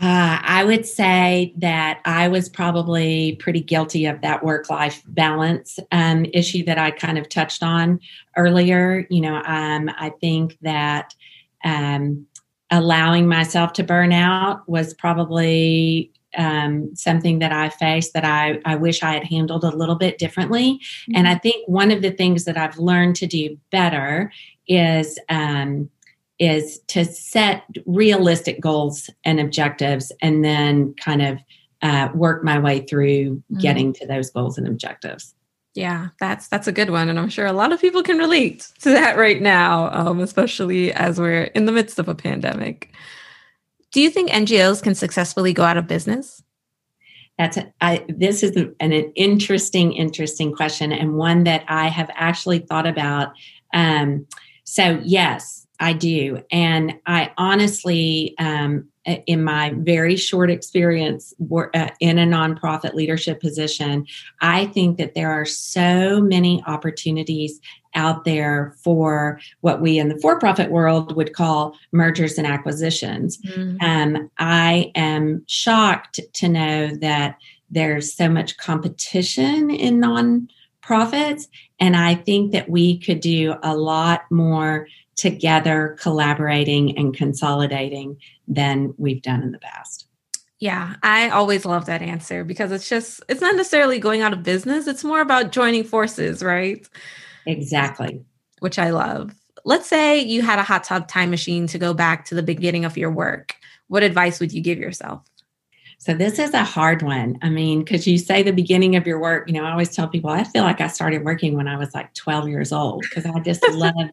uh, 0.00 0.38
I 0.42 0.64
would 0.64 0.86
say 0.86 1.52
that 1.56 2.00
I 2.04 2.28
was 2.28 2.48
probably 2.48 3.34
pretty 3.36 3.60
guilty 3.60 4.06
of 4.06 4.20
that 4.20 4.44
work 4.44 4.70
life 4.70 5.02
balance 5.08 5.80
um, 5.90 6.24
issue 6.32 6.64
that 6.66 6.78
I 6.78 6.92
kind 6.92 7.18
of 7.18 7.28
touched 7.28 7.64
on 7.64 7.98
earlier. 8.36 9.06
You 9.10 9.22
know, 9.22 9.42
um, 9.44 9.90
I 9.98 10.12
think 10.20 10.56
that 10.62 11.16
um, 11.64 12.26
allowing 12.70 13.26
myself 13.26 13.72
to 13.74 13.82
burn 13.82 14.12
out 14.12 14.68
was 14.68 14.94
probably 14.94 16.12
um, 16.36 16.94
something 16.94 17.40
that 17.40 17.52
I 17.52 17.68
faced 17.68 18.12
that 18.12 18.24
I, 18.24 18.60
I 18.64 18.76
wish 18.76 19.02
I 19.02 19.14
had 19.14 19.24
handled 19.24 19.64
a 19.64 19.76
little 19.76 19.96
bit 19.96 20.18
differently. 20.18 20.74
Mm-hmm. 20.74 21.16
And 21.16 21.28
I 21.28 21.34
think 21.34 21.66
one 21.66 21.90
of 21.90 22.02
the 22.02 22.12
things 22.12 22.44
that 22.44 22.56
I've 22.56 22.78
learned 22.78 23.16
to 23.16 23.26
do 23.26 23.58
better 23.70 24.30
is 24.68 25.18
um, 25.28 25.90
is 26.38 26.78
to 26.88 27.04
set 27.04 27.64
realistic 27.86 28.60
goals 28.60 29.10
and 29.24 29.40
objectives 29.40 30.12
and 30.22 30.44
then 30.44 30.94
kind 30.94 31.22
of 31.22 31.38
uh, 31.82 32.08
work 32.14 32.44
my 32.44 32.58
way 32.58 32.80
through 32.80 33.36
mm-hmm. 33.36 33.58
getting 33.58 33.92
to 33.94 34.06
those 34.06 34.30
goals 34.30 34.58
and 34.58 34.66
objectives. 34.66 35.34
Yeah, 35.74 36.08
that's 36.18 36.48
that's 36.48 36.66
a 36.66 36.72
good 36.72 36.90
one, 36.90 37.08
and 37.08 37.20
I'm 37.20 37.28
sure 37.28 37.46
a 37.46 37.52
lot 37.52 37.72
of 37.72 37.80
people 37.80 38.02
can 38.02 38.18
relate 38.18 38.66
to 38.80 38.90
that 38.90 39.16
right 39.16 39.40
now, 39.40 39.90
um, 39.92 40.18
especially 40.18 40.92
as 40.92 41.20
we're 41.20 41.44
in 41.44 41.66
the 41.66 41.72
midst 41.72 42.00
of 42.00 42.08
a 42.08 42.16
pandemic. 42.16 42.92
Do 43.92 44.00
you 44.00 44.10
think 44.10 44.30
NGOs 44.30 44.82
can 44.82 44.94
successfully 44.94 45.52
go 45.52 45.62
out 45.62 45.76
of 45.76 45.86
business? 45.86 46.42
That's 47.38 47.56
a, 47.56 47.72
I, 47.80 48.04
this 48.08 48.42
is 48.42 48.56
an, 48.56 48.74
an 48.80 48.92
interesting, 48.92 49.92
interesting 49.92 50.52
question, 50.52 50.90
and 50.90 51.16
one 51.16 51.44
that 51.44 51.64
I 51.68 51.86
have 51.86 52.10
actually 52.14 52.58
thought 52.58 52.86
about. 52.86 53.32
Um, 53.72 54.26
so 54.64 55.00
yes, 55.04 55.66
I 55.80 55.92
do, 55.92 56.42
and 56.50 56.94
I 57.06 57.32
honestly 57.36 58.34
um, 58.38 58.88
in 59.26 59.42
my 59.42 59.72
very 59.76 60.16
short 60.16 60.50
experience 60.50 61.32
uh, 61.40 61.88
in 62.00 62.18
a 62.18 62.26
nonprofit 62.26 62.94
leadership 62.94 63.40
position, 63.40 64.06
I 64.40 64.66
think 64.66 64.98
that 64.98 65.14
there 65.14 65.30
are 65.30 65.46
so 65.46 66.20
many 66.20 66.62
opportunities 66.66 67.60
out 67.94 68.24
there 68.24 68.74
for 68.82 69.40
what 69.60 69.80
we 69.80 69.98
in 69.98 70.08
the 70.08 70.18
for 70.18 70.38
profit 70.38 70.70
world 70.70 71.16
would 71.16 71.32
call 71.32 71.74
mergers 71.92 72.36
and 72.36 72.46
acquisitions. 72.46 73.38
Mm-hmm. 73.38 73.76
Um, 73.80 74.30
I 74.38 74.92
am 74.94 75.42
shocked 75.46 76.20
to 76.34 76.48
know 76.48 76.88
that 76.96 77.38
there's 77.70 78.14
so 78.14 78.28
much 78.28 78.56
competition 78.58 79.70
in 79.70 80.00
nonprofits. 80.00 81.48
And 81.80 81.96
I 81.96 82.14
think 82.14 82.52
that 82.52 82.68
we 82.68 82.98
could 82.98 83.20
do 83.20 83.54
a 83.62 83.76
lot 83.76 84.22
more 84.30 84.86
together, 85.18 85.96
collaborating 86.00 86.96
and 86.96 87.14
consolidating 87.14 88.16
than 88.46 88.94
we've 88.96 89.20
done 89.20 89.42
in 89.42 89.50
the 89.50 89.58
past. 89.58 90.06
Yeah, 90.60 90.94
I 91.02 91.28
always 91.28 91.64
love 91.64 91.86
that 91.86 92.02
answer 92.02 92.44
because 92.44 92.72
it's 92.72 92.88
just, 92.88 93.22
it's 93.28 93.40
not 93.40 93.56
necessarily 93.56 93.98
going 93.98 94.22
out 94.22 94.32
of 94.32 94.42
business. 94.42 94.86
It's 94.86 95.04
more 95.04 95.20
about 95.20 95.52
joining 95.52 95.84
forces, 95.84 96.42
right? 96.42 96.88
Exactly. 97.46 98.24
Which 98.60 98.78
I 98.78 98.90
love. 98.90 99.34
Let's 99.64 99.88
say 99.88 100.20
you 100.20 100.42
had 100.42 100.58
a 100.58 100.64
hot 100.64 100.84
tub 100.84 101.08
time 101.08 101.30
machine 101.30 101.66
to 101.68 101.78
go 101.78 101.92
back 101.92 102.24
to 102.26 102.34
the 102.34 102.42
beginning 102.42 102.84
of 102.84 102.96
your 102.96 103.10
work. 103.10 103.54
What 103.88 104.02
advice 104.02 104.40
would 104.40 104.52
you 104.52 104.62
give 104.62 104.78
yourself? 104.78 105.22
So 105.98 106.14
this 106.14 106.38
is 106.38 106.54
a 106.54 106.62
hard 106.62 107.02
one. 107.02 107.38
I 107.42 107.48
mean, 107.50 107.80
because 107.80 108.06
you 108.06 108.18
say 108.18 108.42
the 108.42 108.52
beginning 108.52 108.94
of 108.94 109.06
your 109.06 109.18
work, 109.18 109.48
you 109.48 109.54
know, 109.54 109.64
I 109.64 109.72
always 109.72 109.94
tell 109.94 110.06
people 110.06 110.30
I 110.30 110.44
feel 110.44 110.62
like 110.62 110.80
I 110.80 110.86
started 110.86 111.24
working 111.24 111.56
when 111.56 111.66
I 111.66 111.76
was 111.76 111.92
like 111.92 112.14
12 112.14 112.48
years 112.48 112.72
old 112.72 113.02
because 113.02 113.26
I 113.26 113.38
just 113.40 113.68
loved 113.72 114.12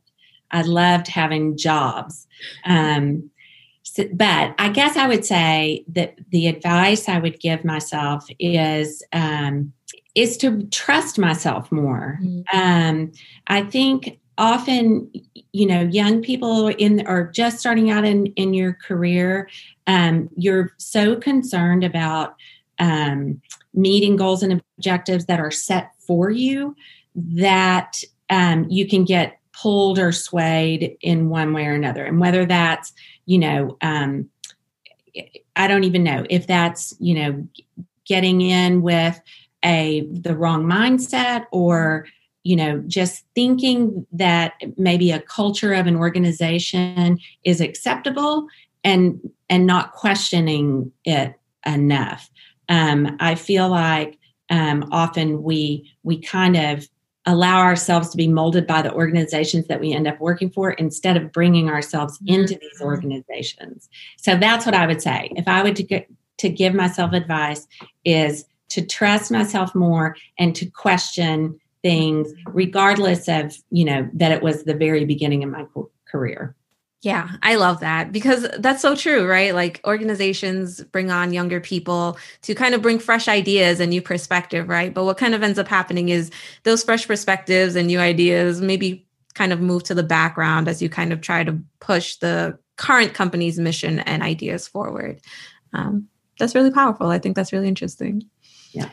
I 0.51 0.61
loved 0.61 1.07
having 1.07 1.57
jobs. 1.57 2.27
Um, 2.65 3.29
so, 3.83 4.03
but 4.13 4.55
I 4.57 4.69
guess 4.69 4.97
I 4.97 5.07
would 5.07 5.25
say 5.25 5.85
that 5.89 6.15
the 6.29 6.47
advice 6.47 7.07
I 7.07 7.19
would 7.19 7.39
give 7.39 7.63
myself 7.63 8.25
is 8.39 9.03
um, 9.13 9.73
is 10.15 10.37
to 10.37 10.63
trust 10.67 11.19
myself 11.19 11.71
more. 11.71 12.19
Mm-hmm. 12.21 12.57
Um, 12.57 13.11
I 13.47 13.61
think 13.61 14.19
often, 14.37 15.11
you 15.53 15.65
know, 15.65 15.81
young 15.81 16.21
people 16.21 16.67
in 16.67 17.05
or 17.07 17.31
just 17.31 17.59
starting 17.59 17.91
out 17.91 18.05
in 18.05 18.27
in 18.35 18.53
your 18.53 18.73
career, 18.73 19.49
um, 19.87 20.29
you're 20.35 20.71
so 20.77 21.15
concerned 21.15 21.83
about 21.83 22.35
um, 22.79 23.41
meeting 23.73 24.15
goals 24.15 24.43
and 24.43 24.61
objectives 24.77 25.25
that 25.25 25.39
are 25.39 25.51
set 25.51 25.91
for 25.99 26.31
you 26.31 26.75
that 27.15 28.01
um, 28.29 28.65
you 28.69 28.87
can 28.87 29.05
get 29.05 29.39
pulled 29.55 29.99
or 29.99 30.11
swayed 30.11 30.97
in 31.01 31.29
one 31.29 31.53
way 31.53 31.65
or 31.65 31.73
another. 31.73 32.05
And 32.05 32.19
whether 32.19 32.45
that's, 32.45 32.93
you 33.25 33.37
know, 33.37 33.77
um, 33.81 34.29
I 35.55 35.67
don't 35.67 35.85
even 35.85 36.03
know 36.03 36.25
if 36.29 36.47
that's, 36.47 36.93
you 36.99 37.15
know, 37.15 37.47
getting 38.05 38.41
in 38.41 38.81
with 38.81 39.19
a 39.63 40.07
the 40.11 40.35
wrong 40.35 40.63
mindset 40.63 41.45
or 41.51 42.05
you 42.43 42.55
know 42.55 42.83
just 42.85 43.25
thinking 43.33 44.05
that 44.11 44.53
maybe 44.77 45.11
a 45.11 45.19
culture 45.19 45.73
of 45.73 45.87
an 45.87 45.95
organization 45.95 47.19
is 47.43 47.59
acceptable 47.59 48.47
and 48.83 49.19
and 49.49 49.65
not 49.65 49.91
questioning 49.93 50.91
it 51.03 51.33
enough 51.65 52.29
um, 52.69 53.17
i 53.19 53.33
feel 53.33 53.67
like 53.67 54.19
um, 54.51 54.87
often 54.91 55.41
we 55.41 55.91
we 56.03 56.21
kind 56.21 56.55
of 56.55 56.87
allow 57.25 57.59
ourselves 57.59 58.09
to 58.09 58.17
be 58.17 58.27
molded 58.27 58.67
by 58.67 58.81
the 58.81 58.93
organizations 58.93 59.67
that 59.67 59.79
we 59.79 59.93
end 59.93 60.07
up 60.07 60.19
working 60.19 60.49
for 60.49 60.71
instead 60.73 61.17
of 61.17 61.31
bringing 61.31 61.69
ourselves 61.69 62.17
mm-hmm. 62.19 62.41
into 62.41 62.55
these 62.55 62.81
organizations. 62.81 63.89
So 64.17 64.37
that's 64.37 64.65
what 64.65 64.75
I 64.75 64.85
would 64.85 65.01
say. 65.01 65.31
If 65.35 65.47
I 65.47 65.63
would 65.63 65.75
to 65.77 65.83
get, 65.83 66.07
to 66.37 66.49
give 66.49 66.73
myself 66.73 67.13
advice 67.13 67.67
is 68.03 68.45
to 68.69 68.85
trust 68.85 69.31
myself 69.31 69.73
more 69.73 70.15
and 70.37 70.55
to 70.55 70.65
question 70.65 71.59
things 71.81 72.31
regardless 72.47 73.27
of, 73.27 73.55
you 73.69 73.85
know, 73.85 74.09
that 74.13 74.31
it 74.31 74.41
was 74.41 74.63
the 74.63 74.73
very 74.73 75.05
beginning 75.05 75.43
of 75.43 75.49
my 75.49 75.65
career. 76.07 76.55
Yeah, 77.01 77.29
I 77.43 77.55
love 77.55 77.81
that 77.81 78.11
because 78.11 78.47
that's 78.57 78.81
so 78.81 78.95
true, 78.95 79.27
right? 79.27 79.53
Like 79.53 79.79
organizations 79.85 80.83
bring 80.85 81.11
on 81.11 81.33
younger 81.33 81.59
people 81.59 82.17
to 82.41 82.55
kind 82.55 82.73
of 82.73 82.81
bring 82.81 82.97
fresh 82.97 83.27
ideas 83.27 83.79
and 83.79 83.91
new 83.91 84.01
perspective, 84.01 84.67
right? 84.67 84.91
But 84.91 85.05
what 85.05 85.17
kind 85.17 85.35
of 85.35 85.43
ends 85.43 85.59
up 85.59 85.67
happening 85.67 86.09
is 86.09 86.31
those 86.63 86.83
fresh 86.83 87.07
perspectives 87.07 87.75
and 87.75 87.85
new 87.87 87.99
ideas 87.99 88.59
maybe 88.59 89.05
kind 89.35 89.53
of 89.53 89.61
move 89.61 89.83
to 89.83 89.93
the 89.93 90.01
background 90.01 90.67
as 90.67 90.81
you 90.81 90.89
kind 90.89 91.13
of 91.13 91.21
try 91.21 91.43
to 91.43 91.59
push 91.79 92.15
the 92.15 92.57
current 92.77 93.13
company's 93.13 93.59
mission 93.59 93.99
and 93.99 94.23
ideas 94.23 94.67
forward. 94.67 95.21
Um, 95.73 96.07
that's 96.39 96.55
really 96.55 96.71
powerful. 96.71 97.07
I 97.07 97.19
think 97.19 97.35
that's 97.35 97.53
really 97.53 97.67
interesting. 97.67 98.23
Yeah. 98.71 98.89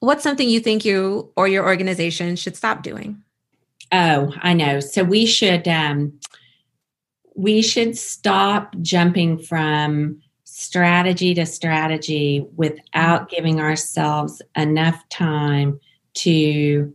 What's 0.00 0.22
something 0.22 0.48
you 0.48 0.60
think 0.60 0.84
you 0.84 1.32
or 1.36 1.48
your 1.48 1.66
organization 1.66 2.36
should 2.36 2.56
stop 2.56 2.82
doing? 2.82 3.22
Oh, 3.92 4.32
I 4.40 4.52
know. 4.54 4.80
So 4.80 5.04
we 5.04 5.26
should 5.26 5.68
um, 5.68 6.18
we 7.36 7.62
should 7.62 7.96
stop 7.96 8.74
jumping 8.80 9.38
from 9.38 10.20
strategy 10.44 11.34
to 11.34 11.44
strategy 11.44 12.46
without 12.56 13.28
giving 13.28 13.60
ourselves 13.60 14.40
enough 14.56 15.06
time 15.10 15.78
to 16.14 16.94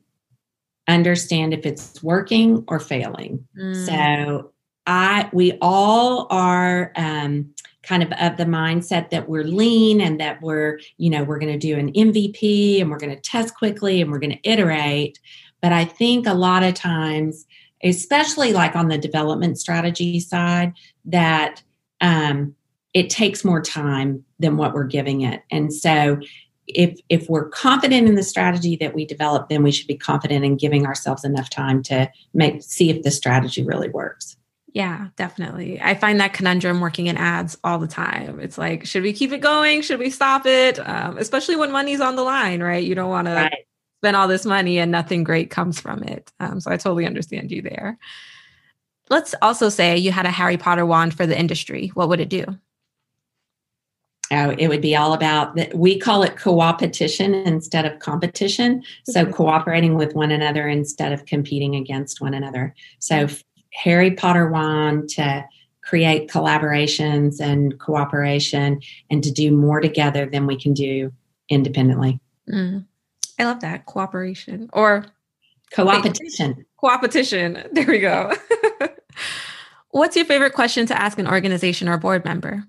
understand 0.87 1.53
if 1.53 1.65
it's 1.65 2.01
working 2.01 2.63
or 2.67 2.79
failing. 2.79 3.45
Mm. 3.57 3.85
So 3.85 4.51
I 4.87 5.29
we 5.31 5.57
all 5.61 6.25
are 6.31 6.91
um, 6.95 7.53
kind 7.83 8.01
of 8.01 8.11
of 8.13 8.37
the 8.37 8.45
mindset 8.45 9.11
that 9.11 9.29
we're 9.29 9.43
lean 9.43 10.01
and 10.01 10.19
that 10.19 10.41
we're 10.41 10.79
you 10.97 11.11
know 11.11 11.23
we're 11.23 11.39
going 11.39 11.53
to 11.53 11.59
do 11.59 11.77
an 11.77 11.93
MVP 11.93 12.81
and 12.81 12.89
we're 12.89 12.97
going 12.97 13.15
to 13.15 13.21
test 13.21 13.55
quickly 13.55 14.01
and 14.01 14.11
we're 14.11 14.19
going 14.19 14.37
to 14.37 14.49
iterate. 14.49 15.19
But 15.61 15.71
I 15.71 15.85
think 15.85 16.25
a 16.25 16.33
lot 16.33 16.63
of 16.63 16.73
times 16.73 17.45
especially 17.83 18.53
like 18.53 18.75
on 18.75 18.87
the 18.87 18.97
development 18.97 19.59
strategy 19.59 20.19
side, 20.19 20.73
that 21.05 21.63
um, 21.99 22.55
it 22.93 23.09
takes 23.09 23.45
more 23.45 23.61
time 23.61 24.23
than 24.39 24.57
what 24.57 24.73
we're 24.73 24.83
giving 24.83 25.21
it. 25.21 25.43
And 25.51 25.73
so 25.73 26.19
if 26.67 26.99
if 27.09 27.29
we're 27.29 27.49
confident 27.49 28.07
in 28.07 28.15
the 28.15 28.23
strategy 28.23 28.75
that 28.77 28.93
we 28.93 29.05
develop, 29.05 29.49
then 29.49 29.63
we 29.63 29.71
should 29.71 29.87
be 29.87 29.97
confident 29.97 30.45
in 30.45 30.57
giving 30.57 30.85
ourselves 30.85 31.23
enough 31.23 31.49
time 31.49 31.83
to 31.83 32.09
make 32.33 32.63
see 32.63 32.89
if 32.89 33.03
the 33.03 33.11
strategy 33.11 33.63
really 33.63 33.89
works. 33.89 34.37
Yeah, 34.73 35.07
definitely. 35.17 35.81
I 35.81 35.95
find 35.95 36.21
that 36.21 36.31
conundrum 36.31 36.79
working 36.79 37.07
in 37.07 37.17
ads 37.17 37.57
all 37.63 37.77
the 37.77 37.87
time. 37.87 38.39
It's 38.39 38.57
like, 38.57 38.85
should 38.85 39.03
we 39.03 39.11
keep 39.11 39.33
it 39.33 39.41
going? 39.41 39.81
Should 39.81 39.99
we 39.99 40.09
stop 40.09 40.45
it? 40.45 40.79
Um, 40.79 41.17
especially 41.17 41.57
when 41.57 41.73
money's 41.73 41.99
on 41.99 42.15
the 42.15 42.23
line, 42.23 42.63
right? 42.63 42.81
You 42.81 42.95
don't 42.95 43.09
want 43.09 43.27
right. 43.27 43.49
to 43.49 43.57
spend 44.01 44.17
all 44.17 44.27
this 44.27 44.47
money 44.47 44.79
and 44.79 44.91
nothing 44.91 45.23
great 45.23 45.51
comes 45.51 45.79
from 45.79 46.01
it. 46.01 46.31
Um, 46.39 46.59
so 46.59 46.71
I 46.71 46.77
totally 46.77 47.05
understand 47.05 47.51
you 47.51 47.61
there. 47.61 47.99
Let's 49.11 49.35
also 49.43 49.69
say 49.69 49.95
you 49.95 50.11
had 50.11 50.25
a 50.25 50.31
Harry 50.31 50.57
Potter 50.57 50.87
wand 50.87 51.13
for 51.13 51.27
the 51.27 51.37
industry. 51.37 51.91
What 51.93 52.09
would 52.09 52.19
it 52.19 52.29
do? 52.29 52.45
Oh, 54.31 54.55
it 54.57 54.69
would 54.69 54.81
be 54.81 54.95
all 54.95 55.13
about 55.13 55.55
that. 55.55 55.77
We 55.77 55.99
call 55.99 56.23
it 56.23 56.35
co-opetition 56.35 57.35
instead 57.35 57.85
of 57.85 57.99
competition. 57.99 58.81
So 59.07 59.23
cooperating 59.25 59.93
with 59.95 60.15
one 60.15 60.31
another 60.31 60.67
instead 60.67 61.11
of 61.11 61.27
competing 61.27 61.75
against 61.75 62.21
one 62.21 62.33
another. 62.33 62.73
So 62.97 63.27
Harry 63.73 64.11
Potter 64.11 64.49
wand 64.49 65.09
to 65.09 65.45
create 65.83 66.27
collaborations 66.27 67.39
and 67.39 67.79
cooperation 67.79 68.81
and 69.11 69.23
to 69.23 69.29
do 69.29 69.51
more 69.51 69.79
together 69.79 70.25
than 70.25 70.47
we 70.47 70.59
can 70.59 70.73
do 70.73 71.11
independently. 71.49 72.19
Mm. 72.51 72.85
I 73.41 73.45
love 73.45 73.61
that 73.61 73.87
cooperation 73.87 74.69
or 74.71 75.05
co-opetition. 75.71 76.65
Co-opetition. 76.79 77.63
There 77.73 77.87
we 77.87 77.99
go. 77.99 78.31
What's 79.89 80.15
your 80.15 80.25
favorite 80.25 80.53
question 80.53 80.85
to 80.87 80.99
ask 80.99 81.17
an 81.17 81.27
organization 81.27 81.89
or 81.89 81.97
board 81.97 82.23
member? 82.23 82.63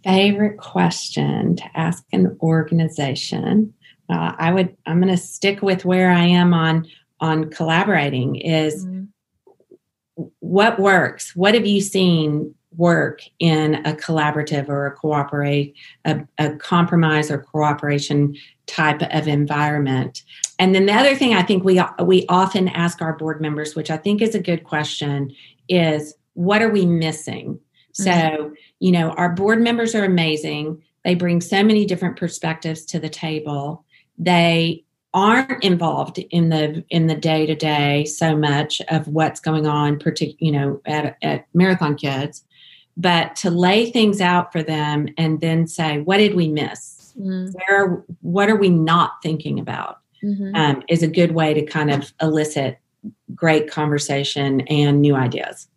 favorite 0.03 0.59
question 0.59 1.57
to 1.57 1.65
ask 1.75 2.05
an 2.13 2.37
organization. 2.41 3.75
Uh, 4.09 4.33
I 4.37 4.53
would. 4.53 4.77
I'm 4.87 5.01
going 5.01 5.15
to 5.15 5.23
stick 5.23 5.63
with 5.63 5.85
where 5.85 6.11
I 6.11 6.25
am 6.25 6.53
on 6.55 6.87
on 7.21 7.51
collaborating. 7.51 8.37
Is 8.37 8.85
mm-hmm. 8.85 10.25
what 10.41 10.81
works? 10.81 11.37
What 11.37 11.55
have 11.55 11.67
you 11.67 11.81
seen 11.81 12.55
work 12.77 13.21
in 13.39 13.75
a 13.87 13.93
collaborative 13.93 14.69
or 14.69 14.87
a 14.87 14.93
cooperate 14.93 15.75
a, 16.05 16.21
a, 16.39 16.57
compromise 16.57 17.31
or 17.31 17.39
cooperation 17.39 18.35
type 18.67 19.03
of 19.03 19.29
environment. 19.29 20.23
And 20.59 20.75
then 20.75 20.87
the 20.87 20.95
other 20.95 21.15
thing 21.15 21.35
i 21.35 21.43
think 21.43 21.65
we 21.65 21.83
we 22.05 22.27
often 22.29 22.69
ask 22.69 23.03
our 23.03 23.17
board 23.17 23.41
members 23.41 23.75
which 23.75 23.91
i 23.91 23.97
think 23.97 24.23
is 24.23 24.35
a 24.35 24.41
good 24.41 24.65
question 24.65 25.35
is 25.69 26.15
what 26.35 26.63
are 26.63 26.71
we 26.71 26.87
missing? 26.87 27.59
Mm-hmm. 28.01 28.05
so 28.05 28.53
you 28.81 28.93
know 28.93 29.11
our 29.11 29.31
board 29.31 29.61
members 29.61 29.95
are 29.95 30.05
amazing. 30.05 30.83
They 31.05 31.15
bring 31.15 31.41
so 31.41 31.63
many 31.63 31.85
different 31.85 32.17
perspectives 32.17 32.85
to 32.87 33.01
the 33.01 33.09
table. 33.09 33.85
They 34.17 34.85
aren't 35.15 35.63
involved 35.63 36.19
in 36.19 36.49
the 36.49 36.83
in 36.89 37.07
the 37.07 37.15
day 37.15 37.45
to 37.45 37.55
day 37.55 38.05
so 38.05 38.35
much 38.37 38.81
of 38.89 39.09
what's 39.09 39.41
going 39.41 39.67
on 39.67 39.99
particular 39.99 40.37
you 40.41 40.53
know 40.53 40.81
at, 40.87 41.17
at 41.23 41.47
marathon 41.53 41.95
kids 41.95 42.45
but 42.97 43.37
to 43.37 43.51
lay 43.51 43.91
things 43.91 44.21
out 44.21 44.53
for 44.53 44.63
them 44.63 45.09
and 45.17 45.41
then 45.41 45.67
say 45.67 46.01
what 46.01 46.19
did 46.19 46.35
we 46.35 46.49
miss? 46.49 46.99
Mm-hmm. 47.19 47.51
where 47.69 48.03
what 48.23 48.49
are 48.49 48.57
we 48.57 48.71
not 48.71 49.23
thinking 49.23 49.61
about? 49.61 49.99
Mm-hmm. 50.25 50.55
um, 50.55 50.83
is 50.89 51.03
a 51.03 51.09
good 51.09 51.33
way 51.33 51.53
to 51.53 51.67
kind 51.67 51.91
of 51.91 52.13
elicit 52.23 52.79
great 53.35 53.69
conversation 53.69 54.61
and 54.63 55.03
new 55.03 55.17
ideas. 55.17 55.69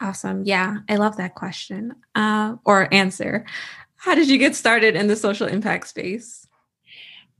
Awesome. 0.00 0.44
Yeah 0.44 0.78
i 0.88 0.96
love 0.96 1.16
that 1.16 1.34
question 1.34 1.94
uh, 2.14 2.56
or 2.64 2.92
answer. 2.92 3.46
How 3.96 4.14
did 4.14 4.28
you 4.28 4.38
get 4.38 4.54
started 4.54 4.96
in 4.96 5.08
the 5.08 5.16
social 5.16 5.46
impact 5.46 5.88
space? 5.88 6.46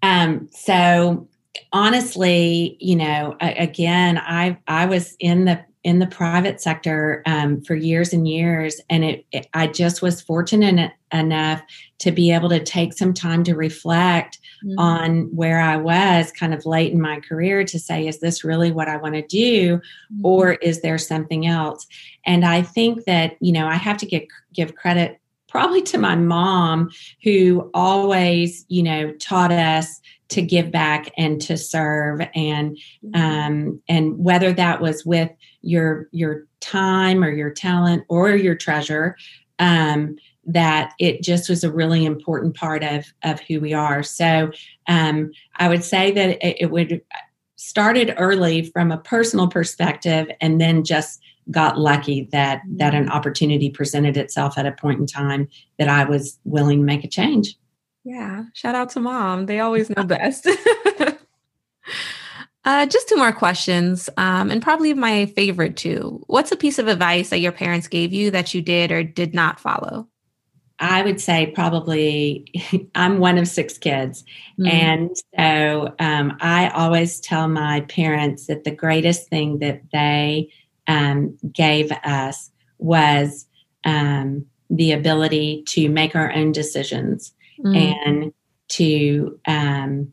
Um, 0.02 0.48
so 0.50 1.28
honestly 1.72 2.76
you 2.80 2.96
know 2.96 3.36
again 3.40 4.18
i 4.18 4.56
i 4.68 4.86
was 4.86 5.16
in 5.18 5.44
the 5.44 5.64
in 5.83 5.99
the 5.99 6.07
private 6.07 6.61
sector 6.61 7.22
um, 7.24 7.62
for 7.62 7.74
years 7.74 8.12
and 8.12 8.28
years, 8.28 8.81
and 8.91 9.03
it, 9.03 9.26
it, 9.33 9.49
I 9.55 9.66
just 9.66 10.03
was 10.03 10.20
fortunate 10.20 10.93
enough 11.12 11.62
to 12.01 12.12
be 12.12 12.33
able 12.33 12.51
to 12.51 12.62
take 12.62 12.93
some 12.93 13.14
time 13.14 13.45
to 13.45 13.55
reflect 13.55 14.39
mm-hmm. 14.64 14.78
on 14.78 15.35
where 15.35 15.61
I 15.61 15.76
was, 15.76 16.33
kind 16.33 16.53
of 16.53 16.66
late 16.66 16.93
in 16.93 17.01
my 17.01 17.20
career, 17.20 17.64
to 17.64 17.78
say, 17.78 18.07
is 18.07 18.20
this 18.20 18.45
really 18.45 18.70
what 18.70 18.89
I 18.89 18.99
want 18.99 19.14
to 19.14 19.26
do, 19.26 19.78
mm-hmm. 19.78 20.26
or 20.26 20.53
is 20.53 20.83
there 20.83 20.99
something 20.99 21.47
else? 21.47 21.87
And 22.26 22.45
I 22.45 22.62
think 22.62 23.05
that 23.05 23.37
you 23.41 23.53
know 23.53 23.66
I 23.66 23.76
have 23.76 23.97
to 23.99 24.07
give 24.07 24.24
give 24.53 24.74
credit 24.74 25.18
probably 25.49 25.83
to 25.83 25.99
my 25.99 26.14
mom 26.14 26.91
who 27.22 27.70
always 27.74 28.64
you 28.68 28.83
know 28.83 29.12
taught 29.14 29.53
us 29.53 30.01
to 30.31 30.43
give 30.43 30.70
back 30.70 31.12
and 31.16 31.41
to 31.43 31.57
serve. 31.57 32.20
And 32.35 32.76
mm-hmm. 33.05 33.20
um, 33.20 33.83
and 33.89 34.18
whether 34.18 34.53
that 34.53 34.81
was 34.81 35.05
with 35.05 35.31
your 35.62 36.09
your 36.12 36.47
time 36.61 37.22
or 37.22 37.31
your 37.31 37.51
talent 37.51 38.05
or 38.09 38.31
your 38.31 38.55
treasure 38.55 39.16
um, 39.59 40.16
that 40.47 40.95
it 40.99 41.22
just 41.22 41.49
was 41.49 41.62
a 41.62 41.72
really 41.72 42.05
important 42.05 42.57
part 42.57 42.83
of 42.83 43.07
of 43.22 43.41
who 43.41 43.61
we 43.61 43.72
are. 43.74 44.03
So 44.03 44.51
um, 44.91 45.31
i 45.57 45.68
would 45.68 45.85
say 45.85 46.11
that 46.11 46.45
it, 46.45 46.57
it 46.61 46.70
would 46.70 47.01
started 47.57 48.14
early 48.16 48.62
from 48.62 48.91
a 48.91 48.99
personal 48.99 49.47
perspective 49.47 50.26
and 50.41 50.61
then 50.61 50.83
just 50.83 51.20
got 51.51 51.78
lucky 51.78 52.28
that 52.33 52.62
that 52.66 52.95
an 52.95 53.09
opportunity 53.11 53.68
presented 53.68 54.16
itself 54.16 54.57
at 54.57 54.66
a 54.66 54.72
point 54.72 54.99
in 54.99 55.07
time 55.07 55.47
that 55.78 55.89
i 55.89 56.05
was 56.05 56.39
willing 56.45 56.78
to 56.78 56.85
make 56.85 57.05
a 57.05 57.09
change 57.09 57.57
yeah 58.05 58.44
shout 58.55 58.74
out 58.74 58.90
to 58.90 59.01
mom 59.01 59.46
they 59.46 59.61
always 59.61 59.90
know 59.90 60.05
best 60.05 60.48
Uh, 62.64 62.84
just 62.84 63.09
two 63.09 63.16
more 63.16 63.32
questions, 63.32 64.11
um, 64.18 64.51
and 64.51 64.61
probably 64.61 64.92
my 64.92 65.24
favorite 65.26 65.76
two. 65.76 66.22
What's 66.26 66.53
a 66.53 66.57
piece 66.57 66.78
of 66.78 66.88
advice 66.88 67.30
that 67.30 67.40
your 67.40 67.53
parents 67.53 67.88
gave 67.88 68.12
you 68.12 68.30
that 68.32 68.53
you 68.53 68.61
did 68.61 68.92
or 68.92 69.03
did 69.03 69.34
not 69.34 69.59
follow? 69.59 70.07
I 70.78 71.03
would 71.03 71.20
say 71.20 71.53
probably 71.55 72.46
I'm 72.94 73.18
one 73.18 73.38
of 73.38 73.48
six 73.48 73.78
kids. 73.78 74.24
Mm-hmm. 74.59 74.66
And 74.66 75.16
so 75.38 75.94
um, 75.98 76.36
I 76.40 76.68
always 76.70 77.20
tell 77.20 77.48
my 77.48 77.80
parents 77.82 78.46
that 78.46 78.64
the 78.64 78.74
greatest 78.74 79.28
thing 79.28 79.59
that 79.61 79.82
they 79.92 80.51
um, 80.86 81.38
gave 81.53 81.92
us 82.05 82.51
was 82.78 83.46
um, 83.84 84.44
the 84.68 84.92
ability 84.92 85.64
to 85.68 85.88
make 85.88 86.14
our 86.14 86.32
own 86.32 86.53
decisions 86.53 87.32
mm-hmm. 87.64 87.74
and 87.76 88.32
to 88.68 89.38
um, 89.46 90.12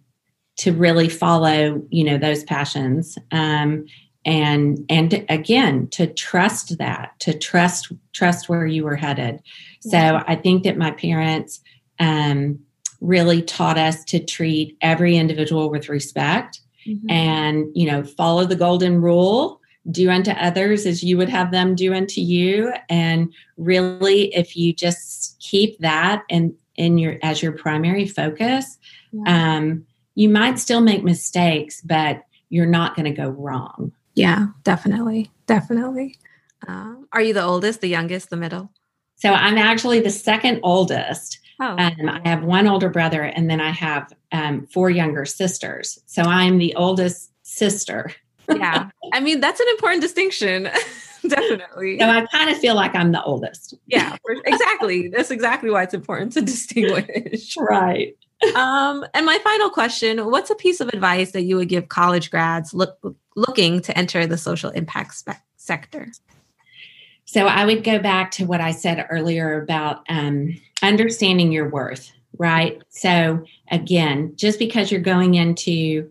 to 0.58 0.72
really 0.74 1.10
follow 1.10 1.82
you 1.90 2.04
know 2.04 2.18
those 2.18 2.44
passions 2.44 3.18
um, 3.32 3.86
and 4.26 4.80
and 4.90 5.26
again 5.30 5.88
to 5.90 6.08
trust 6.08 6.78
that 6.78 7.12
to 7.20 7.38
trust 7.38 7.92
trust 8.14 8.50
where 8.50 8.66
you 8.66 8.84
were 8.84 8.96
headed 8.96 9.40
so 9.80 10.22
i 10.28 10.36
think 10.36 10.64
that 10.64 10.78
my 10.78 10.92
parents 10.92 11.62
um, 12.00 12.60
really 13.00 13.42
taught 13.42 13.78
us 13.78 14.04
to 14.04 14.24
treat 14.24 14.76
every 14.82 15.16
individual 15.16 15.70
with 15.70 15.90
respect 15.90 16.60
mm-hmm. 16.86 17.10
and 17.10 17.66
you 17.74 17.90
know 17.90 18.04
follow 18.04 18.44
the 18.44 18.56
golden 18.56 19.02
rule 19.02 19.62
do 19.90 20.10
unto 20.10 20.32
others 20.32 20.86
as 20.86 21.04
you 21.04 21.16
would 21.16 21.30
have 21.30 21.52
them 21.52 21.74
do 21.74 21.94
unto 21.94 22.20
you 22.20 22.74
and 22.90 23.34
really 23.56 24.34
if 24.36 24.58
you 24.58 24.74
just 24.74 25.40
keep 25.40 25.78
that 25.80 26.24
in 26.30 26.54
in 26.78 26.98
your 26.98 27.18
as 27.22 27.42
your 27.42 27.52
primary 27.52 28.08
focus 28.08 28.78
yeah. 29.12 29.58
um 29.58 29.86
you 30.18 30.30
might 30.30 30.58
still 30.58 30.82
make 30.82 31.04
mistakes, 31.04 31.80
but 31.82 32.24
you're 32.50 32.66
not 32.66 32.96
going 32.96 33.06
to 33.06 33.12
go 33.12 33.30
wrong. 33.30 33.92
Yeah, 34.16 34.48
definitely. 34.64 35.30
Definitely. 35.46 36.18
Um, 36.68 37.08
are 37.14 37.22
you 37.22 37.36
the 37.36 37.44
oldest, 37.44 37.82
the 37.82 37.88
youngest, 37.88 38.32
the 38.32 38.36
middle? 38.36 38.72
So 39.18 39.30
I'm 39.32 39.60
actually 39.60 40.00
the 40.00 40.10
second 40.10 40.62
oldest. 40.64 41.38
Oh. 41.60 41.78
Um, 41.78 42.10
I 42.10 42.28
have 42.28 42.44
one 42.44 42.68
older 42.68 42.90
brother, 42.90 43.22
and 43.22 43.48
then 43.48 43.62
I 43.62 43.70
have 43.70 44.12
um, 44.32 44.66
four 44.66 44.90
younger 44.90 45.24
sisters. 45.24 46.00
So 46.08 46.24
I'm 46.24 46.58
the 46.58 46.74
oldest 46.74 47.32
sister. 47.44 48.12
yeah. 48.50 48.90
I 49.14 49.20
mean, 49.20 49.40
that's 49.40 49.60
an 49.60 49.68
important 49.70 50.02
distinction. 50.02 50.68
Definitely. 51.36 52.00
So 52.00 52.10
I 52.10 52.26
kind 52.28 52.50
of 52.50 52.58
feel 52.58 52.76
like 52.76 52.96
I'm 52.96 53.12
the 53.12 53.24
oldest. 53.24 53.76
Yeah, 53.88 54.16
exactly. 54.46 55.10
That's 55.10 55.32
exactly 55.32 55.70
why 55.70 55.84
it's 55.84 55.94
important 55.94 56.34
to 56.34 56.42
distinguish. 56.44 57.56
right 57.58 58.16
um, 58.56 59.06
and 59.14 59.26
my 59.26 59.40
final 59.44 59.70
question 59.70 60.20
What's 60.30 60.50
a 60.50 60.56
piece 60.56 60.80
of 60.80 60.90
advice 60.90 61.32
that 61.32 61.44
you 61.44 61.56
would 61.56 61.70
give 61.70 61.90
college 61.90 62.30
grads 62.30 62.74
look, 62.74 62.98
looking 63.36 63.82
to 63.82 63.98
enter 63.98 64.26
the 64.28 64.38
social 64.38 64.70
impact 64.72 65.16
spe- 65.16 65.42
sector? 65.56 66.12
So 67.26 67.48
I 67.48 67.66
would 67.66 67.84
go 67.84 68.00
back 68.00 68.32
to 68.32 68.46
what 68.46 68.62
I 68.62 68.72
said 68.72 69.06
earlier 69.10 69.62
about 69.62 70.04
um, 70.08 70.56
understanding 70.82 71.52
your 71.52 71.70
worth, 71.70 72.12
right? 72.38 72.82
So 72.90 73.44
again, 73.70 74.34
just 74.36 74.60
because 74.60 74.92
you're 74.92 75.02
going 75.02 75.36
into 75.36 76.10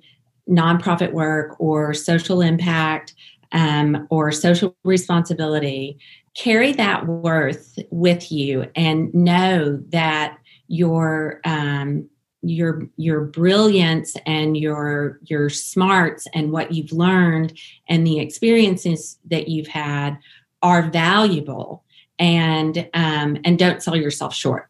nonprofit 0.49 1.13
work 1.13 1.59
or 1.59 1.95
social 1.95 2.41
impact 2.41 3.15
um, 3.57 4.07
or 4.11 4.31
social 4.31 4.77
responsibility, 4.85 5.99
carry 6.37 6.73
that 6.73 7.07
worth 7.07 7.79
with 7.91 8.31
you 8.31 8.67
and 8.77 9.13
know 9.15 9.83
that 9.89 10.37
your 10.69 11.41
um, 11.45 12.09
your 12.43 12.87
your 12.97 13.23
brilliance 13.23 14.15
and 14.27 14.59
your 14.59 15.19
your 15.25 15.49
smarts 15.49 16.27
and 16.35 16.53
what 16.53 16.71
you've 16.71 16.93
learned 16.93 17.59
and 17.89 18.07
the 18.07 18.21
experiences 18.21 19.19
that 19.25 19.49
you've 19.49 19.69
had 19.69 20.19
are 20.63 20.83
valuable 20.91 21.83
and 22.19 22.89
um, 22.93 23.39
and 23.45 23.59
don't 23.59 23.83
sell 23.83 23.97
yourself 23.97 24.35
short. 24.35 24.69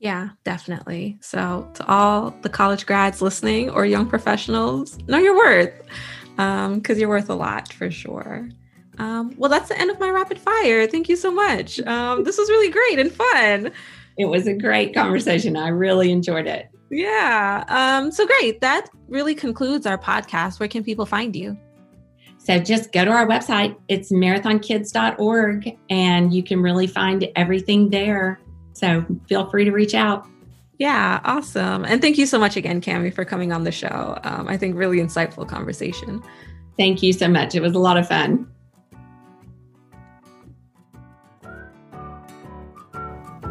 Yeah 0.00 0.30
definitely. 0.44 1.16
So 1.22 1.68
to 1.74 1.86
all 1.86 2.34
the 2.42 2.50
college 2.50 2.84
grads 2.84 3.22
listening 3.22 3.70
or 3.70 3.86
young 3.86 4.06
professionals 4.06 4.98
know 5.08 5.18
your 5.18 5.34
worth 5.34 5.72
because 6.38 6.96
um, 6.96 6.98
you're 6.98 7.08
worth 7.08 7.28
a 7.28 7.34
lot 7.34 7.72
for 7.72 7.90
sure 7.90 8.48
um, 8.98 9.34
well 9.36 9.50
that's 9.50 9.68
the 9.68 9.78
end 9.78 9.90
of 9.90 10.00
my 10.00 10.08
rapid 10.08 10.38
fire 10.38 10.86
thank 10.86 11.08
you 11.08 11.16
so 11.16 11.30
much 11.30 11.80
um, 11.80 12.24
this 12.24 12.38
was 12.38 12.48
really 12.48 12.70
great 12.70 12.98
and 12.98 13.12
fun 13.12 13.70
it 14.16 14.24
was 14.24 14.46
a 14.46 14.54
great 14.54 14.94
conversation 14.94 15.56
i 15.56 15.68
really 15.68 16.10
enjoyed 16.10 16.46
it 16.46 16.70
yeah. 16.90 17.64
Um, 17.68 18.10
so 18.10 18.26
great. 18.26 18.60
That 18.60 18.88
really 19.08 19.34
concludes 19.34 19.86
our 19.86 19.98
podcast. 19.98 20.60
Where 20.60 20.68
can 20.68 20.82
people 20.82 21.06
find 21.06 21.34
you? 21.34 21.56
So 22.38 22.58
just 22.58 22.92
go 22.92 23.04
to 23.04 23.10
our 23.10 23.26
website. 23.26 23.76
It's 23.88 24.10
marathonkids.org 24.10 25.76
and 25.90 26.32
you 26.32 26.42
can 26.42 26.62
really 26.62 26.86
find 26.86 27.28
everything 27.36 27.90
there. 27.90 28.40
So 28.72 29.04
feel 29.28 29.50
free 29.50 29.64
to 29.64 29.72
reach 29.72 29.94
out. 29.94 30.26
Yeah, 30.78 31.20
awesome. 31.24 31.84
And 31.84 32.00
thank 32.00 32.18
you 32.18 32.26
so 32.26 32.38
much 32.38 32.56
again, 32.56 32.80
Cami, 32.80 33.12
for 33.12 33.24
coming 33.24 33.52
on 33.52 33.64
the 33.64 33.72
show. 33.72 34.18
Um, 34.22 34.46
I 34.48 34.56
think 34.56 34.76
really 34.76 34.98
insightful 34.98 35.46
conversation. 35.46 36.22
Thank 36.76 37.02
you 37.02 37.12
so 37.12 37.28
much. 37.28 37.56
It 37.56 37.60
was 37.60 37.74
a 37.74 37.80
lot 37.80 37.96
of 37.96 38.06
fun. 38.06 38.48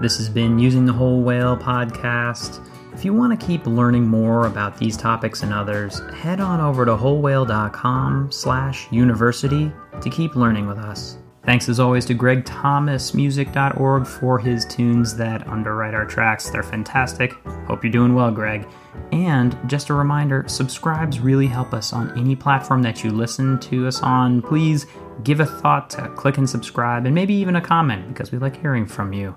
This 0.01 0.17
has 0.17 0.29
been 0.29 0.57
Using 0.59 0.85
the 0.85 0.93
Whole 0.93 1.21
Whale 1.21 1.57
podcast. 1.57 2.65
If 2.93 3.03
you 3.03 3.13
want 3.13 3.37
to 3.37 3.45
keep 3.45 3.65
learning 3.65 4.07
more 4.07 4.45
about 4.45 4.77
these 4.77 4.95
topics 4.95 5.43
and 5.43 5.51
others, 5.51 5.99
head 6.13 6.39
on 6.39 6.61
over 6.61 6.85
to 6.85 6.95
wholewhale.com 6.95 8.31
slash 8.31 8.87
university 8.91 9.71
to 10.01 10.09
keep 10.09 10.35
learning 10.35 10.65
with 10.65 10.77
us. 10.77 11.17
Thanks 11.47 11.69
as 11.69 11.79
always 11.79 12.03
to 12.07 12.13
gregthomasmusic.org 12.13 14.05
for 14.05 14.37
his 14.37 14.65
tunes 14.65 15.15
that 15.15 15.47
underwrite 15.47 15.93
our 15.93 16.05
tracks. 16.05 16.49
They're 16.49 16.61
fantastic. 16.61 17.35
Hope 17.67 17.85
you're 17.85 17.91
doing 17.93 18.13
well, 18.13 18.31
Greg. 18.31 18.67
And 19.13 19.57
just 19.65 19.89
a 19.89 19.93
reminder 19.93 20.43
subscribes 20.49 21.21
really 21.21 21.47
help 21.47 21.73
us 21.73 21.93
on 21.93 22.11
any 22.19 22.35
platform 22.35 22.81
that 22.81 23.01
you 23.01 23.11
listen 23.11 23.57
to 23.61 23.87
us 23.87 24.01
on. 24.01 24.41
Please 24.41 24.87
give 25.23 25.39
a 25.39 25.45
thought 25.45 25.89
to 25.91 26.09
click 26.17 26.37
and 26.37 26.49
subscribe 26.49 27.05
and 27.05 27.15
maybe 27.15 27.35
even 27.35 27.55
a 27.55 27.61
comment 27.61 28.09
because 28.09 28.29
we 28.29 28.39
like 28.39 28.59
hearing 28.59 28.85
from 28.85 29.13
you. 29.13 29.33